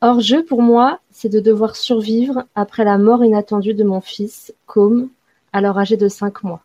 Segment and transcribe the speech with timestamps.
[0.00, 5.08] Hors-jeu pour moi, c'est de devoir survivre après la mort inattendue de mon fils, Com,
[5.52, 6.64] alors âgé de 5 mois.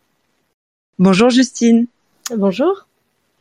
[0.98, 1.86] Bonjour Justine.
[2.36, 2.88] Bonjour.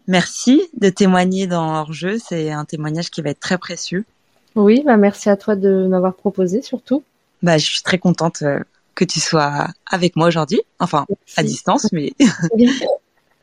[0.07, 4.04] Merci de témoigner dans Hors-jeu, c'est un témoignage qui va être très précieux.
[4.54, 7.02] Oui, bah merci à toi de m'avoir proposé surtout.
[7.43, 8.61] Bah, je suis très contente euh,
[8.96, 12.12] que tu sois avec moi aujourd'hui, enfin à distance, mais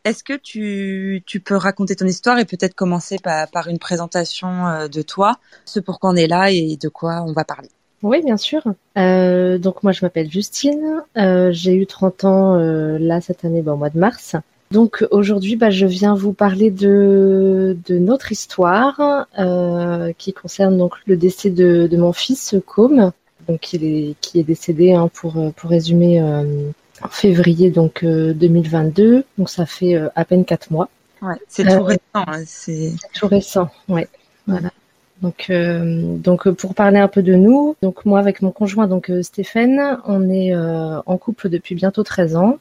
[0.06, 4.68] Est-ce que tu, tu, peux raconter ton histoire et peut-être commencer par, par, une présentation
[4.68, 7.70] euh, de toi, ce pourquoi on est là et de quoi on va parler?
[8.02, 8.64] Oui, bien sûr.
[8.98, 11.02] Euh, donc moi, je m'appelle Justine.
[11.18, 14.36] Euh, J'ai eu 30 ans euh, là cette année, bah, au mois de mars.
[14.72, 20.96] Donc aujourd'hui, bah, je viens vous parler de, de notre histoire euh, qui concerne donc
[21.06, 23.12] le décès de, de mon fils Com,
[23.48, 26.22] donc qui est, qui est décédé hein, pour, pour résumer
[27.02, 29.04] en février donc 2022.
[29.04, 30.90] Euh, donc ça fait euh, à peine quatre mois.
[31.22, 32.02] Ouais, c'est tout récent.
[32.16, 33.70] Hein, c'est tout récent.
[33.88, 34.08] Ouais.
[34.48, 34.70] Voilà.
[35.22, 39.10] Donc, euh, donc pour parler un peu de nous, donc moi avec mon conjoint donc
[39.22, 42.58] Stéphane, on est en couple depuis bientôt 13 ans.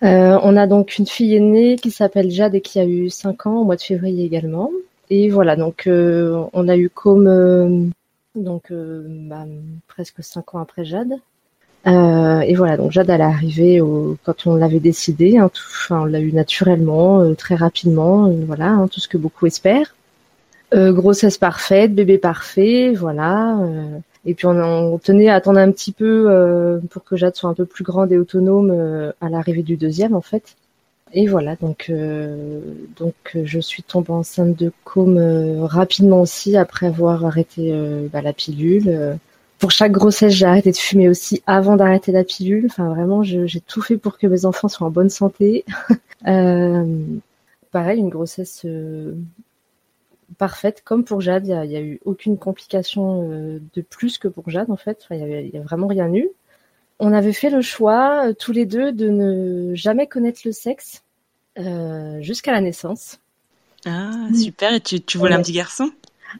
[0.00, 3.60] on a donc une fille aînée qui s'appelle Jade et qui a eu 5 ans
[3.60, 4.70] au mois de février également.
[5.10, 7.90] Et voilà, donc on a eu comme
[8.42, 9.44] donc bah,
[9.86, 11.18] presque 5 ans après Jade.
[11.86, 13.80] Euh, et voilà, donc Jade, elle est arrivée
[14.24, 15.38] quand on l'avait décidé.
[15.38, 19.16] Hein, tout, on l'a eu naturellement, euh, très rapidement, euh, voilà, hein, tout ce que
[19.16, 19.94] beaucoup espèrent.
[20.74, 23.58] Euh, grossesse parfaite, bébé parfait, voilà.
[24.26, 27.64] et puis on, tenait à attendre un petit peu pour que Jade soit un peu
[27.64, 30.56] plus grande et autonome à l'arrivée du deuxième, en fait.
[31.12, 31.90] Et voilà, donc
[32.96, 33.14] donc
[33.44, 35.18] je suis tombée enceinte de com
[35.62, 37.72] rapidement aussi après avoir arrêté
[38.12, 39.18] bah, la pilule
[39.58, 42.66] pour chaque grossesse, j'ai arrêté de fumer aussi avant d'arrêter la pilule.
[42.66, 45.64] Enfin, vraiment, j'ai tout fait pour que mes enfants soient en bonne santé.
[46.28, 47.04] euh,
[47.72, 49.14] pareil, une grossesse euh,
[50.38, 51.46] parfaite, comme pour Jade.
[51.46, 55.06] Il n'y a, eu aucune complication euh, de plus que pour Jade, en fait.
[55.10, 56.28] il n'y a, vraiment rien eu.
[57.00, 61.02] On avait fait le choix, euh, tous les deux, de ne jamais connaître le sexe
[62.20, 63.18] jusqu'à la naissance.
[63.86, 64.74] Ah, super.
[64.74, 65.90] Et tu, tu voulais un petit garçon?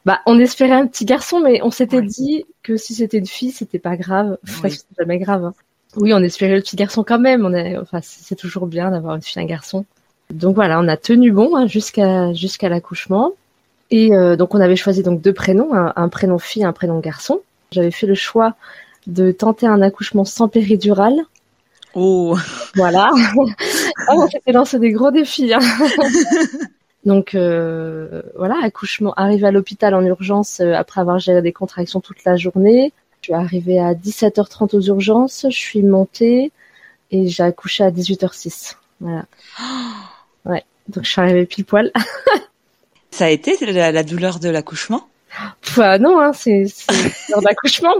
[0.05, 3.53] Bah, on espérait un petit garçon, mais on s'était dit que si c'était une fille,
[3.53, 4.39] c'était pas grave.
[4.45, 5.45] Enfin, c'est jamais grave.
[5.47, 5.55] Hein.
[5.97, 7.45] Oui, on espérait le petit garçon quand même.
[7.45, 9.85] On est, enfin, c'est toujours bien d'avoir une fille, un garçon.
[10.31, 13.33] Donc voilà, on a tenu bon hein, jusqu'à jusqu'à l'accouchement.
[13.91, 17.41] Et euh, donc on avait choisi donc deux prénoms, un, prénom fille, un prénom garçon.
[17.71, 18.55] J'avais fait le choix
[19.07, 21.23] de tenter un accouchement sans péridurale.
[22.01, 22.37] Oh.
[22.77, 23.11] Voilà.
[24.09, 25.53] ah, on s'était lancé des gros défis.
[25.53, 25.61] Hein.
[27.05, 32.01] Donc euh, voilà, accouchement, arrivé à l'hôpital en urgence euh, après avoir géré des contractions
[32.01, 32.93] toute la journée.
[33.21, 36.53] Je suis arrivée à 17h30 aux urgences, je suis montée
[37.11, 38.77] et j'ai accouché à 18h06.
[39.01, 39.25] Voilà.
[40.45, 41.93] Ouais, donc je suis arrivée pile poil.
[43.11, 45.09] Ça a été la, douleur de l'accouchement?
[45.77, 46.65] Bah, Non, hein, c'est
[47.27, 47.95] douleur d'accouchement.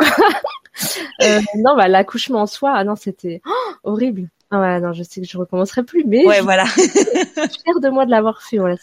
[1.23, 4.29] Euh, non, bah, l'accouchement en soi, ah non, c'était oh, horrible.
[4.51, 6.65] Ah ouais, non, je sais que je recommencerai plus, mais ouais, voilà.
[6.65, 8.59] je suis fière de moi de l'avoir fait.
[8.59, 8.77] Voilà.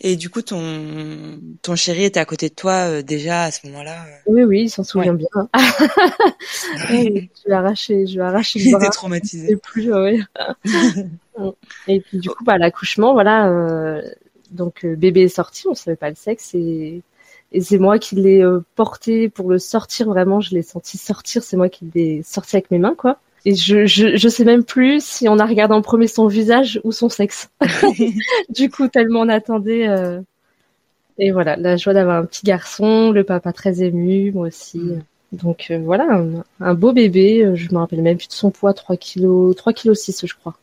[0.00, 3.66] Et du coup, ton ton chéri était à côté de toi euh, déjà à ce
[3.66, 4.02] moment-là.
[4.06, 5.28] Euh oui, oui, il s'en souvient bien.
[6.88, 8.80] je lui ai arraché, je lui ai arraché le bras.
[8.80, 9.56] Il était traumatisé.
[9.56, 10.20] Plus, ouais.
[11.86, 14.02] et puis du coup, bah l'accouchement, voilà.
[14.50, 17.02] Donc bébé est sorti, on savait pas le sexe et
[17.52, 18.44] et c'est moi qui l'ai
[18.76, 20.40] porté pour le sortir vraiment.
[20.40, 23.18] Je l'ai senti sortir, c'est moi qui l'ai sorti avec mes mains, quoi.
[23.44, 26.80] Et je, je, je sais même plus si on a regardé en premier son visage
[26.84, 27.48] ou son sexe.
[28.50, 29.88] du coup, tellement on attendait.
[29.88, 30.20] Euh...
[31.18, 34.78] Et voilà, la joie d'avoir un petit garçon, le papa très ému, moi aussi.
[34.78, 35.02] Mm.
[35.32, 36.24] Donc euh, voilà,
[36.60, 37.44] un, beau bébé.
[37.44, 40.34] Euh, je me rappelle même plus de son poids, 3 kg, 3 kg 6, je
[40.34, 40.56] crois.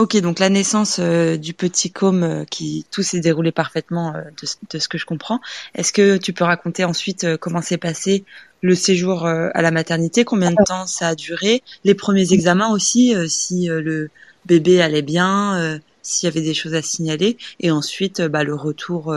[0.00, 4.78] Ok, donc la naissance euh, du petit com qui tout s'est déroulé parfaitement de, de,
[4.78, 5.40] ce que je comprends.
[5.74, 8.24] Est-ce que tu peux raconter ensuite comment s'est passé
[8.62, 12.72] le séjour euh, à la maternité, combien de temps ça a duré, les premiers examens
[12.72, 14.10] aussi, euh, si euh, le
[14.46, 19.14] bébé allait bien, s'il y avait des choses à signaler, et ensuite bah, le retour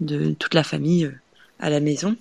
[0.00, 1.12] de toute la famille
[1.60, 2.16] à la maison.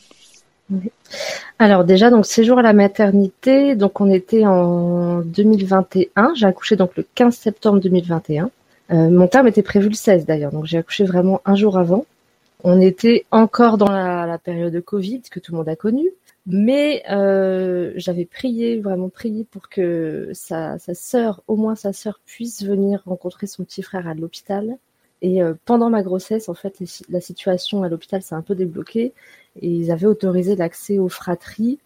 [1.59, 6.95] Alors déjà donc séjour à la maternité, donc on était en 2021, j'ai accouché donc
[6.95, 8.49] le 15 septembre 2021.
[8.89, 12.05] mon terme était prévu le 16 d'ailleurs, donc j'ai accouché vraiment un jour avant.
[12.63, 16.11] On était encore dans la, la, période de Covid que tout le monde a connue.
[16.49, 22.21] Mais euh, j'avais prié, vraiment prié pour que sa, sa sœur, au moins sa sœur,
[22.25, 24.77] puisse venir rencontrer son petit frère à l'hôpital.
[25.21, 26.77] Et euh, pendant ma grossesse, en fait,
[27.09, 29.13] la situation à l'hôpital s'est un peu débloquée
[29.61, 31.79] et ils avaient autorisé l'accès aux fratries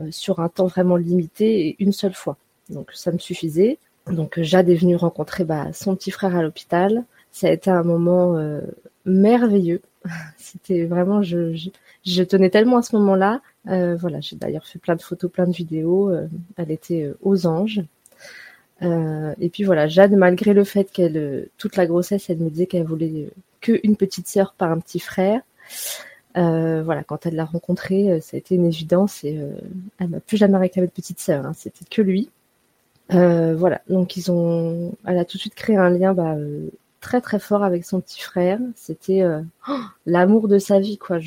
[0.00, 2.36] euh, sur un temps vraiment limité et une seule fois.
[2.70, 3.78] Donc ça me suffisait.
[4.10, 7.04] Donc Jade est venue rencontrer bah, son petit frère à l'hôpital.
[7.30, 8.62] Ça a été un moment euh,
[9.04, 9.82] merveilleux.
[10.38, 11.54] C'était vraiment, je,
[12.06, 13.42] je, tenais tellement à ce moment-là.
[13.66, 16.10] Voilà, j'ai d'ailleurs fait plein de photos, plein de vidéos.
[16.56, 17.82] Elle était aux anges.
[18.80, 22.84] Et puis voilà, Jade, malgré le fait qu'elle, toute la grossesse, elle me disait qu'elle
[22.84, 23.28] voulait
[23.60, 25.40] qu'une petite sœur par un petit frère.
[26.34, 29.40] voilà, quand elle l'a rencontré, ça a été une évidence et
[29.98, 31.46] elle m'a plus jamais réclamé de petite sœur.
[31.46, 32.30] Hein, C'était que lui.
[33.14, 36.68] Euh, voilà, donc ils ont, elle a tout de suite créé un lien bah, euh,
[37.00, 38.58] très très fort avec son petit frère.
[38.76, 41.18] C'était euh, oh, l'amour de sa vie, quoi.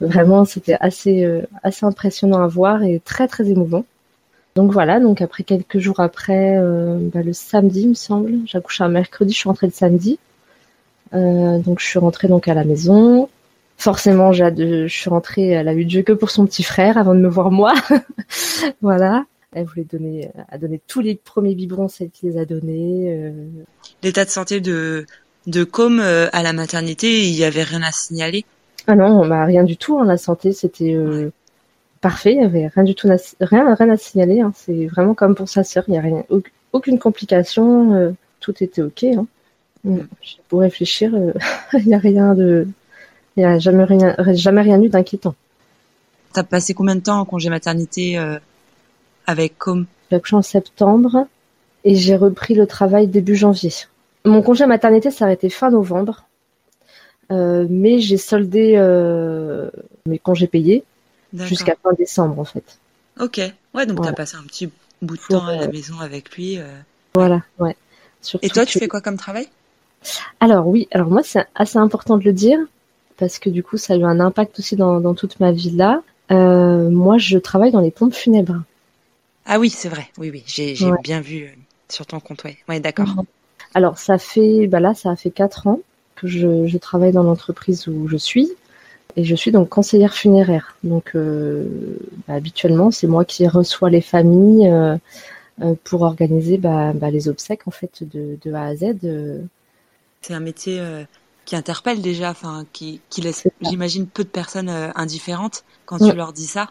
[0.00, 3.84] Vraiment, c'était assez assez impressionnant à voir et très très émouvant.
[4.54, 6.58] Donc voilà, donc après quelques jours après,
[7.12, 10.18] bah, le samedi, il me semble, j'accouche un mercredi, je suis rentrée le samedi.
[11.12, 13.28] donc je suis rentrée donc à la maison.
[13.78, 17.20] Forcément, je suis rentrée, elle a eu Dieu que pour son petit frère avant de
[17.20, 17.72] me voir moi.
[18.82, 19.24] voilà.
[19.54, 23.12] Elle voulait donner, a donné tous les premiers biberons, celle qui les a donnés.
[23.12, 23.32] Euh.
[24.02, 25.06] L'état de santé de
[25.46, 28.44] de Com euh, à la maternité, il y avait rien à signaler?
[28.86, 29.98] Ah non, bah rien du tout.
[29.98, 31.30] Hein, la santé, c'était euh,
[32.02, 32.34] parfait.
[32.34, 33.08] Il y avait rien du tout,
[33.40, 34.40] rien, rien à signaler.
[34.40, 34.52] Hein.
[34.54, 35.84] C'est vraiment comme pour sa sœur.
[35.88, 36.24] Il n'y a rien,
[36.72, 38.14] aucune complication.
[38.40, 39.04] tout était ok.
[39.04, 39.26] Hein.
[39.84, 40.00] Mm.
[40.48, 41.14] Pour réfléchir,
[41.72, 42.68] il n'y a rien de,
[43.36, 45.34] il n'y a jamais rien, jamais rien eu d'inquiétant.
[46.34, 48.18] T'as passé combien de temps en congé maternité
[49.26, 49.86] avec Com?
[50.10, 51.26] J'ai accouché en septembre
[51.84, 53.72] et j'ai repris le travail début janvier.
[54.24, 56.24] Mon congé maternité s'est arrêté fin novembre,
[57.30, 59.70] euh, mais j'ai soldé euh,
[60.06, 60.84] mes congés payés
[61.34, 62.78] jusqu'à fin décembre en fait.
[63.20, 63.40] Ok,
[63.74, 64.70] ouais, donc tu as passé un petit
[65.00, 66.58] bout de temps à la maison avec lui.
[66.58, 66.66] Euh.
[67.14, 67.76] Voilà, ouais.
[68.40, 69.48] et toi, tu fais quoi comme travail?
[70.40, 72.58] Alors oui, alors moi c'est assez important de le dire
[73.18, 75.70] parce que du coup ça a eu un impact aussi dans, dans toute ma vie
[75.70, 76.02] là.
[76.30, 78.62] moi je travaille dans les pompes funèbres.
[79.46, 80.08] Ah oui, c'est vrai.
[80.18, 81.48] Oui, oui, j'ai bien vu euh,
[81.88, 82.44] sur ton compte.
[82.44, 83.08] Ouais, ouais d'accord.
[83.08, 83.24] Mhm.
[83.74, 85.80] Alors, ça fait, bah là, ça a fait quatre ans
[86.14, 88.50] que je, travaille dans l'entreprise où je suis.
[89.16, 90.76] Et je suis donc conseillère funéraire.
[90.84, 91.66] Donc, euh,
[92.26, 94.96] bah, habituellement, c'est moi qui reçois les familles euh,
[95.84, 98.94] pour organiser bah, bah, les obsèques, en fait, de, de A à Z.
[100.22, 100.80] C'est un métier
[101.44, 106.32] qui interpelle déjà, enfin, qui, qui laisse, j'imagine, peu de personnes indifférentes quand tu leur
[106.32, 106.68] dis ça.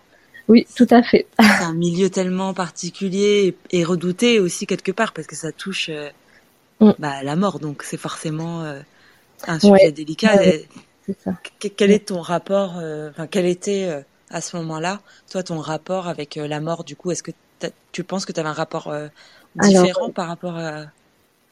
[0.47, 1.27] Oui, tout à fait.
[1.39, 6.09] C'est un milieu tellement particulier et redouté aussi quelque part parce que ça touche euh,
[6.81, 6.91] mm.
[6.99, 8.81] bah, la mort, donc c'est forcément euh,
[9.47, 10.41] un sujet délicat.
[11.59, 16.35] Quel est ton rapport, euh, enfin quel était à ce moment-là, toi, ton rapport avec
[16.35, 17.11] la mort du coup?
[17.11, 17.31] Est-ce que
[17.91, 18.93] tu penses que tu avais un rapport
[19.55, 20.85] différent par rapport à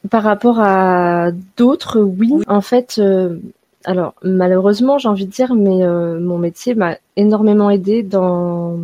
[0.09, 2.31] par rapport à d'autres, oui.
[2.47, 3.01] En fait,
[3.85, 8.77] alors malheureusement, j'ai envie de dire, mais euh, mon métier m'a énormément aidé dans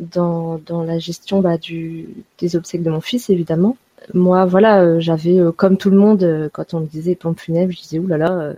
[0.00, 2.08] dans, dans la gestion bah, du,
[2.38, 3.76] des obsèques de mon fils, évidemment.
[4.14, 7.72] Moi, voilà, euh, j'avais, euh, comme tout le monde, quand on me disait pompe funèbre,
[7.72, 8.54] je disais, oulala, là là,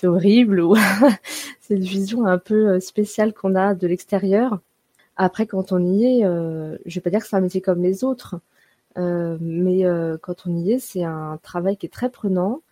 [0.00, 0.76] c'est horrible, ou
[1.60, 4.60] c'est une vision un peu spéciale qu'on a de l'extérieur.
[5.16, 8.04] Après, quand on y est, je vais pas dire que c'est un métier comme les
[8.04, 8.40] autres,
[8.96, 9.84] mais
[10.22, 12.62] quand on y est, c'est un travail qui est très prenant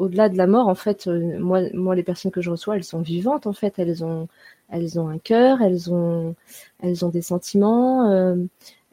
[0.00, 2.84] au-delà de la mort, en fait, euh, moi, moi, les personnes que je reçois, elles
[2.84, 3.78] sont vivantes, en fait.
[3.78, 4.28] Elles ont,
[4.70, 6.34] elles ont un cœur, elles ont,
[6.82, 8.10] elles ont des sentiments.
[8.10, 8.36] Euh,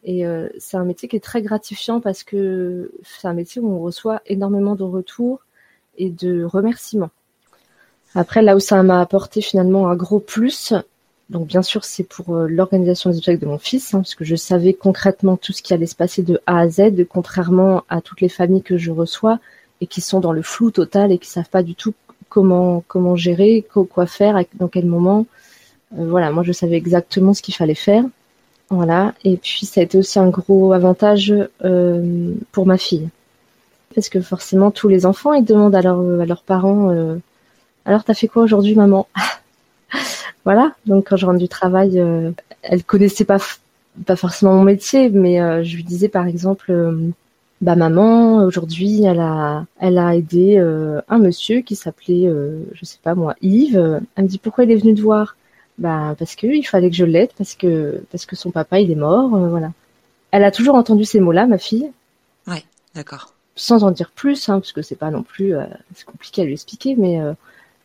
[0.03, 3.69] et euh, c'est un métier qui est très gratifiant parce que c'est un métier où
[3.69, 5.45] on reçoit énormément de retours
[5.97, 7.11] et de remerciements.
[8.17, 10.73] Après, là où ça m'a apporté finalement un gros plus,
[11.29, 14.35] donc bien sûr c'est pour l'organisation des obsèques de mon fils, hein, parce que je
[14.35, 18.21] savais concrètement tout ce qui allait se passer de A à Z, contrairement à toutes
[18.21, 19.37] les familles que je reçois
[19.81, 21.93] et qui sont dans le flou total et qui savent pas du tout
[22.27, 25.27] comment gérer, quoi faire, dans quel moment.
[25.95, 28.03] Euh, voilà, moi je savais exactement ce qu'il fallait faire.
[28.71, 31.31] Voilà, et puis ça a été aussi un gros avantage
[31.63, 33.09] euh, pour ma fille,
[33.93, 37.17] parce que forcément tous les enfants ils demandent à, leurs parents euh,
[37.87, 39.07] alors t'as fait quoi aujourd'hui maman
[40.45, 42.01] Voilà, donc quand je rentre du travail,
[42.61, 43.37] elle connaissait pas
[44.05, 46.71] pas forcément mon métier, mais je lui disais par exemple
[47.61, 52.85] bah maman aujourd'hui elle a elle a aidé euh, un monsieur qui s'appelait euh, je
[52.85, 54.01] sais pas moi Yves.
[54.15, 55.35] Elle me dit pourquoi il est venu te voir?
[55.79, 58.91] Bah parce que il fallait que je l'aide parce que parce que son papa il
[58.91, 59.71] est mort euh, voilà.
[60.31, 61.91] Elle a toujours entendu ces mots là ma fille.
[62.47, 62.63] Ouais
[62.93, 63.33] d'accord.
[63.55, 65.53] Sans en dire plus hein, parce que c'est pas non plus
[65.95, 67.19] c'est compliqué à lui expliquer mais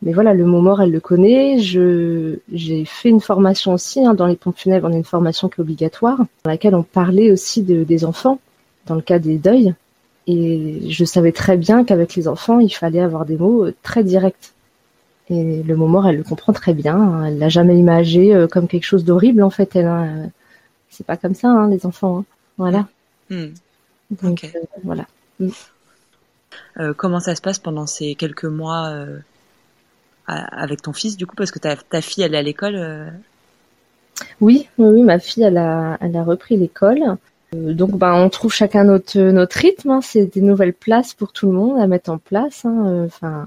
[0.03, 4.15] mais voilà le mot mort elle le connaît je j'ai fait une formation aussi hein,
[4.15, 7.31] dans les pompes funèbres on a une formation qui est obligatoire dans laquelle on parlait
[7.31, 8.39] aussi de, des enfants
[8.87, 9.75] dans le cas des deuils.
[10.27, 14.05] Et je savais très bien qu'avec les enfants, il fallait avoir des mots euh, très
[14.05, 14.53] directs.
[15.31, 17.25] Et le mot mort, elle le comprend très bien.
[17.25, 19.75] Elle l'a jamais imagé euh, comme quelque chose d'horrible, en fait.
[19.75, 20.31] Elle, hein.
[20.91, 22.19] c'est pas comme ça, hein, les enfants.
[22.19, 22.25] Hein.
[22.59, 22.87] Voilà.
[23.31, 23.49] Hmm.
[24.23, 24.47] Donc
[24.85, 25.07] voilà.
[25.41, 25.49] Mm.
[26.99, 28.95] comment ça se passe pendant ces quelques mois
[30.26, 33.12] avec ton fils du coup parce que ta, fille elle est à l'école
[34.41, 37.17] oui, oui, ma fille elle a, elle a repris l'école.
[37.52, 39.91] donc bah on trouve chacun notre notre rythme.
[39.91, 40.00] Hein.
[40.02, 42.64] C'est des nouvelles places pour tout le monde à mettre en place.
[42.64, 43.05] Hein.
[43.07, 43.47] Enfin,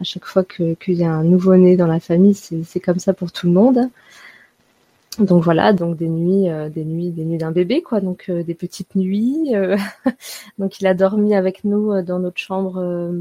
[0.00, 3.32] à chaque fois qu'il y a un nouveau-né dans la famille, c'est comme ça pour
[3.32, 3.90] tout le monde.
[5.18, 8.00] Donc voilà, donc des nuits, euh, des nuits, des nuits d'un bébé, quoi.
[8.00, 9.54] Donc euh, des petites nuits.
[9.54, 9.76] Euh,
[10.58, 13.12] donc il a dormi avec nous dans notre chambre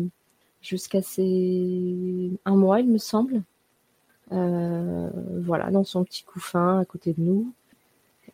[0.63, 3.43] jusqu'à ses un mois, il me semble.
[4.31, 7.53] voilà, dans son petit couffin à côté de nous.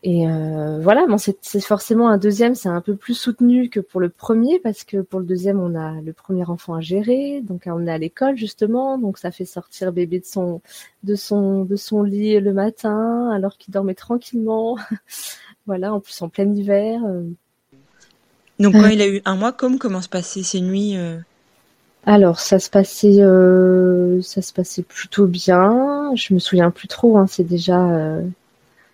[0.02, 4.00] Et euh, voilà, bon, c'est forcément un deuxième, c'est un peu plus soutenu que pour
[4.00, 7.64] le premier parce que pour le deuxième, on a le premier enfant à gérer, donc
[7.66, 10.62] on est à l'école justement, donc ça fait sortir bébé de son
[11.02, 14.78] de son de son lit le matin alors qu'il dormait tranquillement.
[15.66, 17.02] voilà, en plus en plein hiver.
[17.04, 17.24] Euh.
[18.58, 21.18] Donc quand il a eu un mois, comme comment se passaient ces nuits euh?
[22.06, 23.20] Alors ça se passait
[24.22, 26.12] ça se passait plutôt bien.
[26.14, 28.20] Je me souviens plus trop, hein, c'est déjà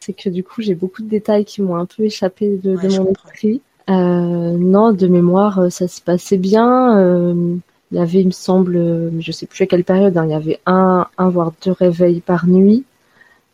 [0.00, 3.10] c'est que du coup j'ai beaucoup de détails qui m'ont un peu échappé de, mon
[3.10, 3.60] esprit.
[3.88, 6.98] Euh, non, de mémoire, euh, ça se passait bien.
[6.98, 7.56] Euh,
[7.92, 10.34] il y avait, il me semble, je sais plus à quelle période, hein, il y
[10.34, 12.84] avait un, un voire deux réveils par nuit.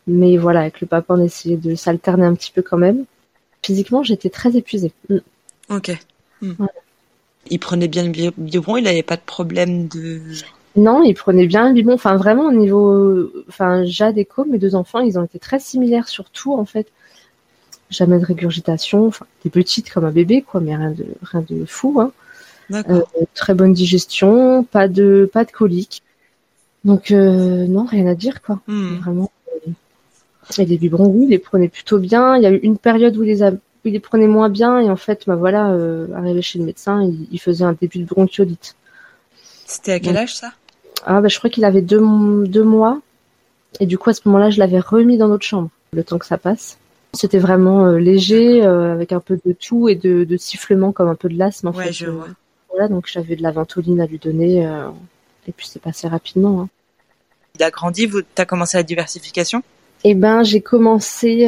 [0.07, 3.05] Mais voilà, avec le papa, on essayait de s'alterner un petit peu quand même.
[3.63, 4.91] Physiquement, j'étais très épuisée.
[5.69, 5.97] Ok.
[6.41, 6.53] Mm.
[7.49, 10.21] Il prenait bien le biberon, il n'avait pas de problème de.
[10.75, 11.95] Non, il prenait bien le biberon.
[11.95, 15.59] Enfin, vraiment, au niveau, enfin, Jade et Co, mes deux enfants, ils ont été très
[15.59, 16.87] similaires sur tout, en fait.
[17.89, 21.65] Jamais de régurgitation, enfin, des petites comme un bébé, quoi, mais rien de, rien de
[21.65, 22.11] fou, hein.
[22.71, 23.01] Euh,
[23.35, 26.01] très bonne digestion, pas de, pas de colique.
[26.85, 28.61] Donc, euh, non, rien à dire, quoi.
[28.67, 28.95] Hmm.
[28.97, 29.31] Vraiment.
[30.57, 32.35] Et les biberons, oui, ils les prenaient plutôt bien.
[32.35, 33.43] Il y a eu une période où il les,
[33.91, 37.27] les prenait moins bien, et en fait, bah voilà, euh, arrivé chez le médecin, il,
[37.31, 38.75] il faisait un début de bronchiolite.
[39.65, 40.51] C'était à quel âge ça?
[41.05, 42.01] ah bah je crois qu'il avait deux,
[42.45, 43.01] deux mois.
[43.79, 46.25] Et du coup à ce moment-là, je l'avais remis dans notre chambre, le temps que
[46.25, 46.77] ça passe.
[47.13, 51.09] C'était vraiment euh, léger, euh, avec un peu de tout et de, de sifflement comme
[51.09, 51.67] un peu de l'asthme.
[51.67, 52.27] En ouais, je vois.
[52.69, 54.65] Voilà, donc j'avais de la ventoline à lui donner.
[54.65, 54.89] Euh,
[55.47, 56.61] et puis c'est passé rapidement.
[56.61, 56.69] Hein.
[57.55, 59.61] Il a grandi, vous as commencé la diversification?
[60.03, 61.47] Eh ben j'ai commencé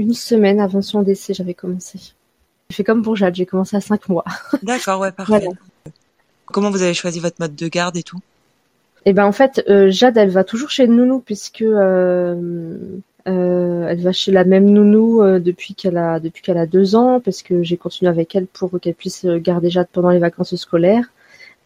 [0.00, 1.98] une semaine avant son décès, j'avais commencé.
[2.70, 4.24] J'ai fait comme pour Jade, j'ai commencé à cinq mois.
[4.62, 5.46] D'accord, ouais, parfait.
[6.46, 8.18] Comment vous avez choisi votre mode de garde et tout?
[9.04, 12.78] Eh ben en fait, euh, Jade, elle va toujours chez Nounou puisque euh,
[13.28, 17.20] euh, elle va chez la même Nounou depuis qu'elle a depuis qu'elle a deux ans
[17.20, 21.10] parce que j'ai continué avec elle pour qu'elle puisse garder Jade pendant les vacances scolaires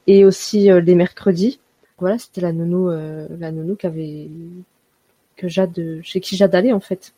[0.07, 1.61] et aussi les mercredis.
[1.99, 4.29] Voilà, c'était la Nounou la Nounou qu'avait
[5.37, 7.13] que Jade chez qui Jade allait en fait.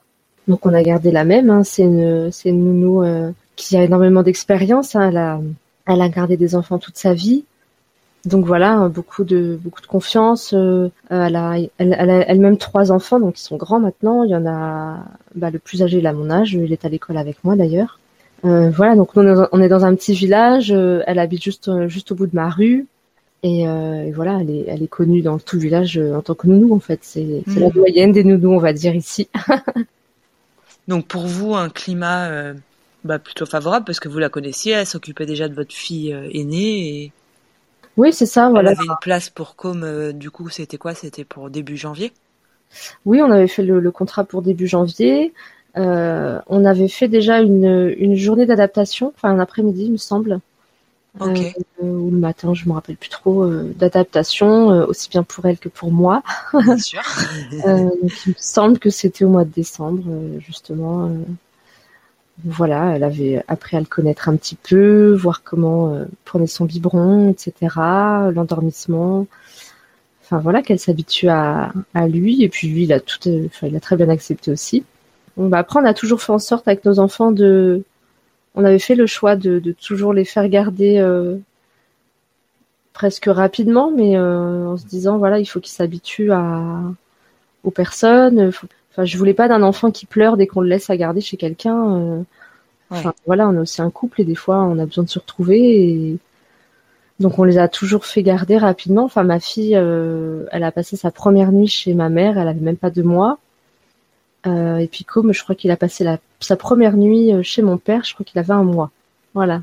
[0.48, 1.50] Donc on a gardé la même.
[1.50, 1.64] Hein.
[1.64, 3.04] C'est une c'est une Nounou
[3.56, 4.94] qui a énormément d'expérience.
[4.94, 5.08] Hein.
[5.08, 5.40] Elle a
[5.86, 7.44] elle a gardé des enfants toute sa vie.
[8.26, 10.52] Donc voilà, beaucoup de beaucoup de confiance.
[10.52, 14.24] Euh, elle a elle, a elle-même trois enfants, donc ils sont grands maintenant.
[14.24, 15.04] Il y en a
[15.36, 18.00] bah, le plus âgé, il a mon âge, il est à l'école avec moi d'ailleurs.
[18.44, 20.72] Euh, voilà, donc on est dans un petit village.
[20.72, 22.86] Euh, elle habite juste juste au bout de ma rue.
[23.44, 26.48] Et, et, voilà, elle est, elle est connue dans tout le village en tant que
[26.48, 26.98] nounou en fait.
[27.02, 27.70] C'est la mmh.
[27.70, 29.28] doyenne des nounous, on va dire ici.
[30.88, 32.52] donc pour vous, un climat
[33.04, 37.02] bah, plutôt favorable parce que vous la connaissiez, elle s'occupait déjà de votre fille aînée
[37.02, 37.12] et
[37.96, 38.48] oui, c'est ça.
[38.50, 38.72] Voilà.
[38.72, 39.82] Elle avait une place pour Com.
[39.82, 40.94] Euh, du coup, c'était quoi?
[40.94, 42.12] C'était pour début janvier?
[43.04, 45.32] Oui, on avait fait le, contrat pour début janvier.
[45.76, 50.40] Euh, on avait fait déjà une, une journée d'adaptation, enfin un après-midi, il me semble.
[51.20, 55.68] Euh, ou le matin, je me rappelle plus trop, d'adaptation, aussi bien pour elle que
[55.68, 56.22] pour moi.
[56.52, 57.02] Bien sûr.
[57.52, 60.02] donc, il me semble que c'était au mois de décembre,
[60.38, 61.10] justement
[62.44, 66.64] voilà, elle avait appris à le connaître un petit peu, voir comment euh, prenait son
[66.64, 67.52] biberon, etc.,
[68.34, 69.26] l'endormissement.
[70.22, 73.68] Enfin voilà, qu'elle s'habitue à, à, lui et puis lui, il a tout, euh, enfin,
[73.68, 74.84] il a très bien accepté aussi.
[75.36, 77.84] Bah, après, on a toujours fait en sorte avec nos enfants de,
[78.56, 81.36] on avait fait le choix de, de toujours les faire garder euh,
[82.92, 86.82] presque rapidement, mais euh, en se disant voilà, il faut qu'ils s'habituent à
[87.64, 88.52] aux personnes.
[88.52, 91.20] Faut, Enfin, je voulais pas d'un enfant qui pleure dès qu'on le laisse à garder
[91.20, 91.96] chez quelqu'un.
[91.96, 92.22] Euh.
[92.88, 95.18] Enfin, voilà, on est aussi un couple et des fois on a besoin de se
[95.18, 95.90] retrouver.
[95.90, 96.18] Et...
[97.20, 99.04] Donc on les a toujours fait garder rapidement.
[99.04, 102.60] Enfin, ma fille, euh, elle a passé sa première nuit chez ma mère, elle avait
[102.60, 103.38] même pas deux mois.
[104.46, 106.18] Euh, et puis comme je crois qu'il a passé la...
[106.40, 108.90] sa première nuit chez mon père, je crois qu'il avait un mois.
[109.34, 109.62] Voilà.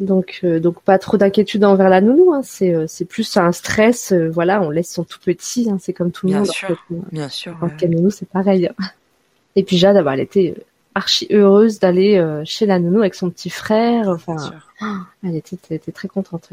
[0.00, 2.32] Donc, euh, donc pas trop d'inquiétude envers la nounou.
[2.32, 2.42] Hein.
[2.42, 4.12] C'est, euh, c'est plus un stress.
[4.12, 5.70] Euh, voilà, on laisse son tout petit.
[5.70, 5.78] Hein.
[5.80, 6.48] C'est comme tout le bien monde.
[6.48, 7.56] Sûr, bien sûr.
[7.60, 8.70] En nounou, c'est pareil.
[9.56, 10.54] Et puis Jade, bah, elle était
[10.96, 14.08] archi heureuse d'aller chez la nounou avec son petit frère.
[14.08, 14.36] Enfin,
[15.24, 16.52] elle était, elle était très contente.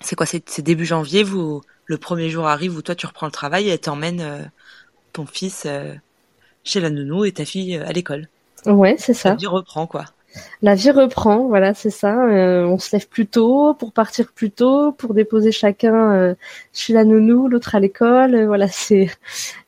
[0.00, 1.22] C'est quoi C'est début janvier.
[1.22, 4.50] Vous, le premier jour arrive où toi tu reprends le travail et t'emmènes
[5.12, 5.68] ton fils
[6.64, 8.28] chez la nounou et ta fille à l'école.
[8.66, 9.30] Ouais, c'est ça.
[9.30, 10.04] La vie reprend quoi.
[10.62, 12.24] La vie reprend, voilà, c'est ça.
[12.24, 16.34] Euh, on se lève plus tôt pour partir plus tôt, pour déposer chacun euh,
[16.72, 18.34] chez la nounou, l'autre à l'école.
[18.34, 19.10] Euh, voilà, c'est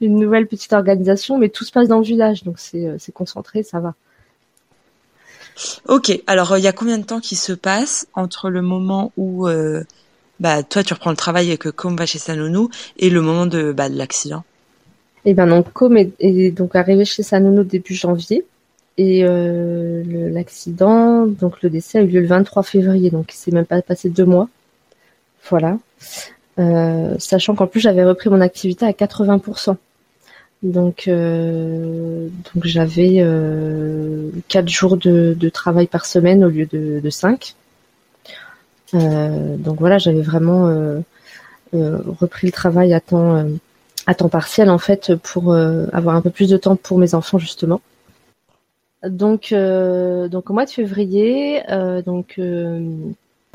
[0.01, 3.81] une nouvelle petite organisation, mais tout se passe dans le village, donc c'est concentré, ça
[3.81, 3.95] va.
[5.87, 9.47] Ok, alors il y a combien de temps qui se passe entre le moment où
[10.41, 13.21] bah, toi tu reprends le travail et que Com va chez sa nounou et le
[13.21, 14.43] moment de, bah, de l'accident?
[15.27, 18.45] Et eh ben donc Com est, donc arrivé chez sa nounou début janvier
[18.99, 23.51] et euh, l'accident, donc le décès a eu lieu le 23 février, donc il s'est
[23.51, 24.49] même pas passé deux mois.
[25.49, 25.79] Voilà.
[26.59, 29.77] Euh, sachant qu'en plus j'avais repris mon activité à 80%.
[30.63, 33.25] Donc, euh, donc j'avais
[34.49, 37.55] quatre jours de, travail par semaine au lieu de, cinq.
[38.93, 41.03] Donc voilà, j'avais vraiment
[41.73, 43.45] repris le travail à temps
[44.07, 47.15] à temps partiel en fait pour euh, avoir un peu plus de temps pour mes
[47.15, 47.81] enfants justement.
[49.03, 52.41] Donc euh, donc au mois de février, euh, donc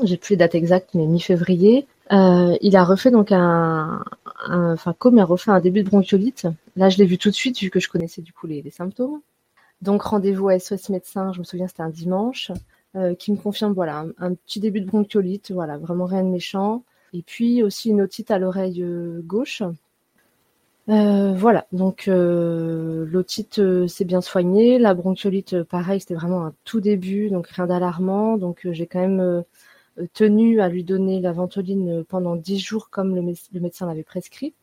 [0.02, 4.04] j'ai plus les dates exactes mais mi-février, il a refait donc un,
[4.48, 6.46] enfin comme a refait un début de bronchiolite.
[6.76, 9.20] Là je l'ai vu tout de suite vu que je connaissais du coup les, symptômes.
[9.82, 12.52] Donc rendez-vous à SOS médecin, je me souviens c'était un dimanche,
[13.18, 16.84] qui me confirme voilà un, un, petit début de bronchiolite, voilà vraiment rien de méchant.
[17.12, 18.84] Et puis aussi une otite à l'oreille
[19.24, 19.64] gauche
[20.90, 26.54] euh, voilà, donc euh, l'otite euh, s'est bien soignée, la bronchiolite pareil, c'était vraiment un
[26.64, 28.36] tout début, donc rien d'alarmant.
[28.36, 29.44] Donc j'ai quand même
[30.14, 33.22] tenu à lui donner la ventoline pendant 10 jours comme le,
[33.60, 34.54] médecin l'avait prescrit.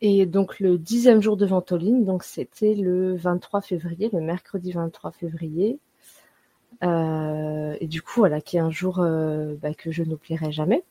[0.00, 5.12] Et donc le dixième jour de ventoline, donc c'était le 23 février, le mercredi 23
[5.12, 5.78] février.
[6.82, 10.84] et du coup, voilà, qui est un jour bah, que je n'oublierai jamais,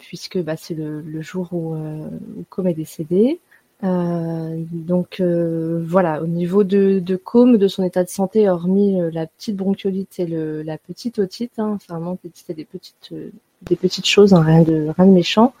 [0.00, 3.40] puisque bah, c'est le, jour où, où Com est décédé.
[3.82, 9.00] Euh, donc euh, voilà, au niveau de, de Com, de son état de santé, hormis
[9.00, 13.14] euh, la petite bronchiolite et le, la petite otite, hein, vraiment c'était des petites,
[13.62, 15.54] des petites choses, hein, rien de rien de méchant.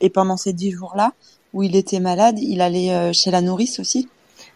[0.00, 1.12] Et pendant ces dix jours-là,
[1.52, 4.08] où il était malade, il allait chez la nourrice aussi?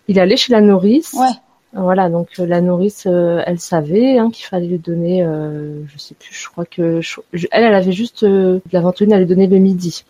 [0.08, 1.14] Il allait chez la nourrice.
[1.14, 1.32] Ouais.
[1.72, 5.24] Voilà, donc la nourrice, elle savait hein, qu'il fallait lui donner,
[5.86, 7.00] je sais plus, je crois que
[7.52, 10.04] elle, elle avait juste la ventoline à lui donner le midi.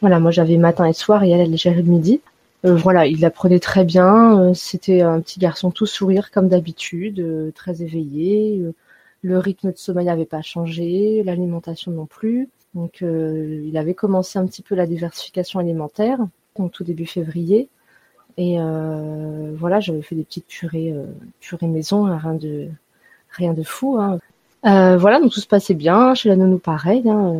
[0.00, 2.20] Voilà, moi j'avais matin et soir et elle, elle gérait le midi.
[2.64, 4.40] Euh, voilà, il apprenait très bien.
[4.40, 8.62] Euh, c'était un petit garçon tout sourire comme d'habitude, euh, très éveillé.
[9.22, 12.48] le rythme de sommeil n'avait pas changé, l'alimentation non plus.
[12.74, 16.18] Donc, il avait commencé un petit peu la diversification alimentaire,
[16.56, 17.68] donc tout début février.
[18.38, 18.56] Et
[19.54, 20.94] voilà, j'avais fait des petites purées,
[21.40, 22.68] purées maison, hein, rien de
[23.30, 23.98] rien de fou.
[24.00, 24.18] Hein.
[24.64, 26.14] voilà, donc tout se passait bien.
[26.14, 27.08] Chez la nounou, pareil.
[27.08, 27.34] Hein,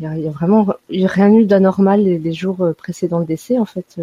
[0.00, 3.98] il n'y a, vraiment rien eu d'anormal les, les, jours précédents le décès, en fait.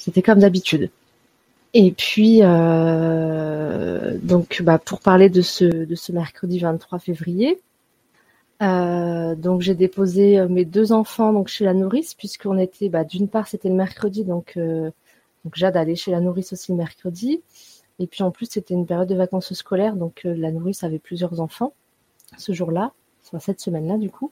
[0.00, 0.90] C'était comme d'habitude.
[1.74, 7.60] Et puis, euh, donc, bah, pour parler de ce, mercredi 23 février,
[8.62, 13.28] euh, j'ai déposé euh, mes deux enfants donc chez la nourrice puisqu'on était, bah, d'une
[13.28, 17.40] part c'était le mercredi donc donc Jade allait chez la nourrice aussi le mercredi
[17.98, 21.40] et puis en plus c'était une période de vacances scolaires donc la nourrice avait plusieurs
[21.40, 21.72] enfants
[22.36, 22.92] ce jour-là,
[23.38, 24.30] cette semaine-là du coup.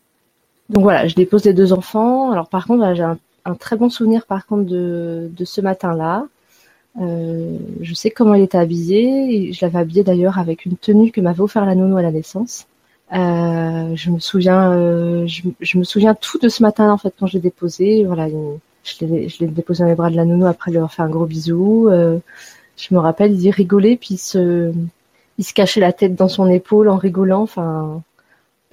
[0.69, 2.31] Donc voilà, je dépose les deux enfants.
[2.31, 6.27] Alors par contre, j'ai un un très bon souvenir par contre de, ce matin-là.
[7.01, 9.53] Euh, je sais comment il était habillé.
[9.53, 12.67] Je l'avais habillé d'ailleurs avec une tenue que m'avait offert la nounou à la naissance.
[13.15, 17.27] Euh, je me souviens, euh, je, me souviens tout de ce matin en fait quand
[17.27, 18.05] j'ai déposé.
[18.05, 21.09] Voilà, je l'ai déposé dans les bras de la nounou après lui avoir fait un
[21.09, 21.89] gros bisou.
[21.91, 24.73] je me rappelle, il rigolait puis il se,
[25.39, 27.43] il se cachait la tête dans son épaule en rigolant.
[27.43, 28.03] Enfin,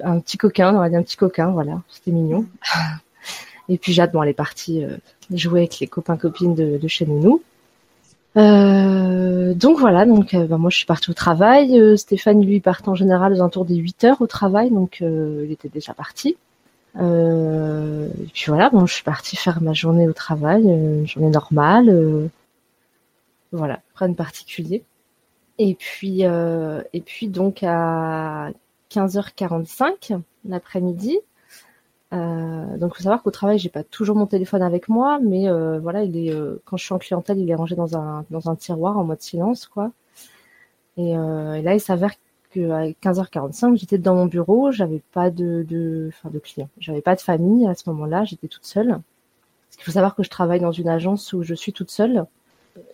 [0.03, 1.51] un petit coquin, on aurait dit un petit coquin.
[1.51, 2.45] Voilà, c'était mignon.
[3.69, 4.97] Et puis Jade, bon, elle est partie euh,
[5.32, 7.41] jouer avec les copains copines de, de chez Nounou.
[8.38, 11.80] Euh, donc voilà, donc euh, bah, moi je suis partie au travail.
[11.80, 15.51] Euh, Stéphane lui part en général aux alentours des 8 heures au travail, donc il
[15.51, 16.36] était déjà parti.
[16.97, 22.30] et puis voilà, bon, je suis partie faire ma journée au travail, une journée normale.
[23.51, 24.84] voilà, rien de particulier.
[25.58, 28.49] Et puis et puis donc à
[28.91, 31.19] 15h45 l'après-midi,
[32.15, 35.80] euh, donc, faut savoir qu'au travail, j'ai pas toujours mon téléphone avec moi, mais euh,
[35.80, 38.49] voilà, il est euh, quand je suis en clientèle, il est rangé dans un dans
[38.49, 39.91] un tiroir en mode silence, quoi.
[40.97, 42.13] Et, euh, là, il s'avère
[42.51, 47.01] que à 15h45, j'étais dans mon bureau, j'avais pas de de enfin de clients, j'avais
[47.01, 48.89] pas de famille à ce moment-là, j'étais toute seule.
[48.89, 52.25] Parce qu'il faut savoir que je travaille dans une agence où je suis toute seule.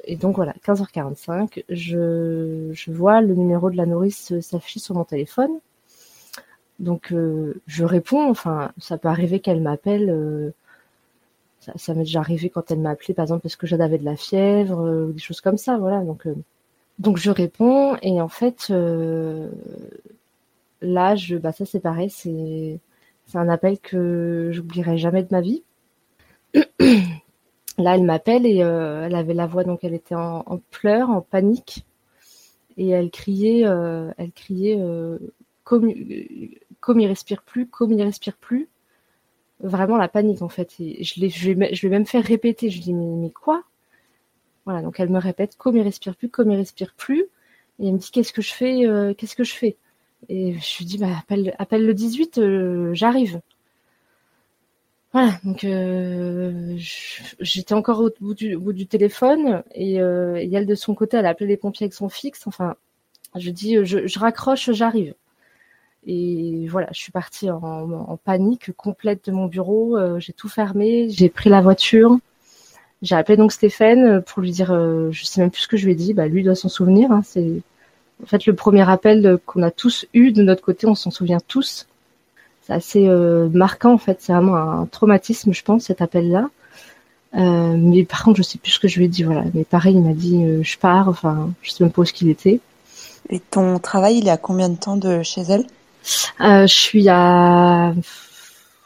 [0.05, 5.05] et donc voilà, 15h45, je, je vois le numéro de la nourrice s'afficher sur mon
[5.05, 5.51] téléphone.
[6.81, 7.13] Donc
[7.67, 10.53] je réponds, enfin ça peut arriver qu'elle m'appelle
[11.75, 14.15] ça, m'est déjà arrivé quand elle m'a appelé, par exemple, parce que j'avais de la
[14.15, 16.01] fièvre euh, ou des choses comme ça, voilà.
[16.01, 16.35] Donc, euh,
[16.99, 19.49] donc je réponds et en fait, euh,
[20.81, 22.79] là, je, bah ça c'est pareil, c'est
[23.27, 25.63] c'est un appel que j'oublierai jamais de ma vie.
[27.77, 31.85] là, elle m'appelle et elle avait la voix, donc elle était en, pleurs, en panique
[32.77, 34.81] et elle criait, elle criait
[36.81, 38.67] comme il respire plus, comme il respire plus
[39.63, 40.75] vraiment la panique en fait.
[40.79, 42.69] Je, l'ai, je, même faire répéter.
[42.69, 43.63] Je dis mais, mais quoi?
[44.65, 47.21] Voilà, donc elle me répète comme il respire plus, comme il respire plus.
[47.79, 49.77] Et elle me dit qu'est-ce que je fais euh, Qu'est-ce que je fais?
[50.29, 53.41] Et je lui dis bah appelle, appelle le 18, euh, j'arrive.
[55.13, 61.25] Voilà, donc euh, j'étais encore au bout, du, téléphone et, elle de son côté, elle
[61.25, 62.47] a appelé les pompiers avec son fixe.
[62.47, 62.75] Enfin,
[63.35, 65.13] je dis je raccroche, j'arrive.
[66.07, 69.97] Et voilà, je suis partie en, panique complète de mon bureau.
[69.97, 72.17] Euh, j'ai tout fermé, j'ai pris la voiture.
[73.01, 75.85] J'ai appelé donc Stéphane pour lui dire, euh, je sais même plus ce que je
[75.85, 76.13] lui ai dit.
[76.13, 77.11] Bah, lui doit s'en souvenir.
[77.11, 77.61] Hein, c'est
[78.23, 80.87] en fait le premier appel qu'on a tous eu de notre côté.
[80.87, 81.87] On s'en souvient tous.
[82.63, 84.17] C'est assez euh, marquant en fait.
[84.21, 86.49] C'est vraiment un traumatisme, je pense, cet appel-là.
[87.33, 89.23] mais par contre, je sais plus ce que je lui ai dit.
[89.23, 89.43] Voilà.
[89.53, 91.09] Mais pareil, il m'a dit, je pars.
[91.09, 92.59] Enfin, je sais même pas où ce qu'il était.
[93.29, 95.65] Et ton travail, il est à combien de temps de chez elle?
[95.65, 95.80] euh,
[96.39, 97.93] je suis à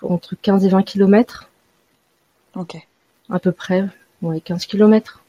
[0.02, 1.50] entre 15 et 20 kilomètres.
[2.56, 2.78] Ok.
[3.30, 3.86] À peu près,
[4.22, 5.24] ouais, 15 kilomètres.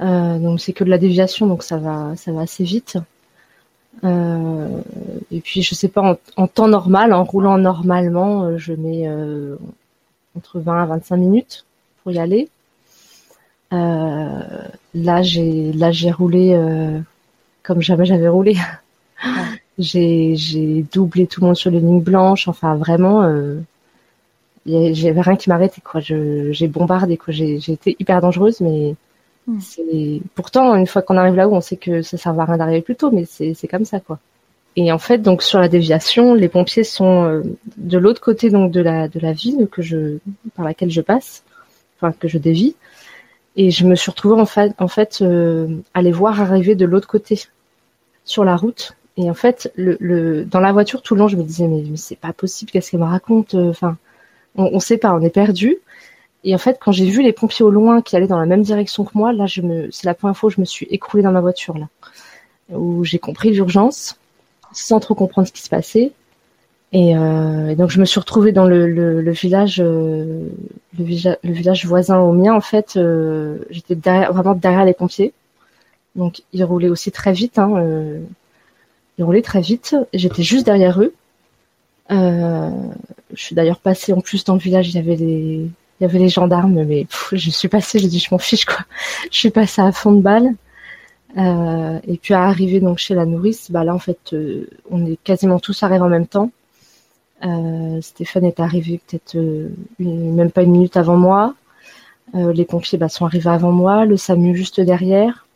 [0.00, 2.98] Euh, donc c'est que de la déviation, donc ça va, ça va assez vite.
[4.04, 4.80] Euh,
[5.32, 9.08] et puis je sais pas, en, temps normal, en roulant normalement, je mets
[10.36, 11.64] entre 20 à 25 minutes
[12.02, 12.48] pour y aller.
[13.70, 16.56] là j'ai, là j'ai roulé
[17.62, 18.56] comme jamais j'avais roulé.
[19.78, 22.48] j'ai doublé tout le monde sur les lignes blanches.
[22.48, 23.60] Enfin, vraiment, euh,
[24.66, 25.80] j'avais rien qui m'arrêtait.
[25.80, 26.00] Quoi.
[26.00, 27.16] Je, j'ai bombardé.
[27.16, 27.32] Quoi.
[27.32, 28.94] J'ai, j'ai été hyper dangereuse, mais
[29.46, 29.60] hmm.
[29.60, 32.82] c'est pourtant une fois qu'on arrive là-haut, on sait que ça sert à rien d'arriver
[32.82, 34.18] plus tôt, mais c'est, c'est comme ça, quoi.
[34.76, 37.42] Et en fait, donc sur la déviation, les pompiers sont euh,
[37.76, 40.18] de l'autre côté donc de la de la ville que je
[40.54, 41.42] par laquelle je passe,
[41.96, 42.76] enfin que je dévie.
[43.56, 46.86] Et je me suis retrouvée en fait, en fait euh, à les voir arriver de
[46.86, 47.42] l'autre côté
[48.24, 51.66] sur la route et en fait, dans la voiture, tout le long, je me disais,
[51.66, 53.96] mais, c'est pas possible, qu'est-ce qu'elle me raconte euh, Enfin,
[54.54, 55.78] on, on sait pas, on est perdu.
[56.44, 58.62] Et en fait, quand j'ai vu les pompiers au loin qui allaient dans la même
[58.62, 61.40] direction que moi, là, c'est la première fois où je me suis écroulée dans ma
[61.40, 61.88] voiture, là,
[62.70, 64.20] où j'ai compris l'urgence,
[64.72, 66.12] sans trop comprendre ce qui se passait.
[66.92, 70.48] Et, euh, donc, je me suis retrouvée dans le, village, euh,
[70.96, 72.54] le, village voisin au mien.
[72.54, 72.96] En fait,
[73.70, 75.32] j'étais vraiment derrière les pompiers.
[76.14, 77.58] Donc, ils roulaient aussi très vite.
[77.58, 78.20] Hein,
[79.18, 79.96] ils roulaient très vite.
[80.14, 81.12] J'étais juste derrière eux.
[82.10, 82.70] Euh,
[83.34, 84.88] je suis d'ailleurs passée en plus dans le village.
[84.88, 84.98] Il y
[86.04, 87.98] avait les, gendarmes, mais je suis passée.
[87.98, 88.78] J'ai dit je m'en fiche quoi.
[89.30, 90.54] Je suis passée à fond de balle.
[91.36, 95.04] Euh, et puis à arriver donc chez la nourrice, bah là en fait euh, on
[95.04, 96.50] est quasiment tous arrivés en même temps.
[98.00, 99.36] Stéphane est arrivé peut-être
[99.98, 101.54] même pas une minute avant moi.
[102.34, 105.46] les pompiers bah, sont arrivés avant moi, le SAMU juste derrière.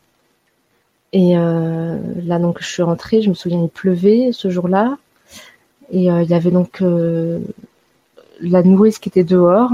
[1.12, 3.22] Et euh, là, donc, je suis rentrée.
[3.22, 4.96] Je me souviens, il pleuvait ce jour-là.
[5.92, 7.38] Et euh, il y avait donc euh,
[8.40, 9.70] la nourrice qui était dehors.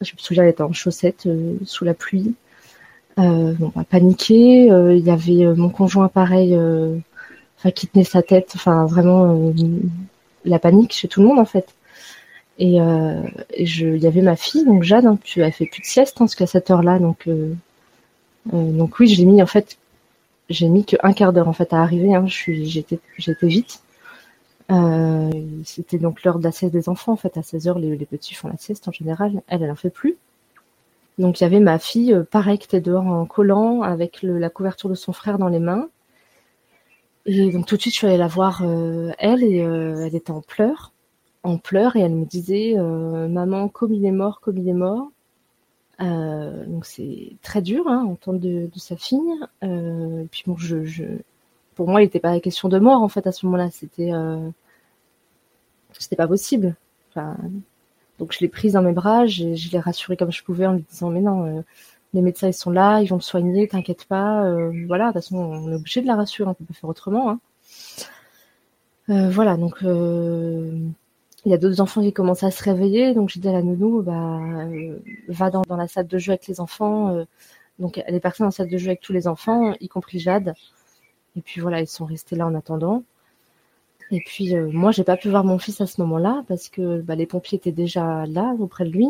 [0.00, 1.28] Je me souviens, elle était en chaussettes
[1.64, 2.34] sous la pluie.
[3.18, 4.66] Euh, bon, bah, paniqué.
[4.66, 6.58] il y avait mon conjoint pareil,
[7.58, 8.52] enfin qui tenait sa tête.
[8.56, 9.52] Enfin, vraiment
[10.44, 11.68] la panique chez tout le monde en fait.
[12.58, 12.78] Et,
[13.54, 15.86] et je, il y avait ma fille, donc Jade, hein, puis elle fait plus de
[15.86, 17.28] sieste hein, parce qu'à cette heure-là, donc
[18.52, 19.76] donc oui, je l'ai mis en fait
[20.52, 22.14] j'ai mis qu'un quart d'heure en fait à arriver.
[22.14, 22.26] Hein.
[22.26, 22.98] J'étais
[23.42, 23.82] vite.
[24.70, 25.30] Euh,
[25.64, 27.12] c'était donc l'heure de la sieste des enfants.
[27.12, 29.42] En fait, à 16 heures, les, petits font la sieste en général.
[29.48, 30.16] Elle, elle en fait plus.
[31.18, 34.48] Donc il y avait ma fille, euh, pareil, qui était dehors en collant avec la
[34.48, 35.88] couverture de son frère dans les mains.
[37.26, 40.32] Et donc tout de suite, je suis allée la voir, euh, elle, et elle était
[40.32, 40.92] en pleurs,
[41.44, 45.10] en pleurs, et elle me disait, maman, comme il est mort, comme il est mort.
[46.02, 49.20] Euh, donc c'est très dur hein, entendre de, de, sa fille.
[49.62, 51.04] Euh, et puis bon, je,
[51.74, 53.70] pour moi, il n'était pas question de mort en fait à ce moment-là.
[53.70, 54.48] C'était, euh,
[55.98, 56.74] c'était pas possible.
[58.18, 60.72] Donc je l'ai prise dans mes bras, je, je l'ai rassurée comme je pouvais en
[60.72, 61.62] lui disant mais non, euh,
[62.14, 64.50] les médecins ils sont là, ils vont me soigner, t'inquiète pas.
[64.86, 67.30] Voilà, de toute façon on est obligé de la rassurer, on peut pas faire autrement.
[67.30, 67.40] Hein.
[69.30, 69.82] Voilà, donc
[71.44, 73.62] il y a d'autres enfants qui commencent à se réveiller, donc j'ai dit à la
[73.62, 77.24] nounou, bah, euh, va dans, dans, la salle de jeu avec les enfants, euh,
[77.78, 80.54] Donc les personnes en salle de jeu avec tous les enfants, y compris Jade.
[81.36, 83.02] Et puis voilà, ils sont restés là en attendant.
[84.12, 87.00] Et puis euh, moi, j'ai pas pu voir mon fils à ce moment-là parce que
[87.00, 89.08] bah, les pompiers étaient déjà là auprès de lui.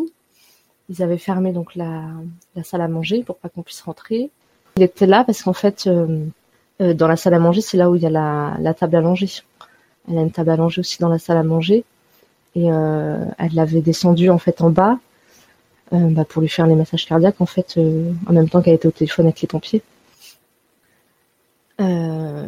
[0.89, 2.05] Ils avaient fermé donc la,
[2.63, 4.31] salle à manger pour pas qu'on puisse rentrer.
[4.77, 6.25] Il était là parce qu'en fait, euh,
[6.79, 9.29] dans la salle à manger, c'est là où il y a la, table à manger.
[10.09, 11.85] Elle a une table à manger aussi dans la salle à manger
[12.55, 14.99] et elle l'avait descendue en fait en bas
[15.91, 17.79] bah, pour lui faire les massages cardiaques en fait
[18.27, 19.83] en même temps qu'elle était au téléphone avec les pompiers.
[21.81, 22.47] Euh,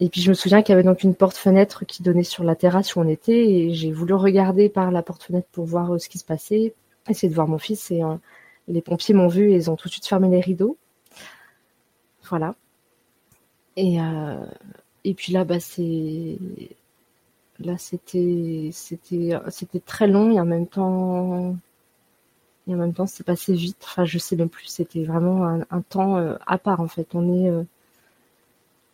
[0.00, 2.54] et puis je me souviens qu'il y avait donc une porte-fenêtre qui donnait sur la
[2.54, 6.08] terrasse où on était et j'ai voulu regarder par la porte-fenêtre pour voir euh, ce
[6.08, 6.74] qui se passait,
[7.08, 8.14] essayer de voir mon fils et euh,
[8.68, 10.76] les pompiers m'ont vu et ils ont tout de suite fermé les rideaux.
[12.28, 12.54] Voilà.
[13.76, 13.98] Et,
[15.04, 16.38] et puis là, bah, c'est
[17.60, 21.56] là c'était c'était très long et en même temps
[22.68, 23.78] et en même temps c'est passé vite.
[23.84, 24.66] Enfin, je sais même plus.
[24.66, 26.16] C'était vraiment un, temps
[26.46, 27.14] à part en fait.
[27.14, 27.52] On est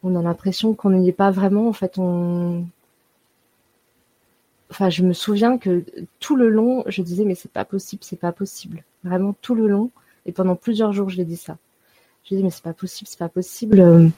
[0.03, 1.69] on a l'impression qu'on n'y est pas vraiment.
[1.69, 2.67] En fait, on.
[4.71, 5.85] Enfin, je me souviens que
[6.19, 8.85] tout le long, je disais mais c'est pas possible, c'est pas possible.
[9.05, 9.91] Vraiment tout le long
[10.25, 11.59] et pendant plusieurs jours, je l'ai dit ça.
[12.25, 14.11] Je dis mais c'est pas possible, c'est pas possible.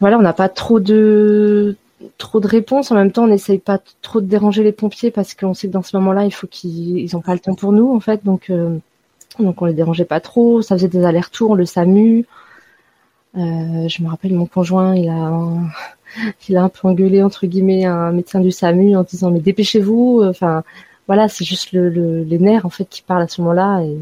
[0.00, 1.76] Voilà, on n'a pas trop de
[2.18, 2.90] trop de réponses.
[2.90, 5.72] En même temps, on n'essaye pas trop de déranger les pompiers parce qu'on sait que
[5.72, 8.24] dans ce moment-là, il faut qu'ils ils ont pas le temps pour nous en fait.
[8.24, 8.78] Donc euh,
[9.38, 10.62] donc on les dérangeait pas trop.
[10.62, 12.26] Ça faisait des allers-retours, le SAMU.
[13.36, 15.68] Euh, je me rappelle mon conjoint, il a un,
[16.48, 20.22] il a un peu engueulé entre guillemets un médecin du SAMU en disant mais dépêchez-vous.
[20.24, 20.64] Enfin
[21.06, 23.96] voilà, c'est juste le, les nerfs en fait qui parlent à ce moment-là et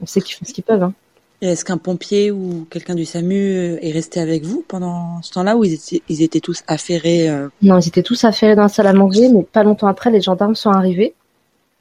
[0.00, 0.82] on sait qu'ils font ce qu'ils peuvent.
[0.82, 0.94] Hein.
[1.42, 5.64] Est-ce qu'un pompier ou quelqu'un du SAMU est resté avec vous pendant ce temps-là ou
[5.64, 7.48] ils étaient, tous affairés euh?
[7.62, 10.20] Non, ils étaient tous affairés dans la salle à manger, mais pas longtemps après, les
[10.20, 11.14] gendarmes sont arrivés.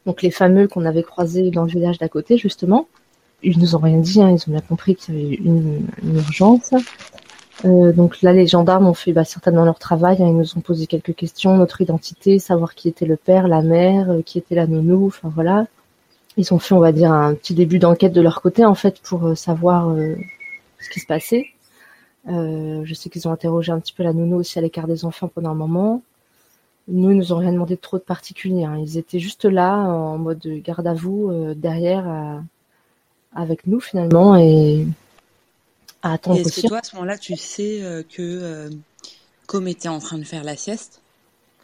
[0.05, 2.87] Donc les fameux qu'on avait croisés dans le village d'à côté, justement
[3.45, 6.15] ils nous ont rien dit, hein, ils ont bien compris qu'il y avait une, une
[6.15, 6.71] urgence.
[7.63, 10.17] Euh, donc là, les gendarmes ont fait bah, certainement leur travail.
[10.21, 13.61] Hein, ils nous ont posé quelques questions, notre identité, savoir qui était le père, la
[13.61, 15.07] mère, euh, qui était la nounou.
[15.07, 15.67] Enfin voilà.
[16.37, 18.99] Ils ont fait, on va dire, un petit début d'enquête de leur côté en fait
[19.01, 20.15] pour euh, savoir euh,
[20.79, 21.47] ce qui se passait.
[22.27, 25.27] je sais qu'ils ont interrogé un petit peu la nounou aussi à l'écart des enfants
[25.27, 26.01] pendant un moment.
[26.87, 28.63] Nous, ils nous ont rien demandé de trop de particulier.
[28.63, 28.77] Hein.
[28.79, 32.41] Ils étaient juste là en mode garde à vous derrière à
[33.35, 34.87] avec nous finalement et
[36.01, 36.39] à attendre.
[36.39, 38.69] Est-ce que toi, à ce moment-là, tu sais euh, que euh,
[39.45, 41.01] Com était en train de faire la sieste?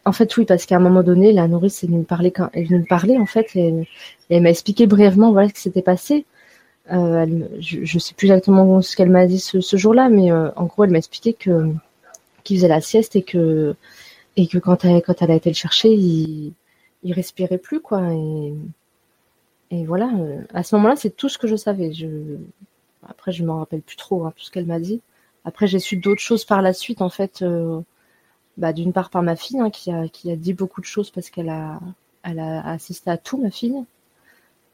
[0.04, 2.68] En fait, oui, parce qu'à un moment donné, la nourrice est venue me parler elle
[2.70, 3.88] me parler en fait et,
[4.30, 6.24] elle m'a expliqué brièvement voilà ce qui s'était passé.
[6.92, 7.26] Euh,
[7.60, 10.84] je, ne sais plus exactement ce qu'elle m'a dit ce, jour-là, mais euh, en gros,
[10.84, 11.72] elle m'a expliqué que
[12.44, 13.76] qu'il faisait la sieste et que
[14.36, 16.54] et que quand elle quand elle a été le chercher, il
[17.12, 18.02] respirait plus quoi
[19.72, 21.90] et voilà, euh, à ce moment-là, c'est tout ce que je savais.
[23.08, 25.00] Après, je me rappelle plus trop hein, tout ce qu'elle m'a dit.
[25.46, 27.42] Après, j'ai su d'autres choses par la suite, en fait.
[28.56, 31.10] Bah, d'une part par ma fille, hein, qui, a, qui a dit beaucoup de choses
[31.10, 31.80] parce qu'elle a,
[32.22, 33.76] elle a assisté à tout, ma fille.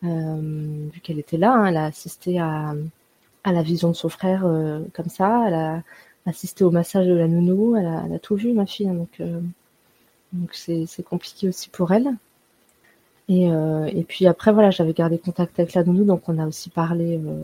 [0.05, 2.75] Euh, vu qu'elle était là, hein, elle a assisté à,
[3.45, 4.43] à la vision de son frère
[4.95, 5.45] comme ça.
[5.49, 5.83] Elle a
[6.27, 7.77] assisté au massage de la nounou.
[7.77, 8.87] Elle a, tout vu, ma fille.
[8.87, 9.21] donc,
[10.33, 12.17] donc c'est, c'est compliqué aussi pour elle.
[13.29, 16.47] Et, euh, et puis après, voilà, j'avais gardé contact avec la nounou, donc on a
[16.47, 17.43] aussi parlé euh,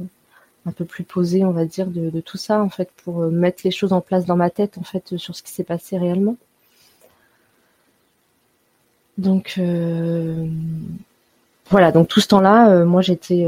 [0.67, 3.31] un peu plus posé, on va dire, de, de, tout ça, en fait, pour euh,
[3.31, 5.99] mettre les choses en place dans ma tête, en fait, sur ce qui s'est passé
[5.99, 6.37] réellement.
[9.17, 9.61] Donc
[11.71, 13.47] voilà, donc tout ce temps-là, moi j'étais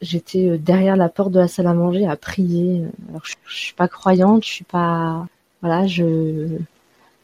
[0.00, 2.82] j'étais derrière la porte de la salle à manger à prier.
[3.10, 5.26] Alors je, je suis pas croyante, je suis pas
[5.60, 6.48] voilà, je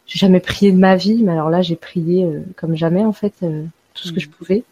[0.07, 3.33] j'ai jamais prié de ma vie, mais alors là j'ai prié comme jamais en fait
[3.41, 4.33] tout ce que je mm.
[4.33, 4.65] pouvais.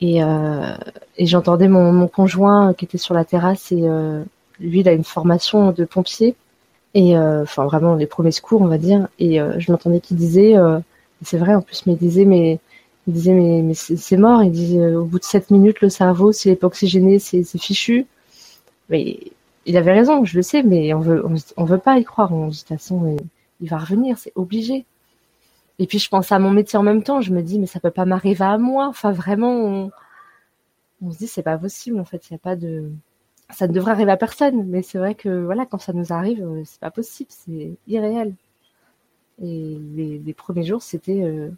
[0.00, 0.76] Et, euh,
[1.16, 4.22] et j'entendais mon, conjoint qui était sur la terrasse et euh,
[4.60, 6.36] lui, il a une formation de pompier
[6.94, 9.08] et euh, enfin vraiment les premiers secours, on va dire.
[9.18, 10.78] Et euh, je l'entendais qui disait, euh,
[11.22, 12.60] c'est vrai en plus, mais il disait mais
[13.06, 14.42] il disait mais, mais c'est mort.
[14.42, 18.06] Il disait au bout de 7 minutes le cerveau s'il est pas oxygéné, c'est fichu.
[18.90, 19.18] Mais
[19.66, 21.24] il avait raison, je le sais, mais on veut
[21.56, 22.32] on, veut pas y croire.
[22.32, 23.16] On dit de toute façon
[23.60, 24.84] il va revenir, c'est obligé.
[25.78, 27.20] Et puis je pense à mon métier en même temps.
[27.20, 28.86] Je me dis mais ça peut pas m'arriver à moi.
[28.88, 29.90] Enfin vraiment,
[31.02, 31.98] on, se dit c'est pas possible.
[32.00, 32.90] En fait, il y a pas de,
[33.50, 34.64] ça ne devrait arriver à personne.
[34.66, 38.34] Mais c'est vrai que voilà, quand ça nous arrive, euh, c'est pas possible, c'est irréel.
[39.42, 41.50] Et les, premiers jours, c'était euh,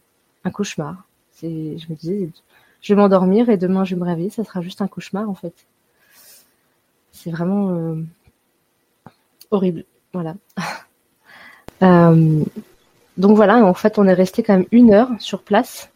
[0.45, 1.05] un cauchemar.
[1.31, 2.31] C'est, je me disais,
[2.81, 5.35] je vais m'endormir et demain je vais me réveiller, ça sera juste un cauchemar en
[5.35, 5.67] fait.
[7.13, 8.03] C'est vraiment euh,
[9.51, 9.85] horrible.
[10.13, 10.37] Voilà.
[13.17, 15.91] donc voilà, en fait, on est resté quand même une heure sur place.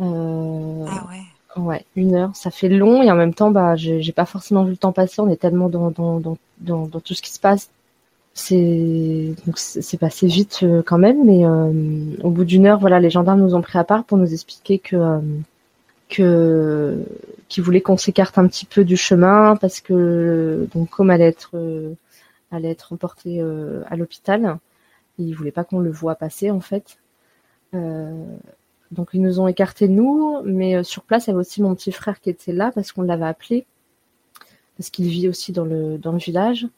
[0.00, 1.06] Euh, ah
[1.56, 4.70] Ouais, une heure, ça fait long et en même temps, bah, j'ai pas forcément vu
[4.70, 5.20] le temps passer.
[5.20, 7.70] On est tellement dans dans, dans, dans, dans tout ce qui se passe.
[8.34, 11.70] C'est donc c'est passé vite euh, quand même, mais euh,
[12.22, 14.78] au bout d'une heure, voilà, les gendarmes nous ont pris à part pour nous expliquer
[14.78, 15.18] que euh,
[16.08, 17.04] que
[17.48, 21.50] qu'ils voulaient qu'on s'écarte un petit peu du chemin parce que donc comme allait être
[22.50, 23.42] allait être emporté
[23.90, 24.58] à l'hôpital,
[25.22, 26.98] ils voulaient pas qu'on le voit passer en fait.
[28.92, 31.74] Donc ils nous ont écartés nous, mais euh, sur place il y avait aussi mon
[31.74, 33.66] petit frère qui était là parce qu'on l'avait appelé
[34.76, 36.68] parce qu'il vit aussi dans le dans le village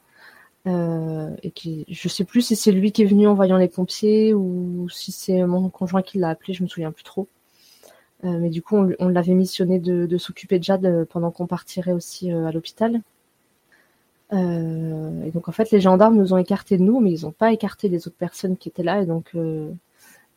[0.67, 3.69] euh, et qui je sais plus si c'est lui qui est venu en voyant les
[3.69, 7.27] pompiers ou si c'est mon conjoint qui l'a appelé, je me souviens plus trop.
[8.23, 12.31] Euh, mais du coup on, l'avait missionné de, s'occuper de Jade pendant qu'on partirait aussi
[12.31, 13.01] à l'hôpital.
[14.33, 17.53] Et donc en fait les gendarmes nous ont écartés de nous, mais ils n'ont pas
[17.53, 19.33] écarté les autres personnes qui étaient là et donc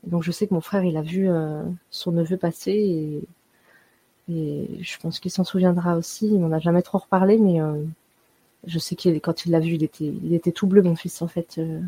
[0.08, 3.24] donc je sais que mon frère, il a vu euh, son neveu passer et,
[4.30, 6.28] je pense qu'il s'en souviendra aussi.
[6.28, 7.82] Il m'en a jamais trop reparlé, mais euh,
[8.66, 11.22] je sais qu'il quand il l'a vu, il était, il était tout bleu, mon fils,
[11.22, 11.56] en fait.
[11.58, 11.80] Euh.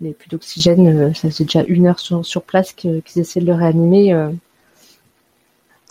[0.00, 1.12] il n'avait plus d'oxygène.
[1.14, 4.14] ça faisait déjà une heure sur, sur place qu'ils essaient de le réanimer.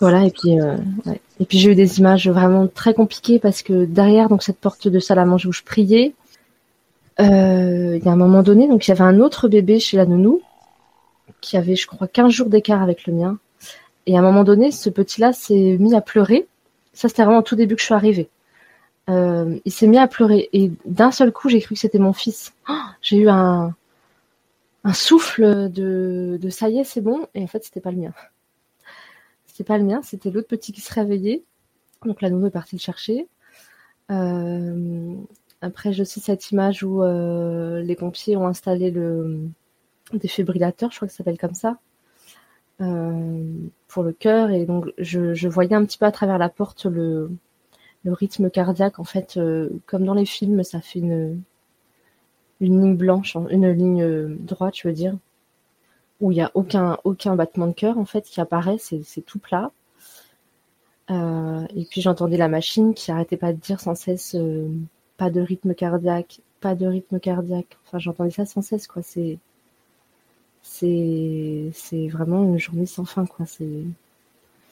[0.00, 0.58] Voilà, et puis,
[1.40, 4.88] et puis j'ai eu des images vraiment très compliquées parce que derrière donc cette porte
[4.88, 6.14] de salle à manger où je priais,
[7.18, 10.04] il y a un moment donné, donc il y avait un autre bébé chez la
[10.04, 10.42] nounou
[11.40, 13.38] qui avait, je crois, 15 jours d'écart avec le mien.
[14.06, 16.46] Et à un moment donné, ce petit-là s'est mis à pleurer.
[16.92, 18.28] Ça, c'était vraiment au tout début que je suis arrivée.
[19.08, 20.48] Euh, il s'est mis à pleurer.
[20.52, 22.52] Et d'un seul coup, j'ai cru que c'était mon fils.
[22.68, 23.74] Oh, j'ai eu un,
[24.84, 27.26] un souffle de, de ça y est, c'est bon.
[27.34, 28.12] Et en fait, c'était pas le mien.
[29.56, 31.42] C'était pas le mien, c'était l'autre petit qui se réveillait.
[32.04, 33.26] Donc la nounou est partie le chercher.
[34.10, 35.14] Euh,
[35.62, 39.48] après, j'ai aussi cette image où euh, les pompiers ont installé le,
[40.12, 41.78] défibrillateur, je crois que ça s'appelle comme ça,
[42.82, 43.50] euh,
[43.88, 44.50] pour le cœur.
[44.50, 47.30] Et donc, je, voyais un petit peu à travers la porte le,
[48.04, 48.98] rythme cardiaque.
[48.98, 49.40] En fait,
[49.86, 51.40] comme dans les films, ça fait une,
[52.60, 55.16] une ligne blanche, une ligne droite, je veux dire,
[56.20, 59.38] où il n'y a aucun, aucun battement de cœur, en fait, qui apparaît, c'est tout
[59.38, 59.70] plat.
[61.10, 64.36] et puis j'entendais la machine qui arrêtait pas de dire sans cesse
[65.16, 67.78] pas de rythme cardiaque, pas de rythme cardiaque.
[67.86, 69.02] Enfin, j'entendais ça sans cesse, quoi.
[69.02, 69.38] C'est
[70.66, 73.84] c'est c'est vraiment une journée sans fin quoi c'est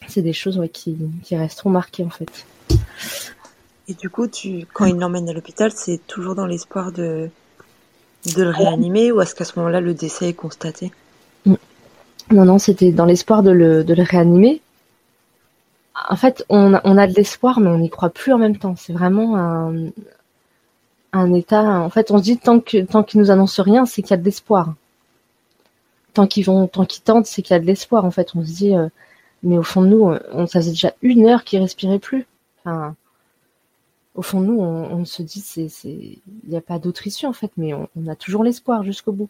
[0.08, 2.46] c'est des choses qui, qui resteront marquées en fait
[3.88, 7.30] et du coup tu quand il l'emmène à l'hôpital c'est toujours dans l'espoir de
[8.34, 10.90] de le réanimer ou est-ce qu'à ce moment-là le décès est constaté?
[12.30, 14.60] Non c'était dans l'espoir de le, réanimer
[16.08, 18.92] en fait on a, de l'espoir mais on n'y croit plus en même temps c'est
[18.92, 19.36] vraiment
[21.12, 24.12] un état en fait on se dit tant tant qu'il nous annonce rien c'est qu'il
[24.12, 24.74] y a de l'espoir
[26.14, 28.04] tant qu'ils vont, tant qu'ils tentent, c'est qu'il y a de l'espoir.
[28.04, 28.88] En fait, on se dit, euh,
[29.42, 30.14] mais au fond de nous,
[30.46, 32.26] ça faisait déjà une heure qu'ils respiraient plus.
[32.64, 32.94] Enfin,
[34.14, 37.32] au fond de nous, on, se dit, c'est, il n'y a pas d'autre issue en
[37.32, 39.28] fait, mais on, a toujours l'espoir jusqu'au bout.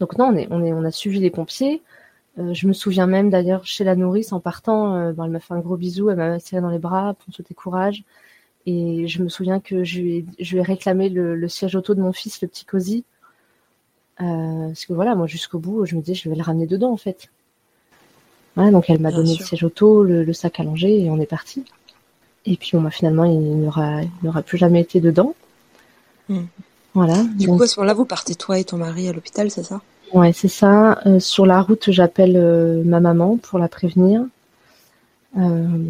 [0.00, 1.82] Donc non, on est, on a suivi les pompiers.
[2.38, 5.40] Euh, je me souviens même d'ailleurs chez la nourrice en partant, euh, ben, elle m'a
[5.40, 8.04] fait un gros bisou, elle m'a serré dans les bras pour me souhaiter courage.
[8.64, 11.74] Et je me souviens que je lui ai, je lui ai réclamé le, le siège
[11.74, 13.04] auto de mon fils, le petit cosy,
[14.20, 16.92] euh, parce que voilà, moi jusqu'au bout, je me disais, je vais le ramener dedans
[16.92, 17.28] en fait.
[18.56, 21.64] donc elle m'a donné le siège auto, le, sac à langer et on est parti.
[22.44, 23.60] Et puis bon, bah, finalement, il
[24.22, 25.34] n'aura plus jamais été dedans.
[26.28, 26.44] Hmm.
[26.94, 27.24] Voilà.
[27.36, 29.80] Du coup, à ce moment-là, vous partez toi et ton mari à l'hôpital, c'est ça?
[30.12, 31.00] Ouais, c'est ça.
[31.06, 34.22] Euh, sur la route, j'appelle euh, ma maman pour la prévenir.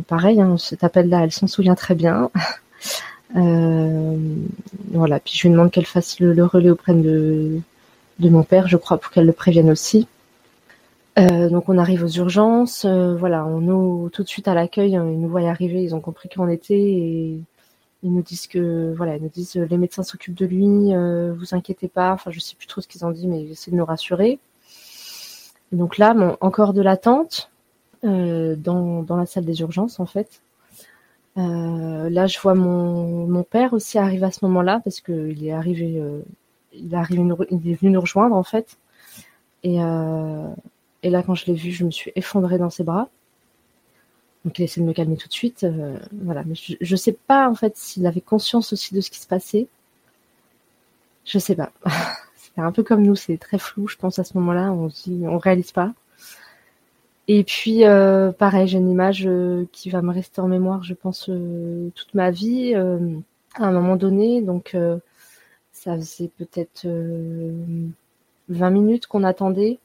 [0.07, 2.31] pareil, hein, cet appel-là, elle s'en souvient très bien.
[3.35, 5.21] voilà.
[5.21, 7.61] Puis je lui demande qu'elle fasse le, relais auprès de,
[8.21, 10.07] de mon père, je crois, pour qu'elle le prévienne aussi.
[11.19, 14.97] Euh, donc on arrive aux urgences, euh, voilà, on nous tout de suite à l'accueil,
[14.97, 17.41] hein, ils nous voient arriver, ils ont compris qui on était et
[18.03, 21.55] ils nous disent que voilà, ils nous disent les médecins s'occupent de lui, euh, vous
[21.55, 22.13] inquiétez pas.
[22.13, 24.39] Enfin, je sais plus trop ce qu'ils ont dit, mais ils essaient de nous rassurer.
[25.73, 27.51] Et donc là, encore de l'attente
[28.03, 30.43] dans, dans la salle des urgences en fait.
[31.37, 36.03] là, je vois mon, mon père aussi arriver à ce moment-là parce qu'il est arrivé
[36.75, 37.21] il, arrive
[37.51, 38.79] il est venu nous rejoindre en fait.
[39.63, 40.49] Et, euh,
[41.03, 43.09] et là, quand je l'ai vu, je me suis effondrée dans ses bras.
[44.45, 45.65] Donc il a essayé de me calmer tout de suite.
[45.65, 49.11] Euh, voilà, mais je, ne sais pas en fait s'il avait conscience aussi de ce
[49.11, 49.67] qui se passait.
[51.25, 51.73] Je sais pas.
[52.37, 54.73] C'était un peu comme nous, c'est très flou, je pense à ce moment-là.
[54.73, 55.93] On se dit, on réalise pas.
[57.29, 59.29] Et puis euh, pareil, j'ai une image
[59.71, 61.31] qui va me rester en mémoire, je pense
[61.95, 62.75] toute ma vie.
[62.75, 64.75] à un moment donné, donc
[65.83, 69.81] ça faisait peut-être 20 euh, minutes qu'on attendait.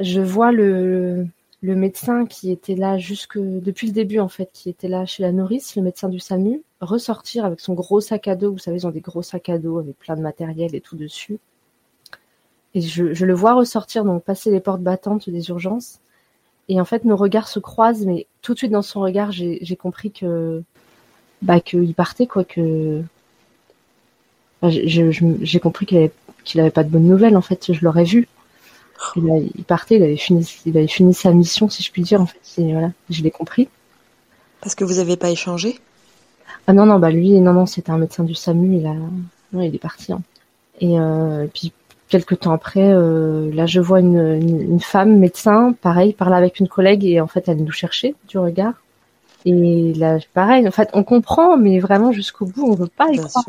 [0.00, 1.26] Je vois le,
[1.60, 5.22] le médecin qui était là jusque depuis le début en fait, qui était là chez
[5.22, 8.52] la nourrice, le médecin du SAMU, ressortir avec son gros sac à dos.
[8.52, 10.96] Vous savez, ils ont des gros sacs à dos avec plein de matériel et tout
[10.96, 11.38] dessus.
[12.74, 16.00] Et je, je le vois ressortir, donc passer les portes battantes des urgences.
[16.68, 19.76] Et en fait, nos regards se croisent, mais tout de suite dans son regard, j'ai
[19.76, 20.62] compris que
[21.40, 23.02] bah qu'il partait quoi, que
[24.62, 26.12] j'ai compris qu'il avait,
[26.60, 27.36] avait pas de bonnes nouvelles.
[27.36, 28.28] En fait, je l'aurais vu.
[29.16, 32.20] Il, il, partait, il avait fini, il avait fini sa mission, si je puis dire.
[32.20, 33.68] En fait, voilà, je l'ai compris.
[34.60, 35.78] Parce que vous avez pas échangé?
[36.66, 38.78] Ah non non, bah lui, non non, c'était un médecin du SAMU.
[38.78, 38.94] Il a,
[39.52, 40.12] non, il est parti.
[40.12, 40.20] Hein.
[40.80, 41.72] Et, euh, et puis
[42.08, 44.18] quelques temps après, euh, là, je vois une,
[44.70, 48.38] une, femme médecin, pareil, parler avec une collègue et en fait, elle nous cherchait du
[48.38, 48.74] regard.
[49.44, 53.16] Et là, pareil, en fait, on comprend, mais vraiment jusqu'au bout, on veut pas y
[53.16, 53.44] croire.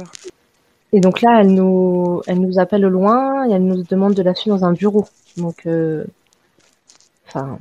[0.92, 4.24] Et donc là, elle nous, elle nous appelle au loin et elle nous demande de
[4.24, 5.06] la suivre dans un bureau.
[5.38, 6.04] Donc, euh,
[7.28, 7.60] enfin,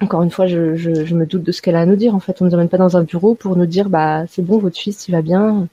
[0.00, 2.14] encore une fois, je, me doute de ce qu'elle a à nous dire.
[2.14, 4.42] En fait, on ne nous amène pas dans un bureau pour nous dire, bah, c'est
[4.42, 5.68] bon, votre fils, il va bien.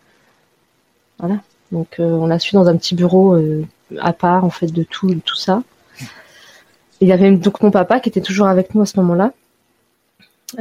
[1.18, 1.38] Voilà.
[1.72, 3.66] Donc, euh, on l'a su dans un petit bureau euh,
[4.00, 5.64] à part, en fait, de tout, tout ça.
[7.02, 9.34] il y avait donc mon papa qui était toujours avec nous à ce moment-là.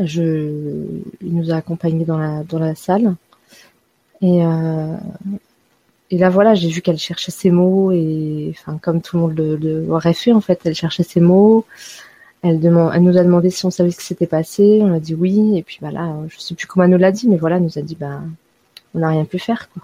[0.02, 0.86] Je,
[1.20, 3.14] il nous a accompagnés dans la, dans la salle.
[4.22, 4.96] Et, euh,
[6.12, 9.34] et là, voilà, j'ai vu qu'elle cherchait ses mots et, enfin, comme tout le monde
[9.34, 11.64] le, aurait fait, en fait, elle cherchait ses mots.
[12.42, 14.80] Elle, elle nous a demandé si on savait ce qui s'était passé.
[14.82, 15.56] On a dit oui.
[15.56, 17.78] Et puis, voilà, je sais plus comment elle nous l'a dit, mais voilà, elle nous
[17.78, 18.20] a dit, bah,
[18.94, 19.82] on n'a rien pu faire, quoi.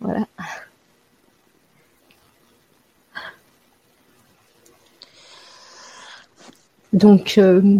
[0.00, 0.26] Voilà.
[6.92, 7.78] Donc, euh,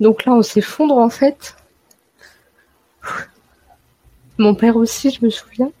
[0.00, 1.56] donc là, on s'effondre en fait.
[4.38, 5.72] Mon père aussi, je me souviens.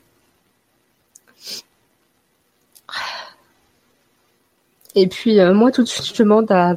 [4.96, 6.76] Et puis euh, moi tout de suite je demande à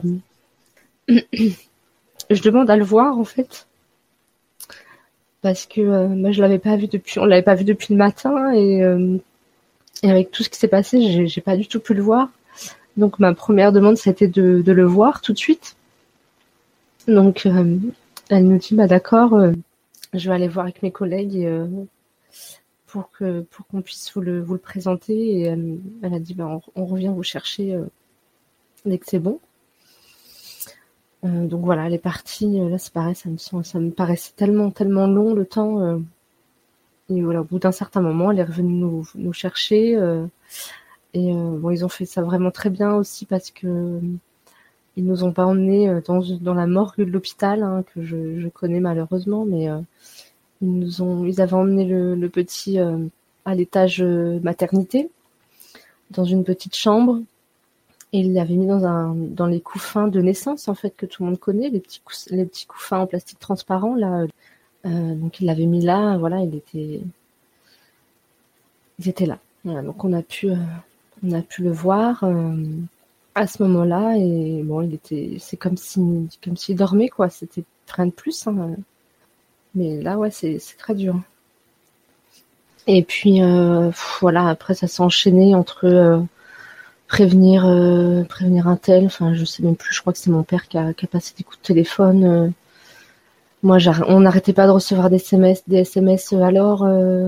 [2.76, 3.65] le voir en fait.
[5.41, 7.97] Parce que euh, moi je l'avais pas vu depuis on l'avait pas vu depuis le
[7.97, 9.15] matin et, euh,
[10.03, 12.28] et avec tout ce qui s'est passé j'ai, j'ai pas du tout pu le voir.
[12.97, 15.78] Donc ma première demande c'était de, le voir tout de suite.
[17.07, 19.39] Donc elle nous dit bah d'accord
[20.13, 21.47] je vais aller voir avec mes collègues
[22.86, 25.39] pour que pour qu'on puisse vous le vous le présenter.
[25.39, 27.80] Et elle, a dit bah on revient vous chercher
[28.86, 29.39] dès que c'est bon.
[31.25, 32.59] Euh, donc voilà, elle est partie.
[32.59, 35.82] Là, c'est pareil, ça me, paraissait tellement, tellement long le temps.
[35.82, 35.97] Euh,
[37.09, 38.73] et voilà, au bout d'un certain moment, elle est revenue
[39.15, 39.95] nous, chercher.
[39.95, 40.25] Euh,
[41.13, 43.99] et bon, ils ont fait ça vraiment très bien aussi parce que
[44.95, 49.45] ils nous ont pas emmenés dans, la morgue de l'hôpital hein, que je, connais malheureusement,
[49.45, 49.69] mais
[50.61, 52.77] ils nous ont, avaient emmené le petit
[53.45, 55.09] à l'étage maternité
[56.11, 57.21] dans une petite chambre
[58.12, 61.24] et il l'avait mis dans un dans les couffins de naissance en fait que tout
[61.24, 62.01] le monde connaît, les petits
[62.32, 64.26] les petits couffins en plastique transparent là.
[64.86, 67.01] Euh, donc il l'avait mis là, voilà, il était
[68.99, 69.39] il était là.
[69.66, 70.55] Donc on a pu euh,
[71.24, 72.55] on a pu le voir euh,
[73.36, 77.64] à ce moment-là et bon, il était c'est comme si comme s'il dormait quoi, c'était
[77.89, 78.47] rien de plus.
[78.47, 78.76] Hein.
[79.76, 81.20] Mais là ouais, c'est très dur.
[82.88, 83.39] Et puis
[84.20, 86.26] voilà, après ça s'est enchaîné entre
[87.10, 89.07] prévenir euh, prévenir un tel.
[89.07, 91.07] Enfin je sais même plus je crois que c'est mon père qui a, qui a,
[91.07, 92.49] passé des coups de téléphone euh.
[93.64, 97.28] moi on n'arrêtait pas de recevoir des SMS des SMS euh, alors euh,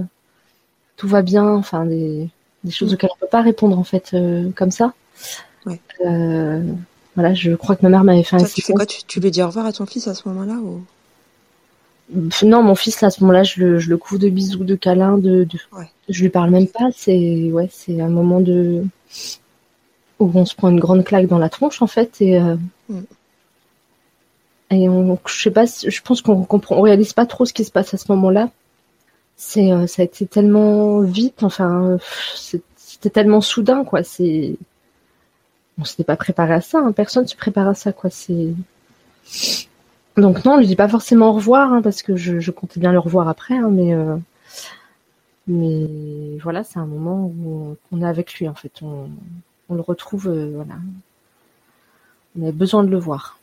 [0.95, 1.49] tout va bien.
[1.55, 2.29] Enfin des,
[2.63, 4.15] des choses auxquelles on peut pas répondre en fait
[4.55, 4.93] comme ça.
[5.65, 5.79] Ouais.
[7.15, 8.85] voilà je crois que ma mère m'avait fait Toi, un tu fais quoi?
[8.85, 10.83] Tu, tu lui dis au revoir à ton fils à ce moment-là ou?
[12.43, 14.75] Non mon fils là, à ce moment-là je le, je le couvre de bisous de
[14.75, 15.57] câlins de, de...
[15.71, 15.89] Ouais.
[16.09, 16.89] je lui parle même pas.
[16.95, 18.83] C'est ouais c'est un moment de
[20.21, 22.55] où on se prend une grande claque dans la tronche en fait et euh,
[22.89, 23.01] mm.
[24.71, 27.65] et on, je sais pas je pense qu'on comprend on réalise pas trop ce qui
[27.65, 28.49] se passe à ce moment-là
[29.35, 31.97] c'est euh, ça a été tellement vite enfin
[32.35, 34.55] c'était tellement soudain quoi c'est
[35.79, 36.91] on s'était pas préparé à ça hein.
[36.91, 38.53] personne se prépare à ça quoi c'est
[40.17, 42.79] donc non on lui dit pas forcément au revoir hein, parce que je, je, comptais
[42.79, 44.15] bien le revoir après hein, mais euh,
[45.47, 45.87] mais
[46.43, 49.09] voilà c'est un moment où on, on est avec lui en fait on
[49.71, 50.75] on le retrouve, euh, voilà.
[52.37, 53.39] On a besoin de le voir.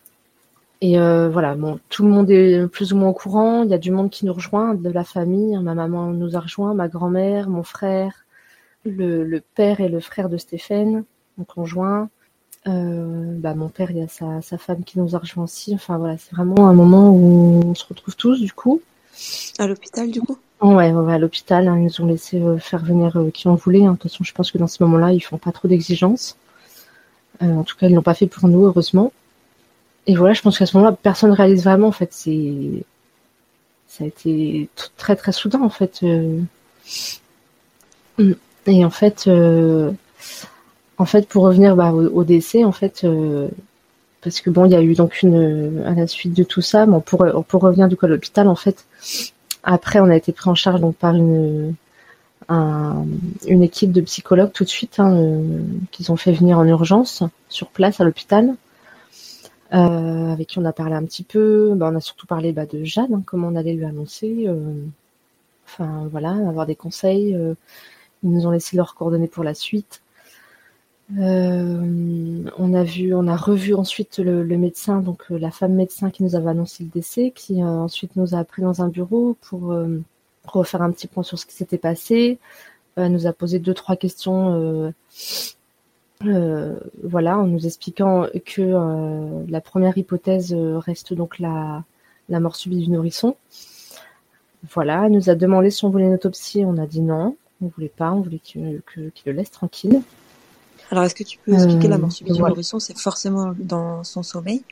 [0.80, 3.64] Et euh, voilà, bon, tout le monde est plus ou moins au courant.
[3.64, 5.58] Il y a du monde qui nous rejoint, de la famille.
[5.58, 8.24] Ma maman nous a rejoint, ma grand-mère, mon frère,
[8.84, 11.04] le, le, père et le frère de Stéphane,
[11.36, 12.08] mon conjoint.
[12.66, 15.74] Euh, bah, mon père, il y a sa, sa, femme qui nous a rejoint aussi.
[15.74, 18.80] Enfin voilà, c'est vraiment un moment où on se retrouve tous du coup.
[19.58, 20.38] À l'hôpital du coup?
[20.60, 23.84] Ouais, à l'hôpital, hein, ils nous ont laissé euh, faire venir euh, qui on voulait.
[23.84, 23.92] Hein.
[23.92, 26.36] De toute façon, je pense que dans ce moment-là, ils font pas trop d'exigences.
[27.42, 29.12] Euh, en tout cas, ils l'ont pas fait pour nous, heureusement.
[30.06, 31.88] et voilà, je pense qu'à ce moment-là, personne ne réalise vraiment.
[31.88, 32.84] En fait, c'est
[33.88, 36.04] ça a été très très soudain en fait.
[38.66, 39.28] Et en fait,
[40.98, 43.06] en fait, pour revenir bah, au, décès, en fait,
[44.22, 46.86] parce que bon, il y a eu donc une à la suite de tout ça,
[46.86, 48.84] bon, pour pour revenir du coup à l'hôpital, en fait,
[49.62, 51.74] après, on a été pris en charge par une
[53.48, 57.68] équipe de psychologues tout de suite hein, euh, qu'ils ont fait venir en urgence sur
[57.68, 58.54] place à l'hôpital.
[59.74, 61.74] Euh, avec qui on a parlé un petit peu.
[61.76, 64.44] Bah, on a surtout parlé bah, de Jeanne, hein, comment on allait lui annoncer.
[64.46, 64.72] Euh,
[65.66, 67.36] enfin voilà, avoir des conseils.
[68.22, 70.00] ils nous ont laissé leurs coordonnées pour la suite.
[71.16, 76.34] On a vu, on a revu ensuite le, médecin, donc la femme médecin qui nous
[76.36, 79.74] avait annoncé le décès, qui ensuite nous a pris dans un bureau pour
[80.48, 82.38] refaire un petit point sur ce qui s'était passé.
[82.96, 84.90] Elle euh, nous a posé deux trois questions, euh,
[86.24, 91.84] euh, voilà, en nous expliquant que la première hypothèse reste donc la,
[92.28, 93.36] mort subie du nourrisson.
[94.74, 97.68] Voilà, elle nous a demandé si on voulait une autopsie, on a dit non, on
[97.68, 100.02] voulait pas, on voulait qu'il le laisse tranquille.
[100.90, 104.22] Alors, est-ce que tu peux expliquer la mort subie du nourrisson C'est forcément dans son
[104.22, 104.62] sommeil?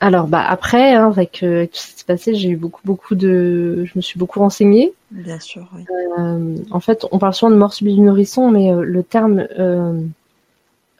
[0.00, 3.14] Alors bah après, hein, avec, euh, tout ce qui s'est passé, j'ai eu beaucoup beaucoup
[3.14, 4.92] de, je me suis beaucoup renseignée.
[5.10, 5.66] Bien sûr.
[5.74, 5.84] Oui.
[6.18, 9.46] Euh, en fait, on parle souvent de mort subie du nourrisson, mais euh, le terme,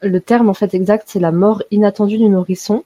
[0.01, 2.83] le terme en fait exact, c'est la mort inattendue du nourrisson.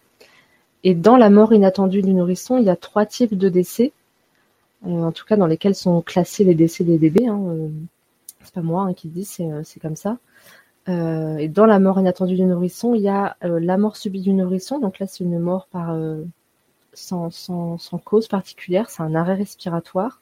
[0.84, 3.94] Et dans la mort inattendue du nourrisson, il y a trois types de décès,
[4.84, 7.28] en tout cas dans lesquels sont classés les décès des bébés.
[7.28, 7.40] Hein,
[8.44, 10.18] c'est pas moi hein, qui le dis, c'est comme ça.
[10.90, 14.22] Euh, et dans la mort inattendue du nourrisson, il y a euh, la mort subie
[14.22, 14.80] du nourrisson.
[14.80, 16.24] Donc là, c'est une mort euh,
[16.94, 17.30] sans,
[18.04, 20.22] cause particulière, c'est un arrêt respiratoire.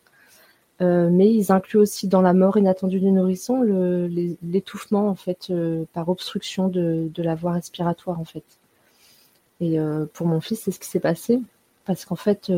[0.80, 3.64] mais ils incluent aussi dans la mort inattendue du nourrisson
[4.42, 5.52] l'étouffement en fait
[5.94, 8.44] par obstruction de, la voie respiratoire en fait.
[9.62, 9.78] Et
[10.14, 11.42] pour mon fils, c'est ce qui s'est passé
[11.86, 12.52] parce qu'en fait,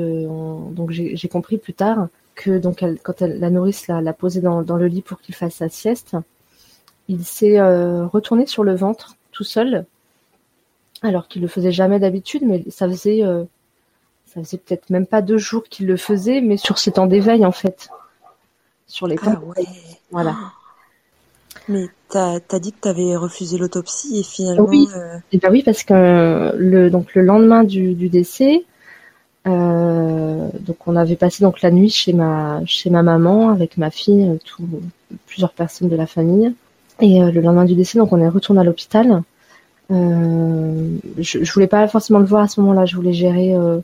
[0.90, 4.88] j'ai compris plus tard que donc quand elle, la nourrice l'a posé dans, dans le
[4.88, 6.16] lit pour qu'il fasse sa sieste,
[7.08, 9.86] il s'est euh, retourné sur le ventre tout seul,
[11.02, 13.44] alors qu'il le faisait jamais d'habitude, mais ça faisait, euh,
[14.28, 17.46] ça faisait peut-être même pas deux jours qu'il le faisait, mais sur ses temps d'éveil
[17.46, 17.90] en fait,
[18.88, 19.34] sur les temps.
[19.56, 19.62] Ah
[20.12, 20.36] voilà.
[21.68, 24.66] Mais tu as dit que tu avais refusé l'autopsie et finalement.
[24.68, 24.88] Oui.
[24.96, 28.64] Euh, et eh ben oui, parce que le donc le lendemain du, décès,
[29.46, 34.38] donc on avait passé donc la nuit chez ma chez ma maman avec ma fille,
[34.46, 34.68] tout,
[35.28, 36.54] plusieurs personnes de la famille.
[37.02, 39.24] Et euh, le lendemain du décès, donc on est retourné à l'hôpital.
[39.90, 40.88] Euh,
[41.18, 42.86] je, je voulais pas forcément le voir à ce moment-là.
[42.86, 43.80] Je voulais gérer, euh,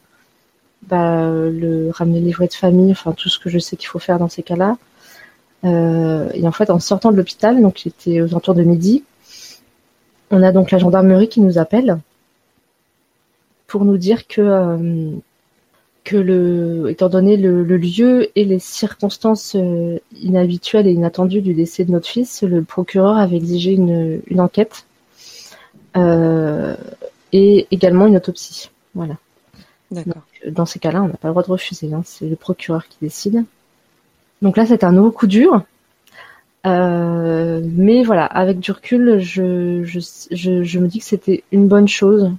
[0.83, 3.99] bah, le ramener le livret de famille, enfin tout ce que je sais qu'il faut
[3.99, 4.77] faire dans ces cas-là.
[5.63, 9.03] et en fait, en sortant de l'hôpital, donc j'étais aux alentours de midi,
[10.29, 11.97] on a donc la gendarmerie qui nous appelle
[13.65, 15.11] pour nous dire que
[16.07, 21.83] que le, étant donné le, lieu et les circonstances euh, inhabituelles et inattendues du décès
[21.83, 24.85] de notre fils, le procureur avait exigé une, enquête
[25.97, 26.77] euh,
[27.33, 28.69] et également une autopsie.
[28.95, 29.15] Voilà.
[29.91, 30.21] D'accord.
[30.49, 31.93] dans ces cas-là, on n'a pas le droit de refuser.
[31.93, 33.43] Hein, c'est le procureur qui décide.
[34.41, 35.61] Donc là, c'est un nouveau coup dur.
[36.65, 42.31] Euh, mais voilà, avec du recul, je, je, me dis que c'était une bonne chose.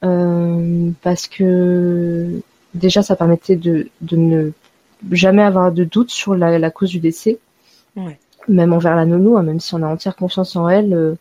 [0.00, 2.40] parce que
[2.74, 4.50] déjà, ça permettait de, ne
[5.10, 7.38] jamais avoir de doute sur la, cause du décès.
[8.48, 11.14] Même envers la nounou, hein, même si on a entière confiance en elle, euh,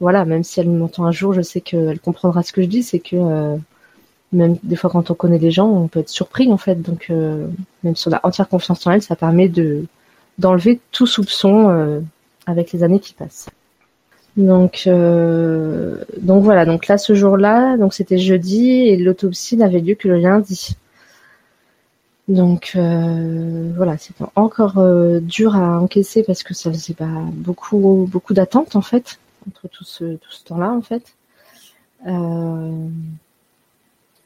[0.00, 2.82] voilà, même si elle m'entend un jour, je sais qu'elle comprendra ce que je dis,
[2.82, 3.56] c'est que euh,
[4.32, 6.76] même des fois quand on connaît les gens, on peut être surpris en fait.
[6.82, 7.46] Donc euh,
[7.84, 9.84] même si on a entière confiance en elle, ça permet de
[10.38, 12.02] d'enlever tout soupçon
[12.46, 13.48] avec les années qui passent.
[14.38, 16.64] Donc, euh, donc voilà.
[16.64, 20.76] Donc là, ce jour-là, donc c'était jeudi et l'autopsie n'avait lieu que le lundi.
[22.28, 28.06] Donc euh, voilà, c'était encore euh, dur à encaisser parce que ça faisait pas beaucoup
[28.08, 29.18] beaucoup d'attente en fait
[29.48, 31.14] entre tout ce tout ce temps-là en fait.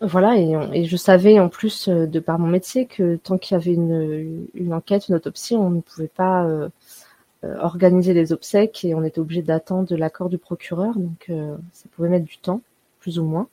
[0.00, 3.60] voilà et, et, je savais en plus de par mon métier que tant qu'il y
[3.60, 6.44] avait une, enquête, une autopsie, on ne pouvait pas
[7.60, 12.08] organiser les obsèques et on était obligé d'attendre l'accord du procureur, donc euh, ça pouvait
[12.08, 12.60] mettre du temps,
[13.00, 13.48] plus ou moins.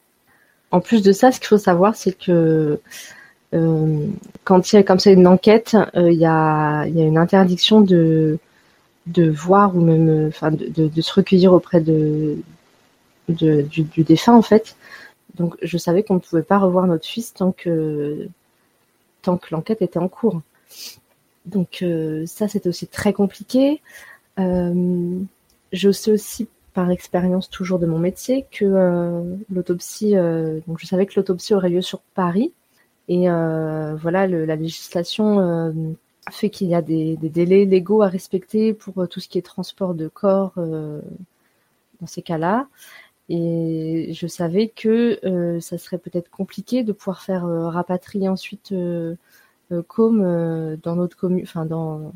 [0.72, 2.80] En plus de ça, ce qu'il faut savoir, c'est que
[3.56, 4.08] euh,
[4.44, 8.38] quand il y a comme ça une enquête, il y, a, une interdiction de,
[9.08, 12.38] voir ou même enfin de, se recueillir auprès de,
[13.28, 14.76] du, du, défunt en fait.
[15.34, 18.28] Donc je savais qu'on ne pouvait pas revoir notre fils tant que
[19.24, 20.42] tant que l'enquête était en cours.
[21.46, 23.82] Donc euh, ça, c'était aussi très compliqué.
[24.40, 25.20] Euh,
[25.72, 28.66] je sais aussi par expérience toujours de mon métier que
[29.50, 32.54] l'autopsie, donc je savais que l'autopsie aurait lieu sur Paris.
[33.10, 35.86] Et voilà, la législation
[36.32, 39.94] fait qu'il y a des, délais légaux à respecter pour tout ce qui est transport
[39.94, 42.68] de corps dans ces cas-là.
[43.30, 48.74] Et je savais que euh, ça serait peut-être compliqué de pouvoir faire euh, rapatrier ensuite
[49.72, 52.14] euh, comme dans notre commune, enfin dans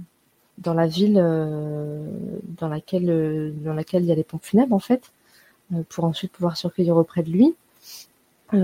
[0.60, 5.12] dans la ville dans laquelle dans laquelle il y a les pompes funèbres en fait,
[5.89, 7.56] pour ensuite pouvoir se recueillir auprès de lui.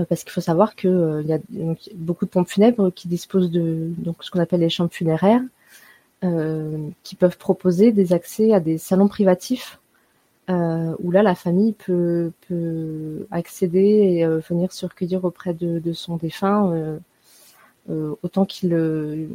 [0.08, 1.40] parce qu'il faut savoir que il y a
[1.94, 5.42] beaucoup de pompes funèbres qui disposent de donc ce qu'on appelle les chambres funéraires,
[7.02, 9.80] qui peuvent proposer des accès à des salons privatifs
[10.50, 15.78] euh, où là la famille peut, peut accéder et euh, venir se recueillir auprès de,
[15.78, 16.98] de son défunt euh, euh
[18.22, 18.74] autant qu'il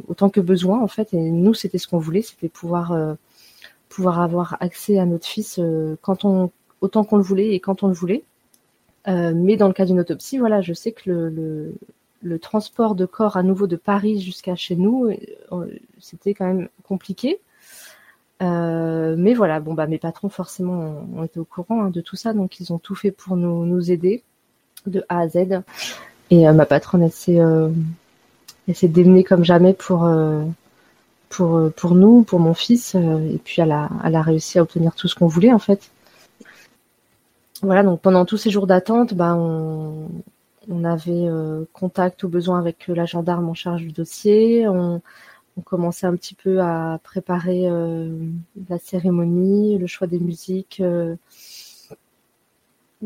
[0.08, 1.14] autant que besoin en fait.
[1.14, 3.16] Et nous c'était ce qu'on voulait c'était pouvoir
[3.88, 5.60] pouvoir avoir accès à notre fils
[6.02, 6.50] quand on
[6.80, 8.24] autant qu'on le voulait et quand on le voulait.
[9.06, 11.74] Mais dans le cas d'une autopsie voilà je sais que le,
[12.22, 15.10] le, transport de corps à nouveau de Paris jusqu'à chez nous
[16.00, 17.40] c'était quand même compliqué.
[18.42, 22.16] Euh, mais voilà, bon bah mes patrons forcément ont, été au courant hein, de tout
[22.16, 24.22] ça, donc ils ont tout fait pour nous, nous aider
[24.86, 25.62] de A à Z.
[26.30, 27.70] Et euh, ma patronne, elle s'est, euh,
[28.68, 30.08] elle s'est démenée comme jamais pour
[31.28, 34.94] pour pour nous, pour mon fils, et puis elle a, elle a réussi à obtenir
[34.94, 35.90] tout ce qu'on voulait en fait.
[37.62, 40.08] Voilà, donc pendant tous ces jours d'attente, bah on,
[40.84, 41.28] avait
[41.72, 44.68] contact au besoin avec la gendarme en charge du dossier.
[44.68, 45.00] On,
[45.64, 48.10] commençait un petit peu à préparer euh,
[48.68, 51.16] la cérémonie, le choix des musiques, euh,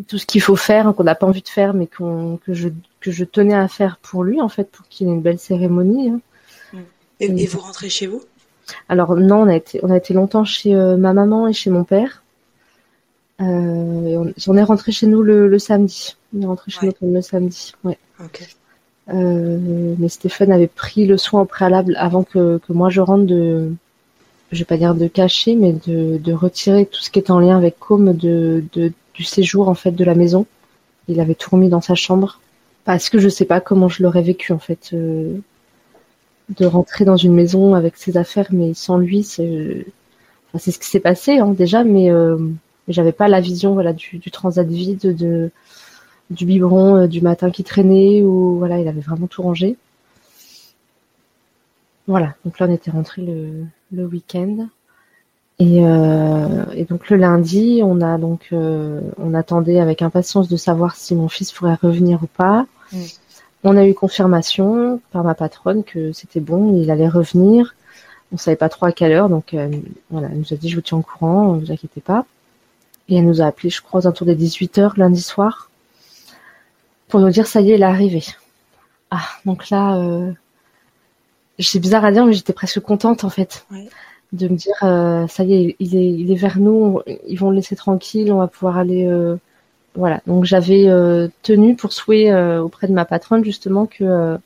[0.09, 2.03] tout ce qu'il faut faire, hein, qu'on n'a pas envie de faire, mais que,
[2.49, 2.69] je,
[3.01, 6.11] que je tenais à faire pour lui, en fait, pour qu'il ait une belle cérémonie.
[6.11, 6.21] Hein.
[7.21, 8.23] Et, vous rentrez chez vous?
[8.89, 11.71] Alors non, on a été, on a été longtemps chez euh, ma maman et chez
[11.71, 12.23] mon père.
[13.39, 16.17] on, est rentré chez nous le, samedi.
[16.35, 17.75] On est rentré chez nous le samedi.
[17.85, 17.99] Ouais.
[19.13, 23.25] Euh, mais Stéphane avait pris le soin au préalable avant que, que moi je rentre
[23.25, 23.73] de,
[24.53, 27.41] je vais pas dire de cacher, mais de, de retirer tout ce qui est en
[27.41, 30.47] lien avec Com de, de, du séjour en fait de la maison.
[31.09, 32.41] Il avait tout remis dans sa chambre
[32.85, 35.39] parce que je sais pas comment je l'aurais vécu en fait euh,
[36.51, 39.87] de rentrer dans une maison avec ses affaires mais sans lui c'est
[40.55, 42.39] ce qui s'est passé hein, déjà mais euh,
[42.89, 45.51] j'avais pas la vision voilà du, du transat vide de
[46.31, 49.76] du biberon euh, du matin qui traînait ou voilà, il avait vraiment tout rangé.
[52.07, 54.68] Voilà, donc là on était rentré le, le week-end.
[55.61, 60.57] Et, euh, et, donc le lundi, on a donc euh, on attendait avec impatience de
[60.57, 62.67] savoir si mon fils pourrait revenir ou pas.
[62.93, 62.99] Mm.
[63.65, 67.75] On a eu confirmation par ma patronne que c'était bon, il allait revenir.
[68.33, 69.55] On savait pas trop à quelle heure, donc
[70.11, 72.25] voilà, elle nous a dit je vous tiens au courant, ne vous inquiétez pas.
[73.09, 75.69] Et elle nous a appelé, je crois, aux alentours des 18h lundi soir
[77.09, 78.25] pour nous dire ça y est, il est arrivé.
[79.11, 80.33] Ah, donc là, euh,
[81.59, 83.67] c'est bizarre à dire, mais j'étais presque contente en fait
[84.33, 87.51] de me dire euh, ça y est, il est, il est vers nous, ils vont
[87.51, 89.07] le laisser tranquille, on va pouvoir aller.
[89.07, 89.37] Euh,
[89.95, 90.20] voilà.
[90.26, 94.39] Donc j'avais euh, tenu pour souhaiter auprès de ma patronne justement que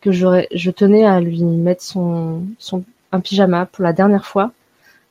[0.00, 4.52] que je tenais à lui mettre son son un pyjama pour la dernière fois.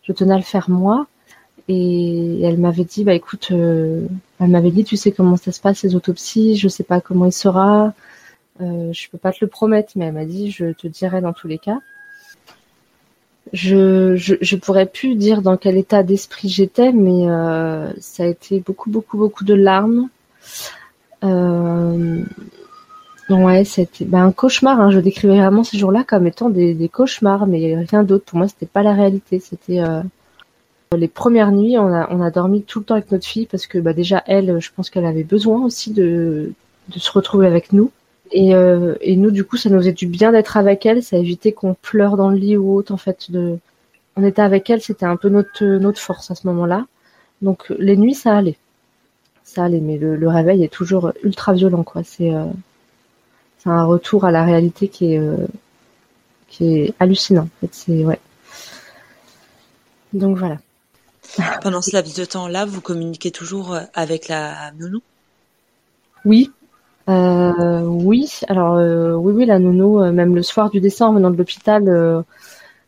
[0.03, 1.07] Je tenais à le faire moi
[1.69, 4.09] et elle m'avait dit, bah écoute, elle
[4.39, 7.31] m'avait dit, tu sais comment ça se passe les autopsies, je sais pas comment il
[7.31, 7.93] sera,
[8.59, 11.47] je peux pas te le promettre, mais elle m'a dit, je te dirai dans tous
[11.47, 11.79] les cas.
[13.53, 18.25] Je, je, je pourrais plus dire dans quel état d'esprit j'étais, mais euh, ça a
[18.25, 20.09] été beaucoup, beaucoup, beaucoup de larmes.
[21.23, 22.23] Euh,
[23.29, 24.81] ouais, c'était bah, un cauchemar.
[24.81, 24.89] Hein.
[24.89, 28.25] Je décrivais vraiment ces jours-là comme étant des, des cauchemars, mais rien d'autre.
[28.25, 29.39] Pour moi, c'était pas la réalité.
[29.39, 30.01] C'était euh,
[30.97, 33.67] les premières nuits, on a, on a dormi tout le temps avec notre fille parce
[33.67, 36.53] que bah, déjà elle, je pense qu'elle avait besoin aussi de,
[36.89, 37.91] de se retrouver avec nous.
[38.31, 41.03] Et, euh, et nous, du coup, ça nous faisait du bien d'être avec elle.
[41.03, 42.91] Ça évitait qu'on pleure dans le lit ou autre.
[42.93, 43.59] En fait, de,
[44.15, 46.87] on était avec elle, c'était un peu notre notre force à ce moment-là.
[47.41, 48.57] Donc les nuits, ça allait,
[49.43, 52.03] ça allait, mais le, le réveil est toujours ultra violent, quoi.
[52.03, 52.45] C'est euh,
[53.59, 55.47] c'est un retour à la réalité qui est euh,
[56.47, 57.43] qui est hallucinant.
[57.43, 58.19] En fait, c'est ouais.
[60.13, 60.57] Donc voilà.
[61.61, 65.01] Pendant ce laps de temps-là, vous communiquez toujours euh, avec la nounou?
[66.25, 66.51] Oui.
[67.09, 71.31] Euh, oui, alors euh, oui, oui, la nounou, même le soir du décès en venant
[71.31, 72.23] de l'hôpital,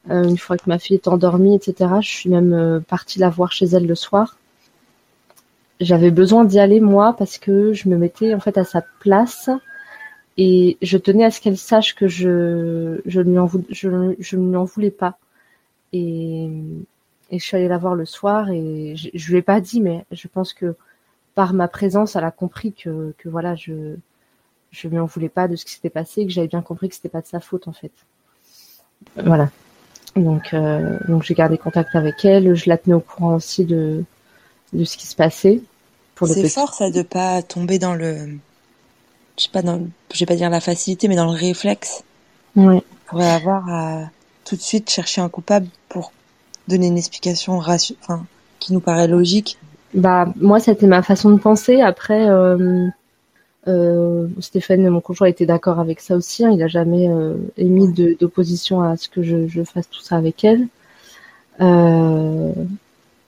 [0.10, 3.66] une fois que ma fille est endormie, etc., je suis même partie la voir chez
[3.66, 4.38] elle le soir.
[5.82, 9.50] J'avais besoin d'y aller moi parce que je me mettais en fait à sa place
[10.38, 14.38] et je tenais à ce qu'elle sache que je je ne lui en, je, je
[14.38, 15.18] lui en voulais pas.
[15.94, 16.50] Et
[17.32, 19.82] et je suis allée la voir le soir et je, je lui ai pas dit,
[19.82, 20.76] mais je pense que
[21.36, 23.96] par ma présence, elle a compris que, que voilà, je
[24.72, 26.96] je lui en voulais pas de ce qui s'était passé, que j'avais bien compris que
[26.96, 27.92] c'était pas de sa faute en fait.
[29.16, 29.50] Voilà.
[30.16, 34.04] Donc euh, donc j'ai gardé contact avec elle, je la tenais au courant aussi de
[34.74, 35.62] de ce qui se passait.
[36.26, 38.38] C'est fort ça de pas tomber dans le,
[39.38, 42.04] je sais pas dans, je vais pas dire la facilité, mais dans le réflexe.
[42.56, 42.82] Ouais.
[43.08, 44.10] Pour avoir à
[44.46, 46.14] tout de suite chercher un coupable pour
[46.68, 48.26] donner une explication enfin,
[48.60, 49.58] qui nous paraît logique.
[49.96, 51.82] Bah moi c'était ma façon de penser.
[51.82, 52.88] Après, euh,
[53.68, 56.46] euh, Stéphane, mon conjoint, était d'accord avec ça aussi.
[56.46, 56.52] Hein.
[56.52, 60.44] Il a jamais euh, émis d'opposition à ce que je, je, fasse tout ça avec
[60.44, 60.68] elle.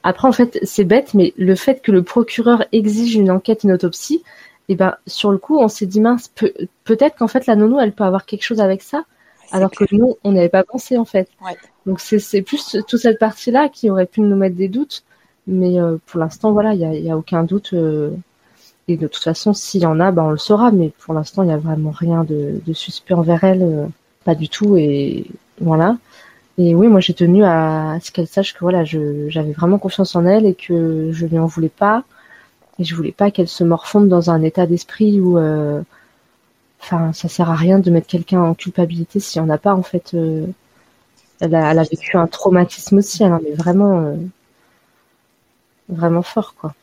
[0.03, 3.71] Après, en fait, c'est bête, mais le fait que le procureur exige une enquête, une
[3.71, 4.23] autopsie,
[4.69, 6.51] et eh ben sur le coup, on s'est dit mince, peut,
[6.99, 9.05] être qu'en fait la nounou, elle peut avoir quelque chose avec ça,
[9.51, 11.29] alors que nous, on n'avait pas pensé en fait.
[11.85, 15.03] Donc c'est plus toute cette partie-là qui aurait pu nous mettre des doutes,
[15.47, 17.71] mais euh, pour l'instant, voilà, il y a, y a, aucun doute.
[17.73, 18.11] Euh,
[18.87, 21.43] et de toute façon, s'il y en a, ben on le saura, mais pour l'instant,
[21.43, 23.85] il n'y a vraiment rien de, de suspect envers elle, euh,
[24.25, 24.77] pas du tout.
[24.77, 25.25] Et
[25.61, 25.97] voilà.
[26.57, 30.25] Et oui, moi j'ai tenu à ce qu'elle sache que voilà, j'avais vraiment confiance en
[30.25, 32.03] elle et que je lui en voulais pas.
[32.79, 35.81] Et je voulais pas qu'elle se morfonde dans un état d'esprit où, euh,
[36.81, 39.73] enfin, ça sert à rien de mettre quelqu'un en culpabilité s'il n'y en a pas
[39.73, 40.13] en fait.
[40.13, 40.47] Euh,
[41.39, 44.15] elle, a, elle, a, vécu un traumatisme aussi, elle en est vraiment, euh,
[45.89, 46.73] vraiment fort quoi.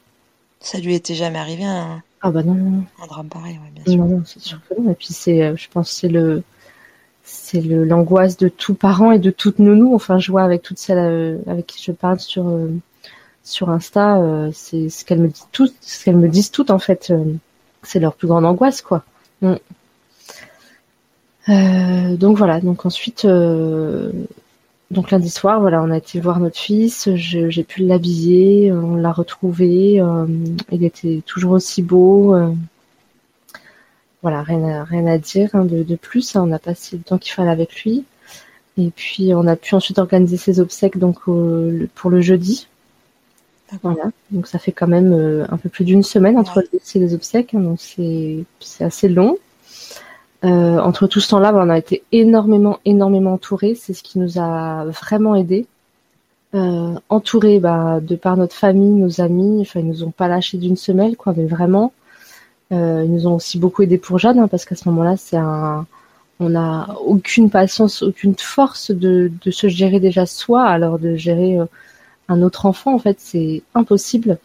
[0.61, 3.84] Ça lui était jamais arrivé un, ah bah non, non, un drame pareil, ouais, bien
[3.84, 4.02] sûr.
[4.02, 4.90] Non, non, c'est sûr que non.
[4.90, 6.42] Et puis c'est, je pense, c'est le
[7.24, 9.94] c'est l'angoisse de tout parent et de toutes nounou.
[9.94, 12.68] Enfin, je vois avec toutes celles euh, avec qui je parle sur euh,
[13.42, 16.78] sur Insta, euh, c'est ce qu'elles me disent toutes, ce qu'elles me disent toutes en
[16.78, 17.12] fait.
[17.82, 19.05] c'est leur plus grande angoisse, quoi.
[19.42, 19.55] Mm.
[22.16, 22.61] donc voilà.
[22.61, 23.26] Donc ensuite,
[24.91, 27.09] donc lundi soir, voilà, on a été voir notre fils.
[27.14, 30.03] J'ai pu l'habiller, on l'a retrouvé.
[30.70, 32.35] il était toujours aussi beau
[34.24, 36.35] voilà, rien à, rien à dire hein, de, plus.
[36.35, 36.45] Hein.
[36.49, 38.07] on a passé le temps qu'il fallait avec lui.
[38.78, 42.66] Et puis on a pu ensuite organiser ses obsèques donc pour le jeudi.
[43.82, 46.99] Voilà, donc ça fait quand même euh, un peu plus d'une semaine entre le décès
[46.99, 47.61] et les obsèques, hein.
[47.61, 49.37] donc c'est assez long.
[50.45, 53.74] Euh, entre tout ce temps-là, on a été énormément, énormément entourés.
[53.74, 55.66] C'est ce qui nous a vraiment aidés.
[56.55, 59.61] Euh, entourés bah, de par notre famille, nos amis.
[59.62, 61.32] Enfin, ils nous ont pas lâché d'une semelle, quoi.
[61.37, 61.93] Mais vraiment,
[62.72, 65.37] euh, ils nous ont aussi beaucoup aidé pour Jeanne, hein, parce qu'à ce moment-là, c'est
[65.37, 65.87] un,
[66.41, 71.59] on n'a aucune patience, aucune force de, de, se gérer déjà soi, alors de gérer
[72.28, 74.39] un autre enfant, en fait, c'est impossible.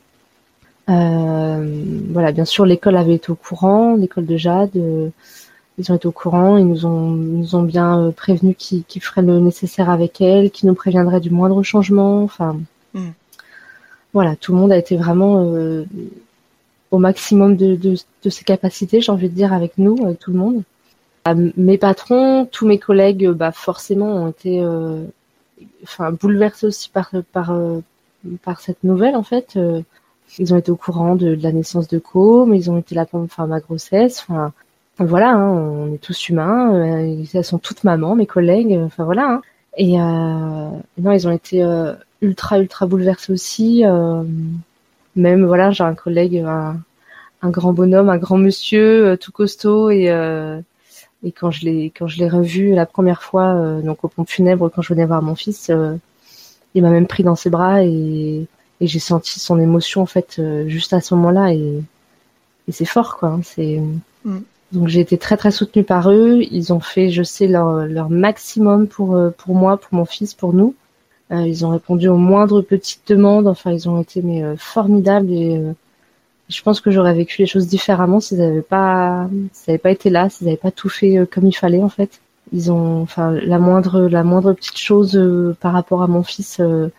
[0.88, 4.72] Voilà, bien sûr, l'école avait été au courant, l'école de Jade,
[5.80, 9.21] ils ont été au courant, ils nous ont, nous ont bien euh, prévenu qu'ils feraient
[9.21, 12.23] le nécessaire avec elle, qu'ils nous préviendraient du moindre changement.
[12.23, 12.57] Enfin,
[12.93, 13.09] mm.
[14.13, 15.43] voilà, tout le monde a été vraiment
[16.91, 20.32] au maximum de, de, de ses capacités, j'ai envie de dire, avec nous, avec tout
[20.32, 20.63] le monde.
[21.27, 25.03] Euh, mes patrons, tous mes collègues, euh, bah forcément, ont été, euh,
[25.84, 27.53] enfin, bouleversés aussi par par
[28.43, 29.57] par cette nouvelle en fait.
[30.38, 33.05] ils ont été au courant de, la naissance de Co, mais ils ont été là
[33.05, 34.25] pour enfin ma grossesse.
[34.27, 34.53] Enfin,
[35.06, 37.14] voilà, hein, on est tous humains.
[37.34, 38.78] elles sont toutes mamans, mes collègues.
[38.86, 39.30] Enfin voilà.
[39.30, 39.41] Hein.
[39.78, 41.64] Et non, ils ont été
[42.22, 43.84] ultra ultra bouleversés aussi.
[45.16, 50.10] Même voilà, j'ai un collègue, un, grand bonhomme, un grand monsieur, euh, tout costaud et
[50.10, 50.62] euh,
[51.36, 54.70] quand je l'ai quand je l'ai revu la première fois euh, donc au pont funèbre
[54.70, 55.72] quand je venais voir mon fils,
[56.76, 58.47] il m'a même pris dans ses bras et,
[58.82, 61.84] j'ai senti son émotion en fait juste à ce moment-là et,
[62.70, 63.30] et c'est fort quoi.
[63.30, 63.82] Hein, c'est
[64.24, 64.39] mm.
[64.72, 66.41] Donc j'ai été très très soutenue par eux.
[66.51, 70.53] Ils ont fait, je sais, leur leur maximum pour pour moi, pour mon fils, pour
[70.53, 70.76] nous.
[71.32, 73.47] Euh, ils ont répondu aux moindres petites demandes.
[73.47, 75.74] Enfin, ils ont été mais euh, formidables et euh,
[76.49, 80.09] je pense que j'aurais vécu les choses différemment s'ils n'avaient pas, s'ils n'avaient pas été
[80.09, 82.22] là, s'ils n'avaient pas tout fait comme il fallait en fait.
[82.53, 85.20] Ils ont, enfin, la moindre, la moindre petite chose
[85.61, 86.89] par rapport à mon fils euh,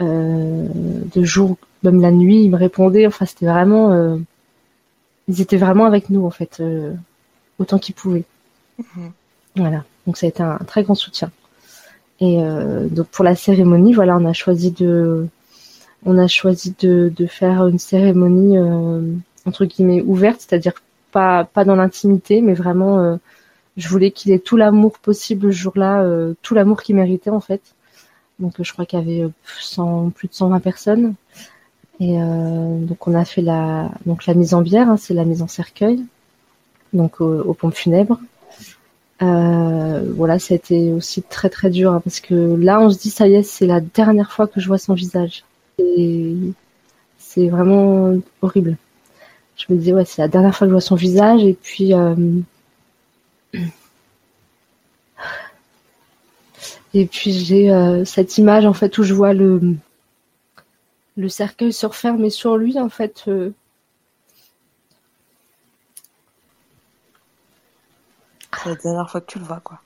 [0.00, 3.06] de jour, même la nuit, ils me répondaient.
[3.06, 4.16] Enfin, c'était vraiment,
[5.28, 6.62] ils étaient vraiment avec nous en fait,
[7.58, 8.24] autant qu'ils pouvaient.
[8.78, 9.12] Mhm.
[9.56, 9.84] Voilà.
[10.06, 11.30] Donc ça a été un très grand soutien.
[12.20, 15.26] Et euh, donc pour la cérémonie, voilà, on a choisi de,
[16.04, 19.00] on a choisi de, de faire une cérémonie euh,
[19.46, 20.74] entre guillemets ouverte, c'est-à-dire
[21.12, 23.16] pas pas dans l'intimité, mais vraiment, euh,
[23.76, 26.04] je voulais qu'il ait tout l'amour possible le jour-là,
[26.42, 27.62] tout l'amour qu'il méritait en fait.
[28.38, 29.28] Donc je crois qu'il y avait
[29.60, 31.14] 100, plus de 120 personnes.
[32.00, 33.88] Et donc on a fait la
[34.34, 36.04] mise en bière, hein, c'est la mise en cercueil,
[36.92, 38.18] donc aux, pompes funèbres.
[39.20, 43.10] voilà, ça a été aussi très très dur hein, parce que là, on se dit
[43.10, 45.44] ça y est, c'est la dernière fois que je vois son visage.
[45.78, 46.34] Et
[47.18, 48.76] c'est vraiment horrible.
[49.56, 51.92] Je me disais ouais, c'est la dernière fois que je vois son visage et puis
[56.94, 59.76] et puis j'ai cette image en fait où je vois le
[61.16, 63.28] le cercueil se refermer sur lui en fait.
[68.62, 69.80] C'est la dernière fois que tu le vois, quoi.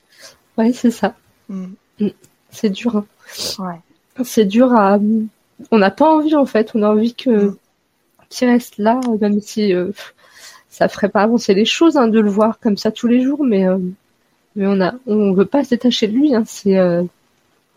[0.57, 1.15] Ouais, c'est ça.
[1.49, 1.67] Mm.
[1.99, 2.07] Mm.
[2.49, 2.97] C'est dur.
[2.97, 3.05] Hein.
[3.59, 4.23] Ouais.
[4.23, 4.99] C'est dur à.
[5.71, 6.71] On n'a pas envie, en fait.
[6.75, 7.57] On a envie que mm.
[8.29, 9.91] qu'il reste là, même si euh,
[10.69, 13.43] ça ferait pas avancer les choses hein, de le voir comme ça tous les jours,
[13.43, 13.77] mais euh,
[14.55, 16.35] mais on a, on veut pas se détacher de lui.
[16.35, 16.43] Hein.
[16.45, 17.03] C'est, euh,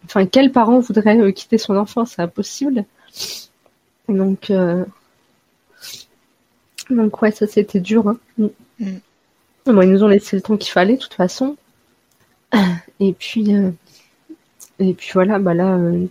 [0.05, 2.05] enfin, quel parent voudrait quitter son enfant?
[2.05, 2.85] C'est impossible.
[4.09, 4.53] Donc,
[6.91, 8.09] donc ouais, ça c'était dur.
[8.09, 8.19] Hein.
[9.67, 11.57] Bon, ils nous ont laissé le temps qu'il fallait, de toute façon.
[13.01, 13.71] Et puis, euh,
[14.79, 16.07] et puis voilà, bah là, euh,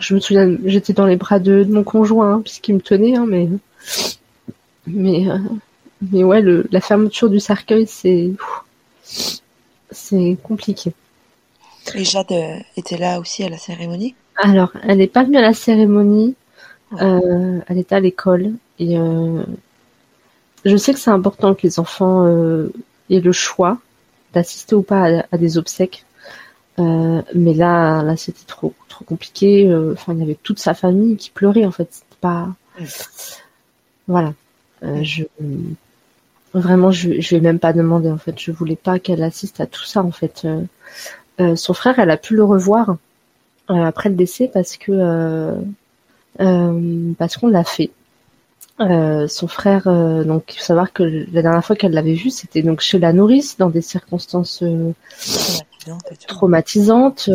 [0.00, 3.26] je me souviens, j'étais dans les bras de, mon conjoint, hein, puisqu'il me tenait, hein,
[3.26, 3.48] mais,
[4.86, 5.38] mais, euh,
[6.02, 8.32] mais ouais, le, la fermeture du cercueil, c'est,
[9.90, 10.92] c'est compliqué.
[11.94, 12.32] Et Jade
[12.76, 14.14] était là aussi à la cérémonie?
[14.36, 16.34] Alors, elle n'est pas venue à la cérémonie.
[16.98, 18.98] elle était à l'école et
[20.64, 22.72] je sais que c'est important que les enfants euh,
[23.10, 23.78] aient le choix
[24.32, 26.04] d'assister ou pas à, des obsèques.
[26.78, 29.68] Euh, mais là, là, c'était trop, trop compliqué.
[29.68, 31.66] Euh, enfin, il y avait toute sa famille qui pleurait.
[31.66, 32.48] En fait, c'était pas.
[34.08, 34.34] Voilà.
[35.02, 35.24] je
[36.52, 38.10] vraiment, je, je vais même pas demander.
[38.10, 40.02] En fait, je voulais pas qu'elle assiste à tout ça.
[40.02, 40.46] En fait,
[41.38, 42.96] son frère, elle a pu le revoir
[43.68, 45.54] après le décès parce que
[46.38, 47.90] parce qu'on l'a fait.
[48.80, 52.30] Euh, son frère, euh, donc il faut savoir que la dernière fois qu'elle l'avait vu,
[52.30, 54.90] c'était donc chez la nourrice dans des circonstances euh,
[56.26, 57.30] traumatisantes.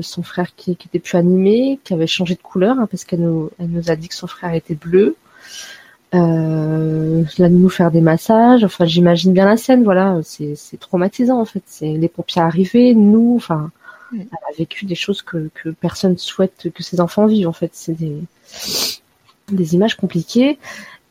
[0.00, 3.20] son frère qui, qui était plus animé, qui avait changé de couleur hein, parce qu'elle
[3.20, 5.16] nous, elle nous a dit que son frère était bleu.
[6.14, 8.64] Euh, là, nous faire des massages.
[8.64, 9.84] Enfin, j'imagine bien la scène.
[9.84, 11.62] Voilà, c'est, c'est traumatisant en fait.
[11.66, 13.34] C'est les pompiers arrivés, nous.
[13.36, 13.70] Enfin,
[14.12, 17.48] elle a vécu des choses que, que personne souhaite que ses enfants vivent.
[17.48, 17.96] En fait, c'est
[19.48, 20.58] des images compliquées.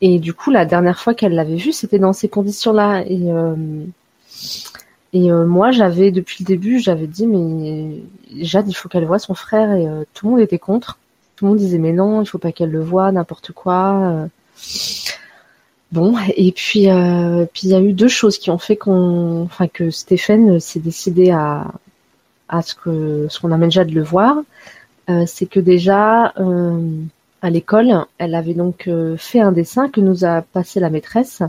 [0.00, 3.04] Et du coup, la dernière fois qu'elle l'avait vu, c'était dans ces conditions-là.
[3.06, 3.54] Et, euh,
[5.12, 8.02] et euh, moi, j'avais, depuis le début, j'avais dit, mais
[8.44, 9.72] Jade, il faut qu'elle voit son frère.
[9.72, 10.98] Et euh, tout le monde était contre.
[11.36, 14.28] Tout le monde disait, mais non, il faut pas qu'elle le voie, n'importe quoi.
[15.90, 20.60] Bon, et puis, il y a eu deux choses qui ont fait qu'on, que Stéphane
[20.60, 21.72] s'est décidé à,
[22.48, 24.36] à ce que, ce qu'on amène Jade le voir.
[25.26, 26.32] c'est que déjà,
[27.44, 28.06] à l'école.
[28.16, 31.42] Elle avait donc euh, fait un dessin que nous a passé la maîtresse.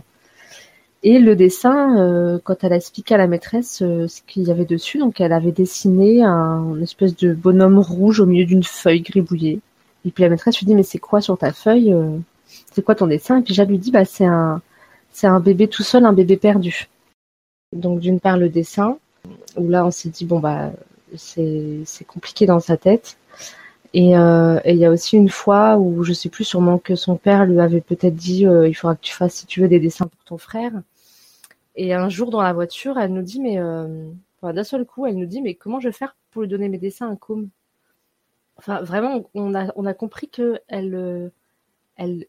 [1.03, 4.51] Et le dessin, euh, quand elle a expliqué à la maîtresse euh, ce qu'il y
[4.51, 9.03] avait dessus, donc elle avait dessiné un espèce de bonhomme rouge au milieu d'une feuille
[9.03, 9.61] gribouillée.
[10.03, 11.95] Et puis la maîtresse lui dit mais c'est quoi sur ta feuille
[12.73, 13.39] C'est quoi ton dessin?
[13.39, 14.61] Et puis Jade lui dit bah c'est un
[15.13, 16.89] c'est un bébé tout seul, un bébé perdu.
[17.71, 18.97] Donc d'une part le dessin
[19.57, 20.71] où là on s'est dit bon bah
[21.15, 23.17] c'est compliqué dans sa tête.
[23.95, 27.15] Euh, et il y a aussi une fois où je sais plus sûrement que son
[27.15, 29.79] père lui avait peut-être dit euh, il faudra que tu fasses si tu veux des
[29.79, 30.73] dessins pour ton frère.
[31.77, 33.87] Et un jour dans la voiture, elle nous dit mais euh,
[34.43, 36.77] d'un seul coup, elle nous dit mais comment je vais faire pour lui donner mes
[36.77, 37.49] dessins à Com
[38.57, 41.31] Enfin vraiment, on a on a compris que elle
[41.95, 42.25] elle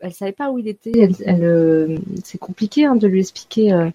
[0.00, 1.08] elle, savait pas où il était.
[2.24, 3.90] C'est compliqué hein, de lui expliquer.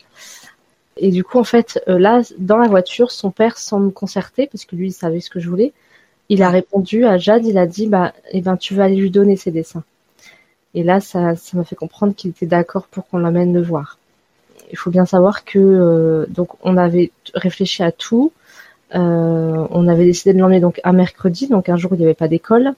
[0.97, 4.65] Et du coup en fait là dans la voiture, son père sans me concerter parce
[4.65, 5.73] que lui il savait ce que je voulais
[6.29, 9.11] il a répondu à Jade, il a dit bah eh ben tu vas aller lui
[9.11, 9.83] donner ses dessins.
[10.73, 13.97] Et là ça ça m'a fait comprendre qu'il était d'accord pour qu'on l'amène le voir.
[14.71, 18.31] Il faut bien savoir que euh, donc on avait réfléchi à tout.
[18.95, 22.05] Euh, on avait décidé de l'emmener donc un mercredi, donc un jour où il n'y
[22.05, 22.73] avait pas d'école,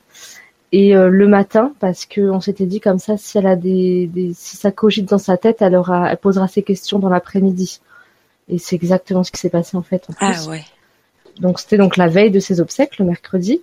[0.72, 4.08] et euh, le matin parce que on s'était dit comme ça si elle a des,
[4.08, 7.80] des si ça cogite dans sa tête, elle aura elle posera ses questions dans l'après-midi.
[8.48, 10.06] Et c'est exactement ce qui s'est passé en fait.
[10.10, 10.64] En ah ouais.
[11.40, 13.62] Donc c'était donc la veille de ses obsèques, le mercredi.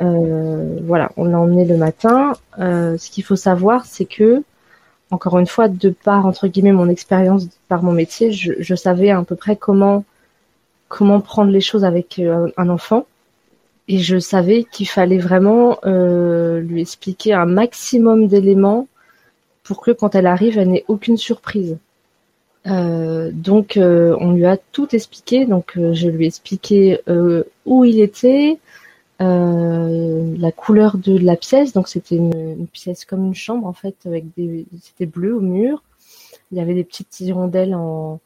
[0.00, 2.32] Euh, voilà, on l'a emmené le matin.
[2.58, 4.42] Euh, ce qu'il faut savoir, c'est que,
[5.10, 9.22] encore une fois, de par entre guillemets mon expérience, par mon métier, je, savais à
[9.22, 10.04] peu près comment
[10.88, 13.06] comment prendre les choses avec euh, un enfant.
[13.88, 18.86] Et je savais qu'il fallait vraiment lui expliquer un maximum d'éléments
[19.64, 21.76] pour que quand elle arrive, elle n'ait aucune surprise.
[22.66, 25.46] Euh, donc euh, on lui a tout expliqué.
[25.46, 27.00] Donc euh, je lui ai expliqué
[27.66, 28.58] où il était,
[29.18, 31.72] la couleur de la pièce.
[31.72, 35.82] Donc c'était une, pièce comme une chambre en fait avec des c'était bleu au mur.
[36.52, 38.20] Il y avait des petites hirondelles en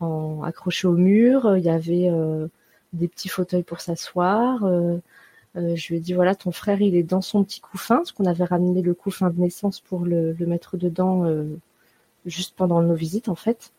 [0.00, 1.56] en accrochés au mur.
[1.56, 2.10] Il y avait
[2.92, 4.60] des petits fauteuils pour s'asseoir.
[5.54, 8.26] je lui ai dit voilà, ton frère, il est dans son petit couffin, parce qu'on
[8.26, 11.24] avait ramené le couffin de naissance pour le mettre dedans
[12.26, 13.72] juste pendant nos visites en fait.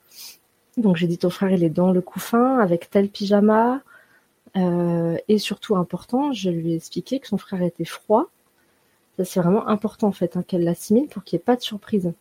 [0.78, 3.82] Donc j'ai dit ton frère il est dans le couffin avec tel pyjama
[4.56, 8.30] euh, et surtout important, je lui ai expliqué que son frère était froid.
[9.18, 11.62] Ça c'est vraiment important en fait hein, qu'elle l'assimile pour qu'il n'y ait pas de
[11.62, 12.14] surprise.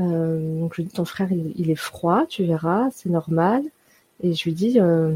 [0.00, 3.62] Euh, donc je lui ai dit ton frère il, est froid, tu verras, c'est normal.
[4.22, 5.14] Et je lui dis euh,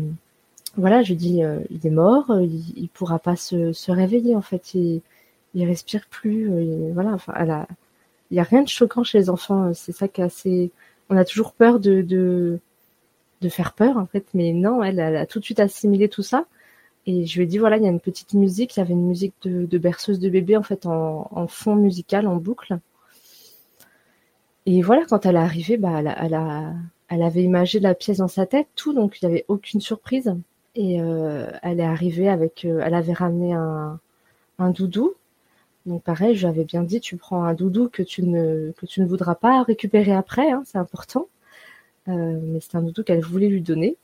[0.77, 4.75] voilà, je lui dis il est mort, il, il pourra pas se, réveiller en fait,
[4.75, 5.01] il,
[5.55, 6.51] il respire plus,
[6.93, 7.17] voilà.
[8.31, 9.73] Il y a rien de choquant chez les enfants.
[9.75, 10.71] C'est ça qui est assez
[11.11, 12.61] on a toujours peur de, de,
[13.41, 16.47] de faire peur en fait, mais non, elle, a tout de suite assimilé tout ça.
[17.07, 18.93] Et je lui ai dit voilà, il y a une petite musique, il y avait
[18.93, 22.79] une musique de, berceuse de bébé en fait en, fond musical, en boucle.
[24.67, 26.75] Et voilà, quand elle est arrivée, bah, elle, elle, a,
[27.09, 30.35] elle avait imagé la pièce dans sa tête, tout, donc il n'y avait aucune surprise.
[30.75, 33.99] Et euh, elle est arrivée avec, euh, elle avait ramené un,
[34.59, 35.15] un doudou
[35.89, 40.13] donc pareil, j'avais bien dit, tu prends un doudou que tu ne, voudras pas récupérer
[40.13, 41.29] après, hein, c'est important.
[42.09, 43.97] Euh, mais c'est un doudou qu'elle voulait lui donner.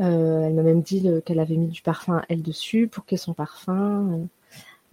[0.00, 3.16] Euh, elle m'a même dit qu'elle avait mis du parfum à elle dessus pour que
[3.16, 4.10] son parfum.
[4.10, 4.24] Euh,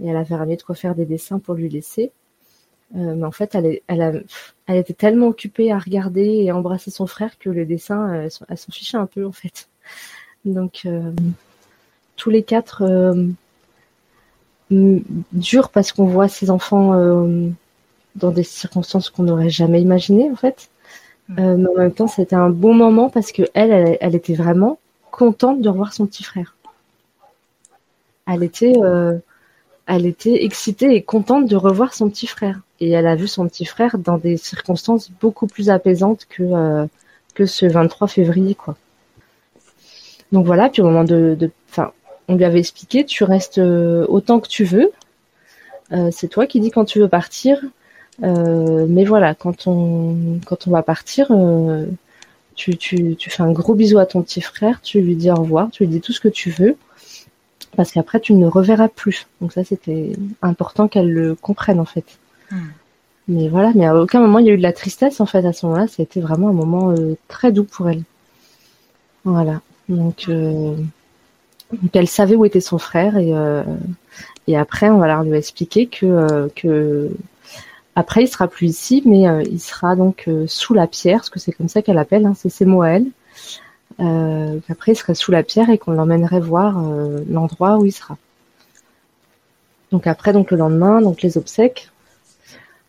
[0.03, 2.11] et elle avait ramené de quoi faire des dessins pour lui laisser.
[2.93, 4.26] mais en fait, elle,
[4.67, 8.72] était tellement occupée à regarder et embrasser son frère que le dessin, elle, elle s'en
[8.72, 9.70] fichait un peu en fait.
[10.45, 10.88] Donc
[12.15, 12.84] tous les quatre
[14.72, 17.49] dur parce qu'on voit ses enfants euh,
[18.15, 20.70] dans des circonstances qu'on n'aurait jamais imaginées en fait.
[21.30, 21.39] Mm.
[21.39, 24.80] Euh, mais en même temps, c'était un bon moment parce que elle, elle, était vraiment
[25.11, 26.55] contente de revoir son petit frère.
[28.28, 29.17] Elle était, euh,
[29.88, 32.59] elle était excitée et contente de revoir son petit frère.
[32.80, 36.88] Et elle a vu son petit frère dans des circonstances beaucoup plus apaisantes que
[37.34, 38.76] que ce 23 février, quoi.
[40.32, 40.70] Donc voilà.
[40.70, 41.91] Puis au moment de, de, enfin,
[42.30, 44.92] on lui avait expliqué, tu restes euh, autant que tu veux.
[45.92, 47.60] Euh, c'est toi qui dis quand tu veux partir.
[48.24, 51.32] Euh, mais voilà, quand on, quand on va partir,
[52.56, 55.36] tu, tu, tu fais un gros bisou à ton petit frère, tu lui dis au
[55.36, 56.78] revoir, tu lui dis tout ce que tu veux,
[57.76, 59.26] parce qu'après tu ne le reverras plus.
[59.42, 60.12] Donc ça, c'était
[60.42, 62.20] important qu'elle le comprenne en fait.
[62.52, 62.68] Hmm.
[63.28, 65.46] Mais voilà, mais à aucun moment il y a eu de la tristesse en fait
[65.46, 65.88] à ce moment-là.
[65.88, 66.94] C'était vraiment un moment
[67.28, 68.04] très doux pour elle.
[69.24, 69.62] Voilà.
[69.88, 70.30] Donc
[71.72, 73.63] donc elle savait où était son frère et, euh,
[74.47, 77.09] et après on va leur lui expliquer que, euh, que
[77.95, 81.39] après il sera plus ici mais euh, il sera donc sous la pierre parce que
[81.39, 83.05] c'est comme ça qu'elle appelle, hein, c'est ses mots à elle.
[84.70, 86.82] après il serait sous la pierre et qu'on l'emmènerait voir
[87.30, 88.17] l'endroit où il sera.
[89.91, 91.89] Donc après donc le lendemain donc les obsèques.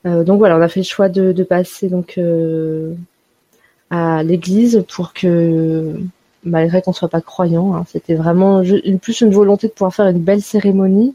[0.04, 2.18] donc voilà on a fait le choix de, de passer donc
[3.90, 6.00] à l'église pour que
[6.44, 7.74] malgré qu'on soit pas croyant.
[7.74, 7.84] Hein.
[7.88, 8.62] C'était vraiment
[9.00, 11.14] plus une volonté de pouvoir faire une belle cérémonie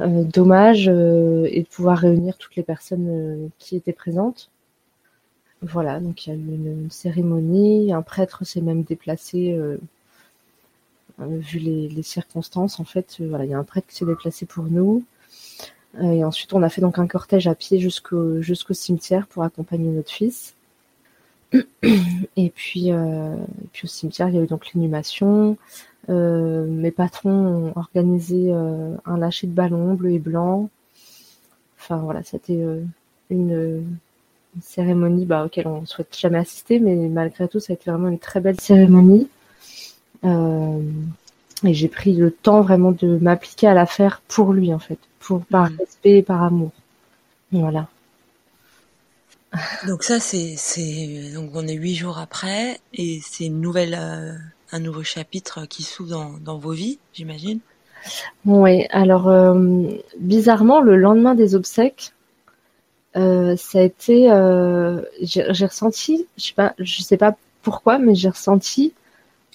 [0.00, 4.50] euh, d'hommage euh, et de pouvoir réunir toutes les personnes euh, qui étaient présentes.
[5.60, 9.56] Voilà, donc il y a eu une, cérémonie, un prêtre s'est même déplacé
[11.18, 12.80] vu les, circonstances.
[12.80, 15.04] En fait, voilà, il y a un prêtre qui s'est déplacé pour nous.
[16.00, 20.10] et ensuite, on a fait donc un cortège à pied jusqu'au cimetière pour accompagner notre
[20.10, 20.56] fils.
[22.36, 23.36] Et puis, euh,
[23.72, 25.56] puis au cimetière, il y a eu donc l'inhumation.
[26.08, 30.68] Euh, mes patrons ont organisé euh, un lâcher de ballons bleu et blanc.
[31.78, 32.60] Enfin voilà, c'était
[33.30, 33.84] une,
[34.60, 38.08] cérémonie bah, auquel on ne souhaite jamais assister, mais malgré tout, ça a été vraiment
[38.08, 39.28] une très belle cérémonie.
[40.24, 44.98] et j'ai pris le temps vraiment de m'appliquer à la faire pour lui, en fait,
[45.18, 45.76] pour par mmh.
[45.80, 46.70] respect et par amour.
[47.50, 47.88] Voilà.
[49.86, 54.32] Donc ça, c'est, c'est, donc on est huit jours après et c'est une nouvelle, euh,
[54.70, 57.60] un nouveau chapitre qui s'ouvre dans, dans vos vies, j'imagine.
[58.46, 59.88] Oui, alors euh,
[60.18, 62.12] bizarrement, le lendemain des obsèques,
[63.16, 64.28] euh, ça a été,
[65.20, 68.94] j'ai, ressenti, je sais pas, je sais pas pourquoi, mais j'ai ressenti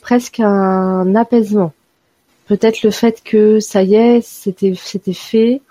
[0.01, 1.73] presque un apaisement.
[2.45, 5.61] Peut-être le fait que ça y est, c'était, c'était fait,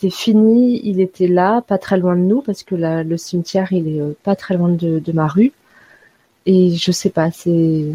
[0.00, 3.96] c'était fini, il était là, pas très loin de nous, parce que le cimetière, il
[3.96, 5.52] est euh, pas très loin de, ma rue.
[6.46, 7.86] Et je sais pas, c'est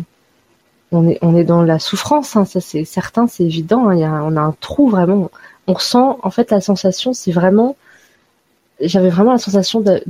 [0.91, 3.89] on est on est dans la souffrance, hein, ça c'est certain, c'est évident.
[3.89, 5.32] Hein, y a, on a un trou vraiment.
[5.68, 7.76] On ressent en fait la sensation, c'est vraiment,
[8.80, 10.03] j'avais vraiment la sensation de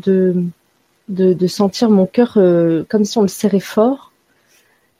[1.07, 4.11] de, sentir mon cœur euh, comme si on le serrait fort,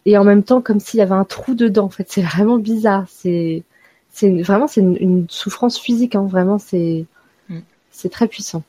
[0.06, 1.86] et en même temps comme s'il y avait un trou dedans.
[1.86, 3.06] En fait, c'est vraiment bizarre.
[3.10, 3.64] C'est
[4.16, 7.06] c'est vraiment c'est une, souffrance physique, hein, vraiment c'est
[7.50, 7.60] mm.
[7.92, 8.64] c'est très puissant.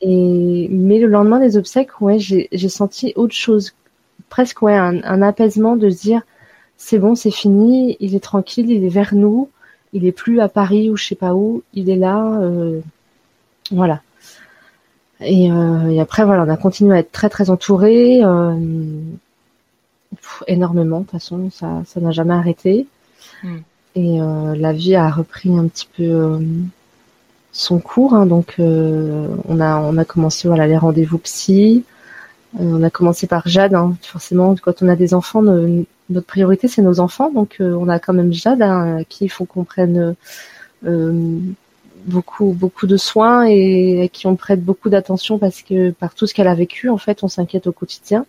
[0.00, 3.74] Et mais le lendemain des obsèques, ouais, j'ai senti autre chose,
[4.28, 6.22] presque ouais un, apaisement de se dire
[6.78, 9.48] c'est bon, c'est fini, il est tranquille, il est vers nous,
[9.92, 12.80] il est plus à Paris ou je sais pas où, il est là, euh,
[13.70, 14.02] voilà.
[15.20, 18.22] Et, et, après voilà, on a continué à être très très entouré,
[20.48, 22.88] énormément de toute façon, ça ça n'a jamais arrêté.
[23.44, 23.60] Hmm.
[23.94, 24.18] Et
[24.56, 26.38] la vie a repris un petit peu
[27.52, 28.14] son cours.
[28.14, 31.84] Hein, donc euh, on a on a commencé voilà les rendez-vous psy.
[32.60, 33.74] Euh, on a commencé par Jade.
[33.74, 33.96] Hein.
[34.02, 37.30] Forcément, quand on a des enfants, notre priorité c'est nos enfants.
[37.30, 40.16] Donc euh, on a quand même Jade hein, qui il faut qu'on prenne
[42.06, 46.26] beaucoup beaucoup de soins et à qui on prête beaucoup d'attention parce que par tout
[46.26, 48.26] ce qu'elle a vécu, en fait, on s'inquiète au quotidien.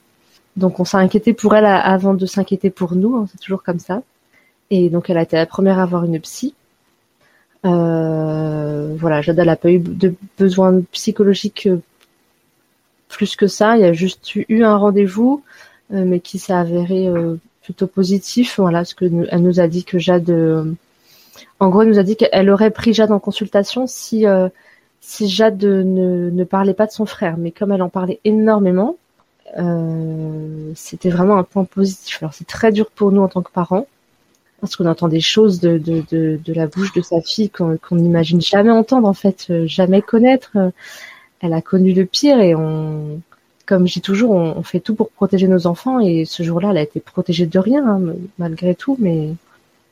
[0.58, 3.28] Donc on s'est inquiété pour elle avant de s'inquiéter pour nous.
[3.32, 4.04] c'est toujours comme ça.
[4.70, 6.54] Et donc elle a été la première à avoir une psy.
[7.66, 11.82] Euh, voilà, Jade n'a pas eu de besoin psychologique euh,
[13.08, 13.78] plus que ça.
[13.78, 15.44] Il y a juste eu un rendez-vous,
[15.94, 17.10] euh, mais qui s'est avéré
[17.62, 18.60] plutôt positif.
[18.60, 20.32] Voilà, ce que elle nous a dit que Jade,
[21.60, 24.26] en gros, elle nous a dit qu'elle aurait pris Jade en consultation si
[25.02, 28.98] si Jade ne, ne parlait pas de son frère, mais comme elle en parlait énormément,
[30.76, 32.22] c'était vraiment un point positif.
[32.22, 33.86] Alors c'est très dur pour nous en tant que parents,
[34.64, 38.40] parce qu'on entend des choses de, de, de, la bouche de sa fille qu'on n'imagine
[38.40, 40.52] jamais entendre, en fait, euh, jamais connaître.
[41.42, 43.20] Elle a connu le pire et on,
[43.66, 46.78] comme je dis toujours, on, fait tout pour protéger nos enfants et ce jour-là, elle
[46.78, 49.32] a été protégée de rien, hein, malgré tout, mais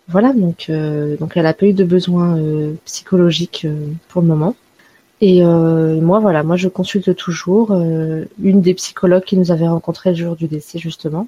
[0.07, 3.67] voilà, donc, euh, donc elle a pas eu de besoin euh, psychologique
[4.07, 4.55] pour le moment.
[5.19, 10.15] Et moi, voilà, moi je consulte toujours une des psychologues qui nous avait rencontrés le
[10.15, 11.28] jour du décès, justement.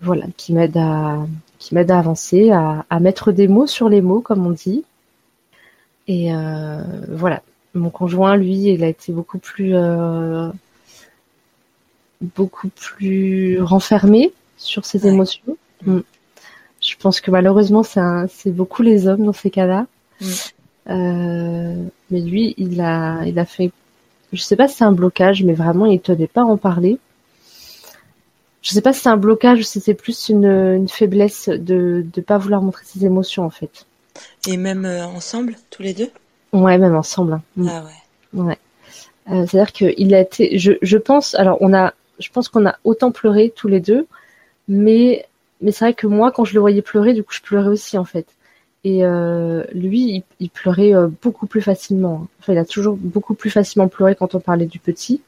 [0.00, 1.18] Voilà, qui m'aide à,
[1.60, 4.82] qui m'aide à avancer, à, mettre des mots sur les mots, comme on dit.
[6.08, 7.42] Et euh, voilà,
[7.74, 10.48] mon conjoint, lui, il a été beaucoup plus, euh,
[12.22, 15.56] beaucoup plus renfermé sur ses émotions.
[15.84, 15.98] Mm.
[16.80, 19.86] Je pense que malheureusement, c'est beaucoup les hommes dans ces cas-là.
[20.20, 20.26] Mm.
[20.88, 23.70] Euh, mais lui, il a, il a fait,
[24.32, 26.98] je sais pas si c'est un blocage, mais vraiment, il tenait pas à en parler
[28.62, 32.04] je sais pas si c'est un blocage ou si c'est plus une, une, faiblesse de
[32.16, 33.86] ne pas vouloir montrer ses émotions en fait.
[34.46, 36.10] Et même euh, ensemble, tous les deux?
[36.52, 37.34] Ouais, même ensemble.
[37.34, 37.42] Hein.
[37.56, 37.68] Mm.
[37.70, 38.42] Ah ouais.
[38.42, 38.58] Ouais.
[39.30, 42.76] Euh, C'est-à-dire qu'il a été, je, je pense, alors on a, je pense qu'on a
[42.84, 44.06] autant pleuré tous les deux,
[44.68, 45.26] mais
[45.62, 47.96] mais c'est vrai que moi quand je le voyais pleurer, du coup je pleurais aussi
[47.96, 48.26] en fait.
[48.82, 52.28] Et euh, lui, il, il pleurait beaucoup plus facilement.
[52.40, 55.20] Enfin, il a toujours beaucoup plus facilement pleuré quand on parlait du petit.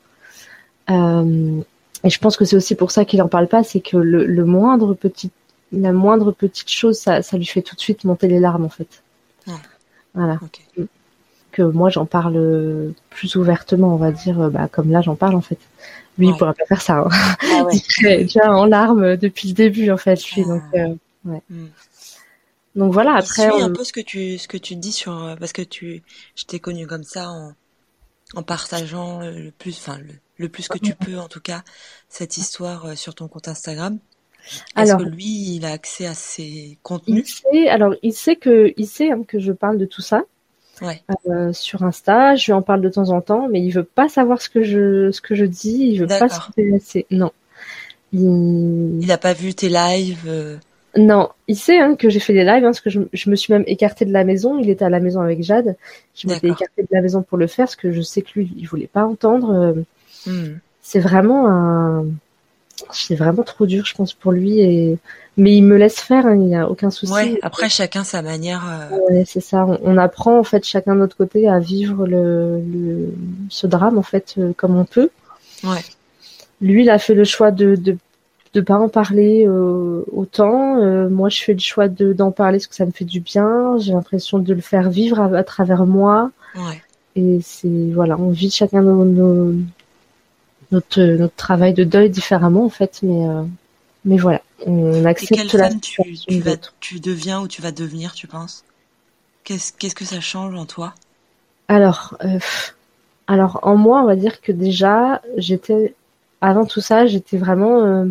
[0.90, 1.60] Euh,
[2.04, 4.26] et je pense que c'est aussi pour ça qu'il en parle pas, c'est que le,
[4.26, 5.30] le, moindre petit,
[5.72, 8.68] la moindre petite chose, ça, ça lui fait tout de suite monter les larmes en
[8.68, 9.02] fait.
[10.14, 10.38] Voilà.
[11.52, 15.40] Que moi j'en parle plus ouvertement, on va dire, bah, comme là j'en parle en
[15.40, 15.58] fait.
[16.18, 16.98] Lui il pourrait pas faire ça.
[16.98, 17.08] Hein.
[17.42, 17.76] Ah ouais.
[17.98, 20.22] il est déjà en larmes depuis le début en fait.
[20.32, 20.78] Lui, donc, ah.
[20.78, 20.94] euh,
[21.24, 21.42] ouais.
[21.48, 21.68] Hmm.
[22.76, 23.14] donc voilà.
[23.14, 23.62] Après, on...
[23.62, 26.02] un peu ce que tu ce que tu dis sur parce que tu
[26.36, 27.54] je t'ai connu comme ça en
[28.34, 31.62] en partageant le plus, enfin le le plus que tu peux en tout cas
[32.08, 33.98] cette histoire euh, sur ton compte Instagram.
[34.76, 37.42] Est-ce que lui, il a accès à ces contenus?
[37.52, 40.24] il sait, Alors, il sait que, il sait hein, que je parle de tout ça
[40.80, 41.02] ouais.
[41.28, 42.34] euh, sur Insta.
[42.34, 44.62] Je lui en parle de temps en temps, mais il veut pas savoir ce que
[44.62, 45.90] je, ce que je dis.
[45.92, 47.06] Il veut pas s'intéresser.
[47.10, 47.30] Non.
[48.12, 48.98] Il...
[49.00, 50.24] il a pas vu tes lives.
[50.26, 50.56] Euh...
[50.96, 53.36] Non, il sait hein, que j'ai fait des lives, hein, parce que je, je, me
[53.36, 54.58] suis même écartée de la maison.
[54.58, 55.76] Il était à la maison avec Jade.
[56.14, 58.52] Je m'étais écartée de la maison pour le faire, parce que je sais que lui,
[58.56, 59.50] il voulait pas entendre.
[59.50, 59.72] Euh,
[60.26, 60.58] Hmm.
[60.82, 62.06] C'est vraiment un,
[62.90, 64.60] c'est vraiment trop dur, je pense, pour lui.
[64.60, 64.98] Et
[65.36, 67.12] mais il me laisse faire, hein, il n'y a aucun souci.
[67.12, 68.64] Ouais, après chacun sa manière.
[68.68, 68.98] Euh.
[68.98, 69.66] Ouais, c'est ça.
[69.82, 73.14] On, apprend en fait chacun de notre côté à vivre le, le
[73.48, 75.08] ce drame en fait euh, comme on peut.
[75.64, 75.82] Ouais.
[76.60, 77.96] Lui, il a fait le choix de de
[78.52, 80.76] de pas en parler euh, autant.
[81.08, 83.78] moi, je fais le choix de d'en parler parce que ça me fait du bien.
[83.78, 86.30] J'ai l'impression de le faire vivre à, travers moi.
[86.54, 86.82] Ouais.
[87.16, 89.54] Et c'est voilà, on vit chacun nos, nos,
[90.72, 93.44] notre, notre travail de deuil différemment en fait, mais euh,
[94.04, 98.14] mais voilà, on accepte la femme tu, tu, vas, tu deviens ou tu vas devenir,
[98.14, 98.64] tu penses?
[99.44, 100.94] Qu'est-ce qu'est-ce que ça change en toi?
[101.68, 102.38] Alors, euh,
[103.28, 105.94] alors en moi, on va dire que déjà, j'étais
[106.40, 108.06] avant tout ça, j'étais vraiment euh,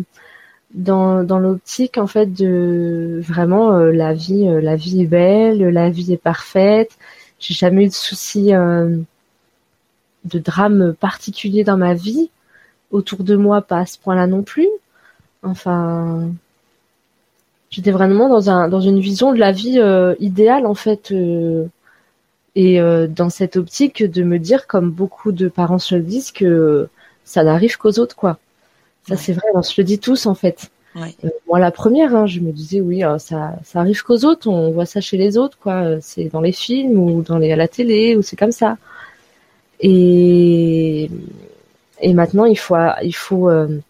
[0.72, 5.58] dans, dans l'optique en fait de vraiment euh, la vie, euh, la vie est belle,
[5.68, 6.96] la vie est parfaite.
[7.38, 9.04] J'ai jamais eu de soucis, de
[10.24, 12.30] drame particulier dans ma vie
[12.92, 14.68] autour de moi, pas à ce point-là non plus.
[15.42, 16.28] Enfin,
[17.70, 21.66] j'étais vraiment dans un dans une vision de la vie euh, idéale en fait, euh,
[22.54, 26.30] et euh, dans cette optique de me dire, comme beaucoup de parents se le disent,
[26.30, 26.88] que
[27.24, 28.38] ça n'arrive qu'aux autres quoi.
[29.08, 30.70] Ça, c'est vrai, on se le dit tous, en fait.
[30.94, 31.12] Ouais.
[31.48, 34.86] Moi, la première, hein, je me disais, oui, ça, ça arrive qu'aux autres, on voit
[34.86, 36.00] ça chez les autres, quoi.
[36.00, 38.76] C'est dans les films ou dans les, à la télé, ou c'est comme ça.
[39.80, 41.10] Et,
[42.02, 43.80] et maintenant, il faut, il faut, euh,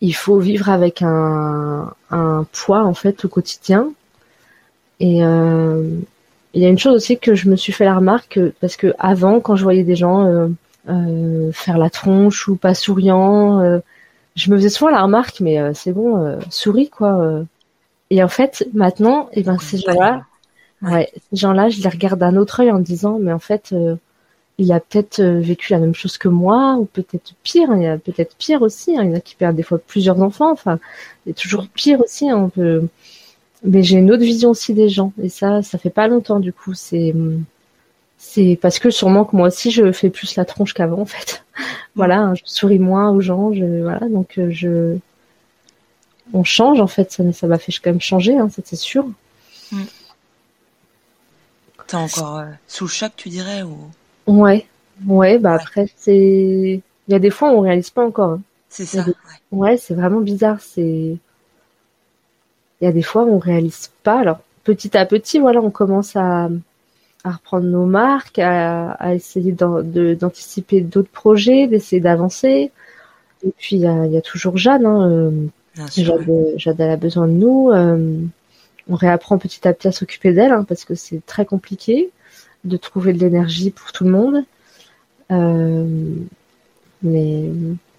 [0.00, 3.88] il faut vivre avec un, un poids, en fait, au quotidien.
[5.00, 5.90] Et euh,
[6.54, 8.94] il y a une chose aussi que je me suis fait la remarque, parce que
[8.98, 10.48] avant, quand je voyais des gens
[10.88, 13.80] euh, faire la tronche ou pas souriant,
[14.36, 17.42] je me faisais souvent la remarque, mais c'est bon, souris quoi.
[18.10, 20.22] Et en fait, maintenant, et ben ces gens-là,
[20.82, 23.70] ouais, ces gens-là, je les regarde d'un autre œil en me disant, mais en fait,
[23.72, 23.96] euh,
[24.58, 27.70] il a peut-être euh, vécu la même chose que moi, ou peut-être pire.
[27.70, 28.96] hein, il y a peut-être pire aussi.
[28.96, 30.50] hein, il y en a qui perdent des fois plusieurs enfants.
[30.52, 30.78] Enfin,
[31.26, 32.30] il y a toujours pire aussi.
[32.30, 32.50] hein.
[33.64, 36.52] Mais j'ai une autre vision aussi des gens, et ça, ça fait pas longtemps du
[36.52, 36.74] coup.
[36.74, 37.14] C'est
[38.18, 41.44] c'est parce que sûrement que moi aussi je fais plus la tronche qu'avant en fait.
[41.94, 44.96] voilà, hein, je souris moins aux gens, je voilà, donc euh, je
[46.32, 49.06] on change en fait, ça ça m'a fait quand même changer, ça c'est sûr.
[51.86, 53.76] T'es encore euh, sous le choc, tu dirais ou...
[54.26, 54.66] Ouais,
[55.06, 56.16] ouais, bah après c'est
[57.08, 58.32] il y a des fois où on réalise pas encore.
[58.32, 58.42] hein.
[58.68, 59.04] C'est ça.
[59.06, 59.14] Ouais.
[59.52, 61.16] Ouais, c'est vraiment bizarre, c'est
[62.80, 64.20] il y a des fois où on réalise pas.
[64.20, 66.48] Alors petit à petit, voilà, on commence à
[67.24, 72.70] à reprendre nos marques, à, à essayer d'an- de- d'anticiper d'autres projets, d'essayer d'avancer.
[73.46, 74.86] Et puis il y a, il y a toujours Jeanne.
[74.86, 75.30] Hein, euh,
[75.76, 76.04] Bien sûr.
[76.18, 77.70] Jade, Jade, elle a besoin de nous.
[77.72, 78.18] euh,
[78.88, 82.10] on réapprend petit à petit à s'occuper d'elle hein, parce que c'est très compliqué
[82.64, 84.44] de trouver de l'énergie pour tout le monde.
[85.30, 86.14] Euh,
[87.02, 87.44] mais,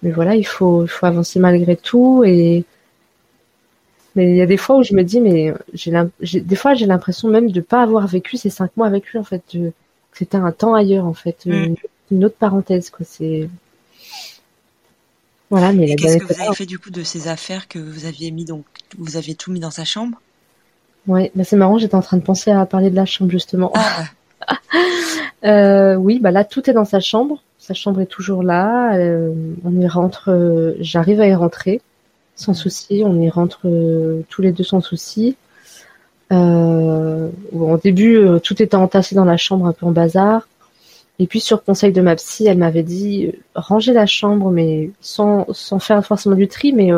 [0.02, 2.22] mais voilà, il faut, il faut avancer malgré tout.
[2.24, 2.64] Et
[4.14, 5.92] mais il y a des fois où je me dis, mais j'ai
[6.40, 9.24] des fois j'ai l'impression même de pas avoir vécu ces cinq mois avec lui en
[9.24, 9.42] fait.
[10.12, 11.52] C'était un temps ailleurs en fait, Mm.
[11.52, 11.76] une,
[12.10, 13.06] une autre parenthèse quoi.
[13.08, 13.48] C'est
[15.50, 18.30] voilà, mais qu'est-ce que vous avez fait du coup de ces affaires que vous aviez
[18.30, 18.64] mis donc
[18.98, 20.20] vous aviez tout mis dans sa chambre?
[21.06, 23.70] Ouais, bah c'est marrant, j'étais en train de penser à parler de la chambre justement.
[23.74, 24.04] Ah
[25.44, 27.42] Euh, oui, bah là tout est dans sa chambre.
[27.58, 28.96] Sa chambre est toujours là.
[28.96, 29.32] euh,
[29.64, 30.30] on y rentre.
[30.32, 31.80] euh, J'arrive à y rentrer
[32.36, 33.02] sans souci.
[33.04, 33.60] On y rentre
[34.28, 35.36] tous les deux sans souci.
[37.52, 40.48] Bon, au début, tout était entassé dans la chambre, un peu en bazar.
[41.20, 45.46] Et puis sur conseil de ma psy, elle m'avait dit ranger la chambre, mais sans
[45.52, 46.90] sans faire forcément du tri, mais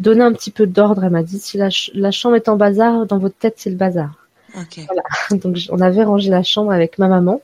[0.00, 1.04] donner un petit peu d'ordre.
[1.04, 3.70] Elle m'a dit si la, ch- la chambre est en bazar, dans votre tête c'est
[3.70, 4.25] le bazar.
[5.30, 7.40] Donc on avait rangé la chambre avec ma maman.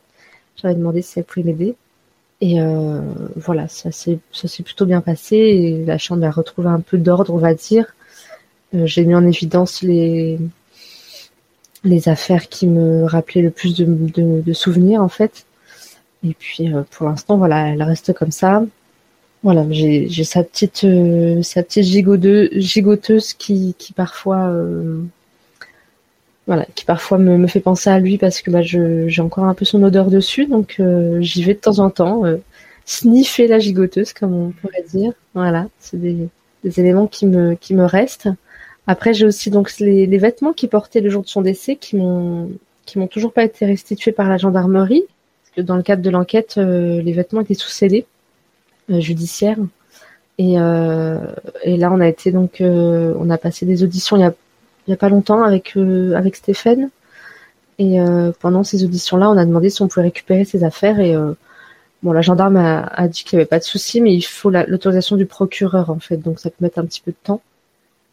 [0.56, 1.76] J'avais demandé si elle pouvait m'aider.
[2.40, 3.00] Et euh,
[3.36, 4.18] voilà, ça s'est
[4.64, 5.84] plutôt bien passé.
[5.86, 7.94] La chambre a retrouvé un peu d'ordre, on va dire.
[8.74, 10.38] Euh, J'ai mis en évidence les
[11.84, 15.46] les affaires qui me rappelaient le plus de, souvenirs en fait.
[16.24, 18.64] Et puis euh, pour l'instant, voilà, elle reste comme ça.
[19.42, 20.86] Voilà, j'ai sa petite
[21.42, 24.52] sa petite gigoteuse, qui qui parfois
[26.46, 29.54] voilà, qui parfois me, me fait penser à lui parce que bah, j'ai encore un
[29.54, 32.38] peu son odeur dessus, donc euh, j'y vais de temps en temps, euh,
[32.84, 35.12] sniffer la gigoteuse, comme on pourrait dire.
[35.34, 36.28] Voilà, c'est des,
[36.64, 38.28] des éléments qui me, qui me restent.
[38.88, 41.96] Après, j'ai aussi donc les, les vêtements qu'il portait le jour de son décès qui
[41.96, 42.50] m'ont,
[42.86, 46.10] qui m'ont toujours pas été restitués par la gendarmerie, parce que dans le cadre de
[46.10, 48.04] l'enquête, euh, les vêtements étaient sous scellés
[48.90, 49.58] euh, judiciaire.
[50.38, 54.34] Et, et là, on a été donc, on a passé des auditions il y a
[54.86, 56.90] il y a pas longtemps avec euh, avec Stéphane.
[57.78, 61.00] Et euh, pendant ces auditions là on a demandé si on pouvait récupérer ses affaires
[61.00, 61.32] et euh,
[62.02, 64.50] bon la gendarme a, a dit qu'il n'y avait pas de souci mais il faut
[64.50, 66.18] la- l'autorisation du procureur en fait.
[66.18, 67.40] Donc ça peut mettre un petit peu de temps.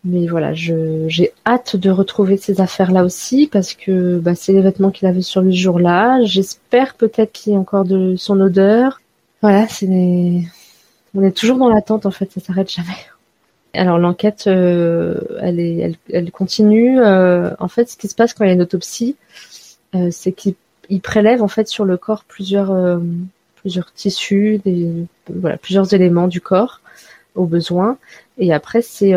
[0.05, 4.61] Mais voilà j'ai hâte de retrouver ces affaires là aussi parce que bah, c'est les
[4.61, 8.15] vêtements qu'il avait sur lui ce jour là j'espère peut-être qu'il y a encore de
[8.15, 9.01] son odeur.
[9.41, 10.43] Voilà c'est des-
[11.15, 12.31] on est toujours dans l'attente en fait.
[12.31, 12.95] Ça s'arrête jamais
[13.73, 16.99] alors l'enquête, euh, elle, elle, continue.
[16.99, 19.15] Euh, en fait, ce qui se passe quand il y a une autopsie,
[19.95, 20.55] euh, c'est qu'il
[20.91, 22.99] il prélève en fait sur le corps plusieurs,
[23.57, 24.59] plusieurs tissus,
[25.31, 26.81] voilà, plusieurs éléments du corps
[27.35, 27.99] au besoin,
[28.39, 29.15] et après c'est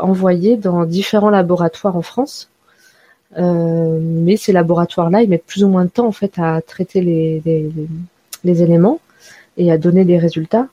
[0.00, 2.50] envoyé dans différents laboratoires en France.
[3.36, 8.62] Mais ces laboratoires-là, ils mettent plus ou moins de temps en fait à traiter les
[8.62, 8.98] éléments
[9.56, 10.66] et à donner des résultats.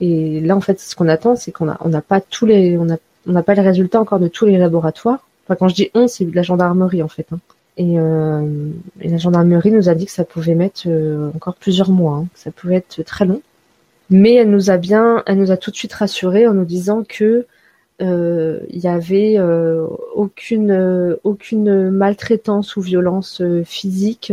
[0.00, 2.76] Et là, en fait, ce qu'on attend, c'est qu'on a, on n'a pas tous les,
[2.78, 2.96] on a,
[3.26, 5.26] on n'a pas les résultats encore de tous les laboratoires.
[5.44, 7.26] Enfin, quand je dis on, c'est de la gendarmerie en fait.
[7.32, 7.38] hein.
[7.76, 11.90] Et, euh, et la gendarmerie nous a dit que ça pouvait mettre euh, encore plusieurs
[11.90, 13.42] mois, hein, que ça pouvait être très long.
[14.10, 17.04] Mais elle nous a bien, elle nous a tout de suite rassurés en nous disant
[17.08, 17.46] que
[18.02, 19.38] euh, il y avait
[20.14, 24.32] aucune, aucune maltraitance ou violence physique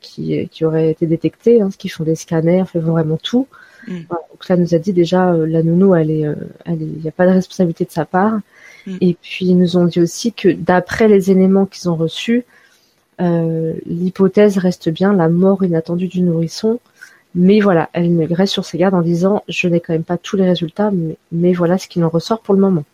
[0.00, 3.46] qui, auraient été détectés, hein, qui font des scanners, fait vraiment tout.
[3.86, 4.00] Mm.
[4.08, 6.24] donc ça nous a dit déjà la nounou, elle est,
[6.64, 8.40] elle il n'y a pas de responsabilité de sa part.
[8.86, 8.96] Mm.
[9.00, 12.44] Et puis ils nous ont dit aussi que d'après les éléments qu'ils ont reçus,
[13.20, 16.80] euh, l'hypothèse reste bien la mort inattendue du nourrisson.
[17.34, 20.36] Mais voilà, elle reste sur ses gardes en disant je n'ai quand même pas tous
[20.36, 20.90] les résultats,
[21.32, 22.84] mais, voilà ce qu'il en ressort pour le moment.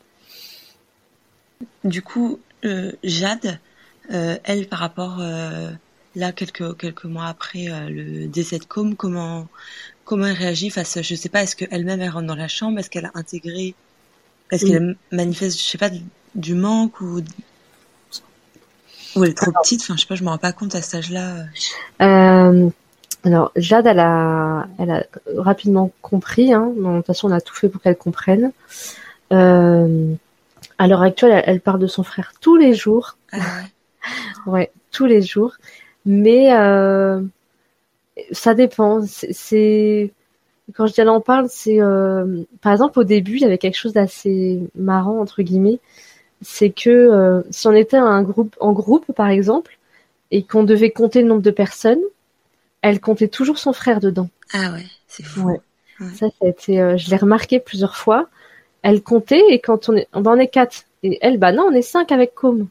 [1.84, 3.60] Du coup, euh, Jade,
[4.12, 5.22] euh, elle, par rapport
[6.14, 9.46] là quelques quelques mois après le décès de Com, comment
[10.12, 12.90] comment elle réagit face, je sais pas, est-ce qu'elle-même elle rentre dans la chambre, est-ce
[12.90, 13.74] qu'elle a intégré
[14.50, 15.88] est-ce qu'elle manifeste, je sais pas,
[16.34, 17.22] du manque ou
[19.16, 19.80] ou elle est trop petite?
[19.80, 21.44] Enfin, je sais pas, je me rends pas compte à cet âge-là.
[22.02, 22.68] Euh,
[23.24, 25.06] alors, Jade, elle a, elle a
[25.38, 26.52] rapidement compris.
[26.52, 26.70] Hein.
[26.76, 28.52] De toute façon, on a tout fait pour qu'elle comprenne.
[29.32, 30.12] Euh,
[30.76, 33.16] à l'heure actuelle, elle, parle de son frère tous les jours.
[33.32, 33.72] Ah ouais.
[34.52, 35.54] ouais, tous les jours.
[36.04, 37.22] Mais euh,
[38.30, 39.02] ça dépend.
[39.06, 40.12] C'est
[40.74, 43.58] quand je dis elle en parle, c'est euh, par exemple au début, il y avait
[43.58, 45.80] quelque chose d'assez marrant entre guillemets,
[46.40, 49.78] c'est que euh, si on était un groupe en groupe par exemple
[50.30, 52.00] et qu'on devait compter le nombre de personnes,
[52.80, 54.28] elle comptait toujours son frère dedans.
[54.52, 55.48] Ah ouais, c'est fou.
[55.48, 55.60] Ouais.
[56.14, 58.26] Ça, ça a été, euh, je l'ai remarqué plusieurs fois.
[58.82, 61.82] Elle comptait et quand on est, on est quatre et elle, bah non, on est
[61.82, 62.68] cinq avec Com.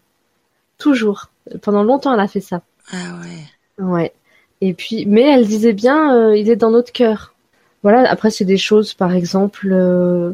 [0.78, 1.30] Toujours.
[1.62, 2.62] Pendant longtemps, elle a fait ça.
[2.92, 3.86] Ah ouais.
[3.86, 4.14] Ouais.
[4.62, 7.32] Et puis, mais elle disait bien, il est dans notre cœur
[7.84, 10.34] voilà, après c'est des choses, par exemple, euh,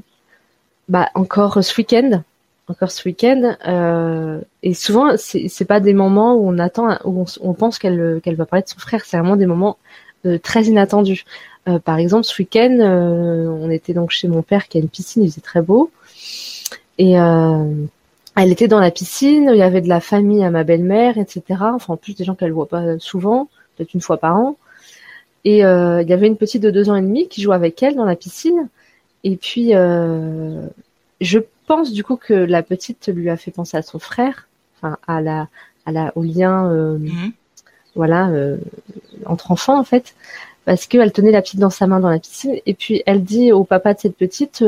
[0.89, 2.23] bah encore ce week-end,
[2.67, 7.53] encore ce week-end, euh, et souvent c'est pas des moments où on attend, où on,
[7.53, 9.77] pense qu'elle qu'elle va parler de son frère, c'est vraiment des moments
[10.25, 11.25] euh, très inattendus.
[11.85, 15.29] par exemple, ce week-end, on était donc chez mon père qui a une piscine, il
[15.29, 15.91] faisait très beau,
[16.97, 21.17] et elle était dans la piscine, il y avait de la famille à ma belle-mère,
[21.17, 21.41] etc.
[21.75, 24.57] Enfin, en plus des gens qu'elle voit pas souvent, peut-être une fois par an.
[25.45, 27.81] Et euh, il y avait une petite de deux ans et demi qui jouait avec
[27.81, 28.67] elle dans la piscine.
[29.23, 30.65] Et puis, euh,
[31.21, 34.97] je pense du coup que la petite lui a fait penser à son frère, enfin
[35.07, 35.47] à la,
[35.85, 37.31] à la, au lien, euh, mhm.
[37.95, 38.29] voilà,
[39.25, 40.15] entre enfants en fait,
[40.65, 42.55] parce qu'elle tenait la petite dans sa main dans la piscine.
[42.65, 44.63] Et puis elle dit au papa de cette petite,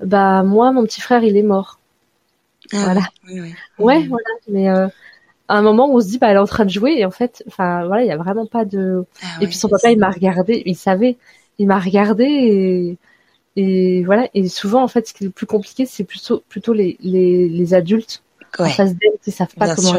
[0.00, 1.78] bah moi mon petit frère il est mort.
[2.72, 3.02] Ah voilà.
[3.28, 3.54] Oui, oui.
[3.78, 4.30] Ouais, voilà.
[4.48, 4.68] Mais
[5.50, 7.04] à un moment où on se dit bah elle est en train de jouer et
[7.04, 9.90] en fait enfin voilà il y a vraiment pas de ah et puis son papa
[9.90, 11.16] il m'a regardé il savait.
[11.58, 12.96] Il m'a regardé et
[13.56, 14.28] et voilà.
[14.32, 17.48] Et souvent en fait ce qui est le plus compliqué c'est plutôt plutôt les les,
[17.48, 18.22] les adultes.
[18.58, 19.98] En face d'elle qui savent pas comment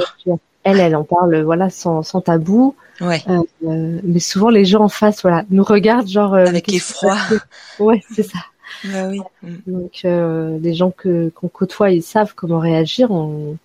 [0.64, 2.76] elle elle en parle voilà sans, sans tabou.
[3.02, 3.22] Ouais.
[3.28, 7.18] Euh, mais souvent les gens en face voilà nous regardent genre euh, avec effroi.
[7.80, 8.40] ouais c'est ça.
[8.86, 9.20] Bah oui.
[9.68, 13.12] donc euh, les gens que qu'on côtoie ils savent comment réagir.
[13.12, 13.58] On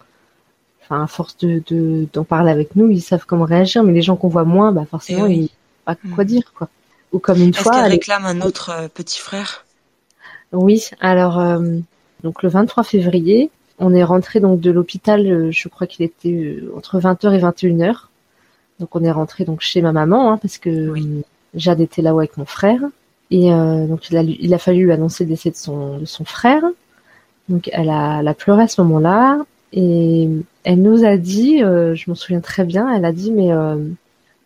[0.89, 4.17] enfin à force de d'en parler avec nous, ils savent comment réagir, mais les gens
[4.17, 6.27] qu'on voit moins, bah forcément, eh ils savent pas quoi mm.
[6.27, 6.69] dire quoi.
[7.13, 7.73] Ou comme une fois.
[7.73, 9.65] Est-ce qu'elle réclame un autre euh, petit frère?
[10.53, 11.79] Oui, alors euh,
[12.23, 16.59] donc le 23 février, on est rentré donc de l'hôpital, euh, je crois qu'il était
[16.77, 18.07] entre 20h et 21h.
[18.79, 20.95] Donc on est rentré donc chez ma maman hein, parce que
[21.55, 22.81] Jade était là-haut avec mon frère
[23.31, 26.63] et donc il a, il a fallu annoncer le décès de son de son frère.
[27.49, 29.39] Donc elle a, elle a pleuré à ce moment-là.
[29.77, 30.29] Et
[30.65, 33.77] elle nous a dit, euh, je m'en souviens très bien, elle a dit mais euh,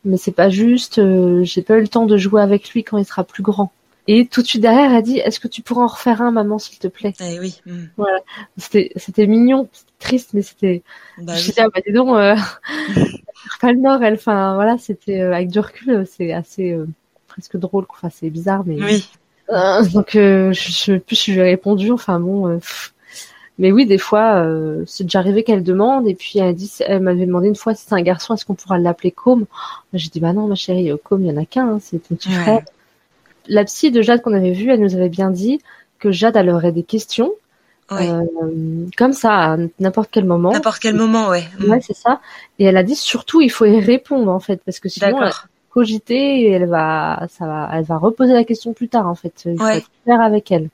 [0.05, 2.99] mais c'est pas juste, euh, j'ai pas eu le temps de jouer avec lui quand
[2.99, 3.71] il sera plus grand.
[4.09, 6.33] Et tout de suite derrière, elle a dit, est-ce que tu pourrais en refaire un,
[6.33, 7.15] maman, s'il te plaît?
[7.21, 7.61] Eh oui.
[7.65, 7.85] Hmm.
[7.97, 8.19] Voilà.
[8.57, 9.69] C'était c'était mignon,
[10.01, 10.83] triste, mais c'était.
[11.19, 11.55] Bah, je oui.
[11.59, 12.09] ah bah dis donc,
[13.61, 14.15] pas le nord, elle.
[14.15, 16.77] Enfin voilà, c'était avec du recul, c'est assez
[17.29, 17.87] presque drôle.
[17.89, 18.83] Enfin c'est bizarre, mais.
[18.83, 19.09] Oui.
[19.93, 21.93] donc je, je, plus je lui ai répondu.
[21.93, 22.59] Enfin bon.
[23.59, 27.01] Mais oui, des fois, euh, c'est déjà arrivé qu'elle demande et puis elle dit, elle
[27.01, 29.45] m'avait demandé une fois si c'est un garçon, est-ce qu'on pourra l'appeler Com
[29.93, 31.99] J'ai dit bah non, ma chérie, euh, Com, il y en a qu'un, hein, c'est
[31.99, 32.63] ton petit frère.
[33.49, 35.61] La psy de Jade qu'on avait vue, elle nous avait bien dit
[35.99, 37.33] que Jade elle aurait des questions.
[37.93, 38.23] Euh,
[38.97, 40.53] comme ça, à n'importe quel moment.
[40.53, 41.43] N'importe quel moment, ouais.
[41.61, 41.83] Ouais, mm.
[41.83, 42.21] c'est ça.
[42.61, 45.15] Et elle a dit surtout, il faut y répondre en fait, parce que sinon, elle
[45.15, 45.31] va
[45.71, 49.43] cogiter et elle va, ça va, elle va reposer la question plus tard en fait.
[49.47, 50.69] Il faut être clair avec elle.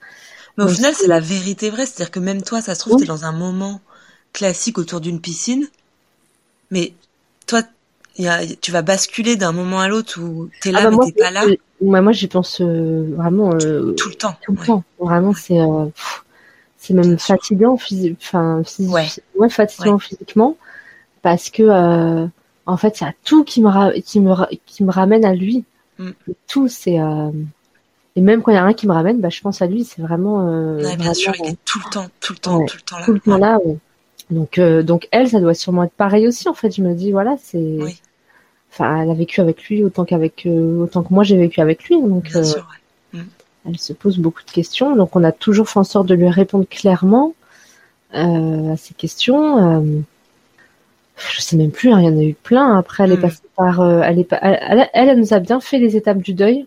[0.56, 1.86] Mais au final, c'est la vérité vraie.
[1.86, 3.80] C'est-à-dire que même toi, ça se trouve, tu es dans un moment
[4.32, 5.68] classique autour d'une piscine.
[6.70, 6.94] Mais
[7.46, 7.62] toi,
[8.18, 10.96] y a, tu vas basculer d'un moment à l'autre où tu es là, ah bah
[10.98, 11.44] mais t'es pas là.
[11.80, 13.52] moi, j'y pense euh, vraiment.
[13.54, 14.36] Euh, tout, le temps.
[14.42, 14.84] Tout le temps.
[14.98, 15.60] Vraiment, c'est.
[15.60, 15.86] Euh,
[16.78, 18.62] c'est même fatigant, physiquement.
[18.62, 19.08] enfin, ouais.
[19.34, 19.48] ouais.
[19.48, 20.56] fatigant physiquement,
[21.20, 22.28] parce que
[22.66, 24.34] en fait, il y a tout qui me qui me
[24.66, 25.64] qui me ramène à lui.
[25.98, 26.10] Mm.
[26.46, 26.98] Tout, c'est
[28.16, 29.84] et même quand il y a un qui me ramène, bah, je pense à lui.
[29.84, 30.48] C'est vraiment.
[30.48, 33.04] Euh, bien sûr, il est tout le temps, tout le temps, tout le temps là.
[33.04, 33.58] Tout le temps là.
[34.30, 36.48] Donc, euh, donc elle, ça doit sûrement être pareil aussi.
[36.48, 37.78] En fait, je me dis, voilà, c'est.
[38.72, 40.48] enfin, elle a vécu avec lui autant qu'avec,
[40.80, 42.00] autant que moi j'ai vécu avec lui.
[42.00, 42.66] Donc, Bien sûr,
[43.12, 43.20] ouais.
[43.68, 44.96] elle se pose beaucoup de questions.
[44.96, 47.34] Donc, on a toujours fait en sorte de lui répondre clairement
[48.12, 50.06] à ces questions.
[51.18, 52.78] je sais même plus, hein, il y en a eu plein.
[52.78, 55.96] Après, elle est passée par, elle, est, elle, elle, elle, nous a bien fait les
[55.96, 56.66] étapes du deuil.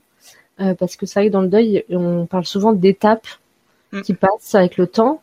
[0.77, 3.27] Parce que ça vrai que dans le deuil, on parle souvent d'étapes
[4.03, 5.21] qui passent avec le temps.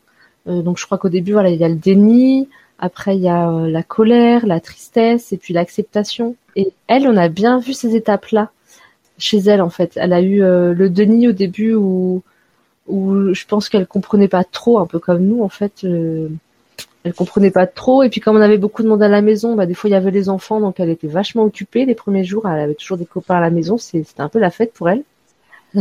[0.48, 2.48] Euh, donc je crois qu'au début, voilà, il y a le déni,
[2.78, 6.36] après il y a euh, la colère, la tristesse et puis l'acceptation.
[6.54, 8.50] Et elle, on a bien vu ces étapes-là
[9.18, 9.92] chez elle en fait.
[9.96, 12.22] Elle a eu euh, le déni au début où
[12.88, 15.84] où je pense qu'elle comprenait pas trop, un peu comme nous en fait.
[15.84, 19.56] elle comprenait pas trop et puis comme on avait beaucoup de monde à la maison,
[19.56, 22.24] bah des fois il y avait les enfants donc elle était vachement occupée les premiers
[22.24, 22.48] jours.
[22.48, 25.02] Elle avait toujours des copains à la maison, c'était un peu la fête pour elle.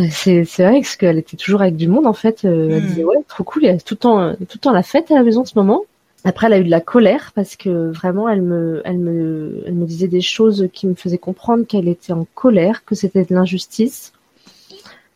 [0.09, 2.43] C'est vrai parce qu'elle était toujours avec du monde en fait.
[2.43, 2.87] Euh, elle hmm.
[2.87, 5.11] disait ouais trop cool, il y a tout le temps tout le temps la fête
[5.11, 5.83] à la maison en ce moment.
[6.25, 9.75] Après elle a eu de la colère parce que vraiment elle me elle me elle
[9.75, 13.33] me disait des choses qui me faisaient comprendre qu'elle était en colère, que c'était de
[13.33, 14.11] l'injustice.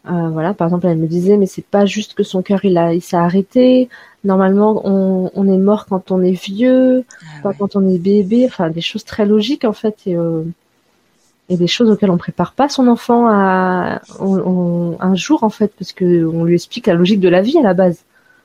[0.10, 2.78] Euh, voilà par exemple elle me disait mais c'est pas juste que son cœur il
[2.78, 3.90] a il s'est arrêté.
[4.24, 8.46] Normalement on, on est mort quand on est vieux, ah pas quand on est bébé.
[8.46, 10.44] Enfin des choses très logiques en fait et euh,
[11.50, 15.92] et des choses auxquelles on prépare pas son enfant à un jour en fait parce
[15.92, 18.04] que on lui explique la logique de la vie à la base.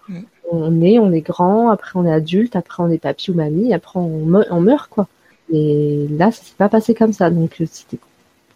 [0.08, 0.20] Mm.
[0.50, 3.74] On est, on est grand, après on est adulte, après on est papy ou mamie,
[3.74, 5.06] après on, meurt, quoi.
[5.52, 7.98] Et là, ça s'est pas passé comme ça, donc euh, c'était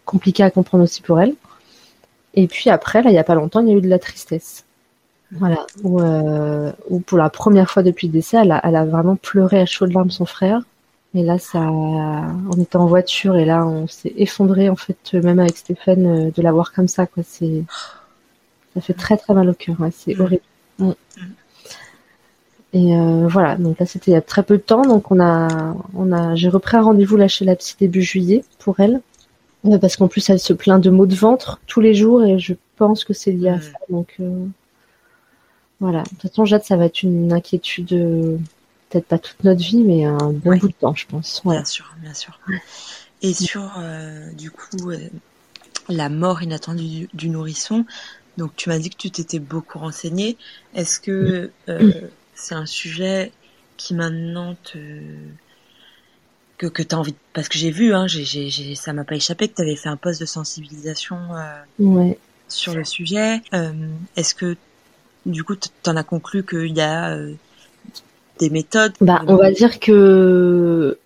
[0.05, 1.35] compliqué à comprendre aussi pour elle.
[2.35, 3.99] Et puis après, là, il y a pas longtemps, il y a eu de la
[3.99, 4.65] tristesse.
[5.31, 6.71] Voilà, où, euh,
[7.05, 9.93] pour la première fois depuis le décès, elle a, elle a vraiment pleuré à chaudes
[9.93, 10.61] larmes son frère.
[11.15, 15.39] Et là, ça, on était en voiture et là, on s'est effondré en fait, même
[15.39, 17.23] avec Stéphane, euh, de la voir comme ça, quoi.
[17.25, 17.63] C'est,
[18.75, 19.77] ça fait très très mal au cœur.
[19.91, 20.21] C'est mm.
[20.21, 20.43] horrible.
[20.77, 20.91] Mm.
[22.73, 23.55] Et euh, voilà.
[23.55, 24.83] Donc là, c'était il y a très peu de temps.
[24.83, 28.43] Donc on a, on a, j'ai repris un rendez-vous là chez la psy début juillet
[28.59, 29.01] pour elle,
[29.65, 32.37] euh, parce qu'en plus, elle se plaint de maux de ventre tous les jours et
[32.37, 33.61] je pense que c'est lié à mm.
[33.61, 33.77] ça.
[33.89, 34.21] Donc
[35.79, 36.03] voilà.
[36.03, 38.39] De toute façon, Jade, ça va être une inquiétude
[38.89, 41.41] peut-être pas toute notre vie, mais un bon bout de temps, je pense.
[41.45, 42.39] Bien sûr, bien sûr.
[43.21, 44.97] Et sur, euh, du coup, euh,
[45.89, 47.85] la mort inattendue du, nourrisson,
[48.37, 50.37] donc tu m'as dit que tu t'étais beaucoup renseigné.
[50.73, 51.91] Est-ce que euh,
[52.35, 53.31] c'est un sujet
[53.77, 54.77] qui maintenant te
[56.57, 59.15] que, que tu as envie parce que j'ai vu hein, j'ai, j'ai, ça m'a pas
[59.15, 61.17] échappé que tu avais fait un poste de sensibilisation
[62.49, 63.41] sur le sujet
[64.17, 64.57] est-ce que
[65.25, 67.17] du coup tu en as conclu qu'il y a
[68.39, 70.97] des méthodes Bah, on va dire que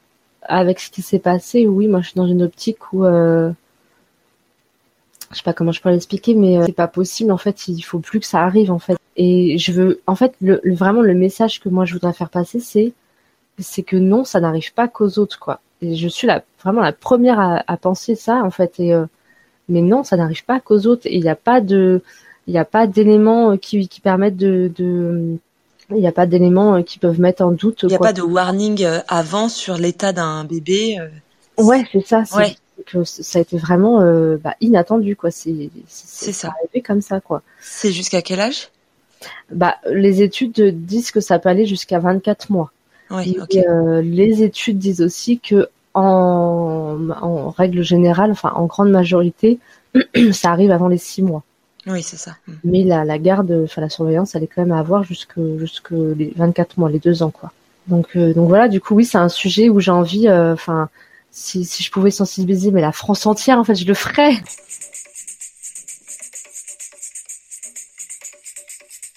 [0.44, 3.52] avec ce qui s'est passé, oui, moi je suis dans une optique où euh,
[5.32, 7.32] je sais pas comment je peux l'expliquer, mais euh, c'est pas possible.
[7.32, 8.98] En fait, il faut plus que ça arrive en fait.
[9.16, 12.60] Et je veux, en fait, le, vraiment le message que moi je voudrais faire passer,
[12.60, 12.94] c'est
[13.60, 15.60] c'est que non, ça n'arrive pas qu'aux autres, quoi.
[15.82, 18.80] Et je suis la, vraiment la première à, penser ça, en fait.
[18.80, 19.06] Et euh,
[19.70, 21.06] mais non, ça n'arrive pas qu'aux autres.
[21.06, 22.02] Et il n'y a pas de,
[22.48, 25.38] il n'y a pas d'éléments qui, qui permettent de, de
[25.90, 27.82] il n'y a pas d'éléments euh, qui peuvent mettre en doute.
[27.84, 30.98] Il n'y a pas de warning euh, avant sur l'état d'un bébé.
[31.00, 31.64] Euh.
[31.64, 32.24] Ouais, c'est ça.
[32.36, 32.56] Ouais.
[32.86, 34.02] Que ça a été vraiment
[34.44, 35.30] bah, inattendu, quoi.
[35.32, 36.50] C'est ça.
[36.50, 37.42] arrivé comme ça, quoi.
[37.62, 38.70] C'est jusqu'à quel âge?
[39.52, 42.72] Bah, les études disent que ça peut aller jusqu'à 24 mois.
[43.12, 43.38] Oui,
[44.02, 49.60] les études disent aussi que en, en règle générale, enfin en grande majorité,
[50.34, 51.44] ça arrive avant les 6 mois.
[51.88, 52.36] Oui, c'est ça.
[52.48, 52.54] Mm.
[52.64, 56.34] Mais la, garde, enfin la surveillance, elle est quand même à avoir jusque jusque les
[56.36, 57.52] 24 mois, les deux ans, quoi.
[57.88, 60.90] Donc euh, donc voilà, du coup oui, c'est un sujet où j'ai envie, euh, enfin
[61.32, 64.36] si, si je pouvais sensibiliser, mais la France entière, en fait, je le ferais.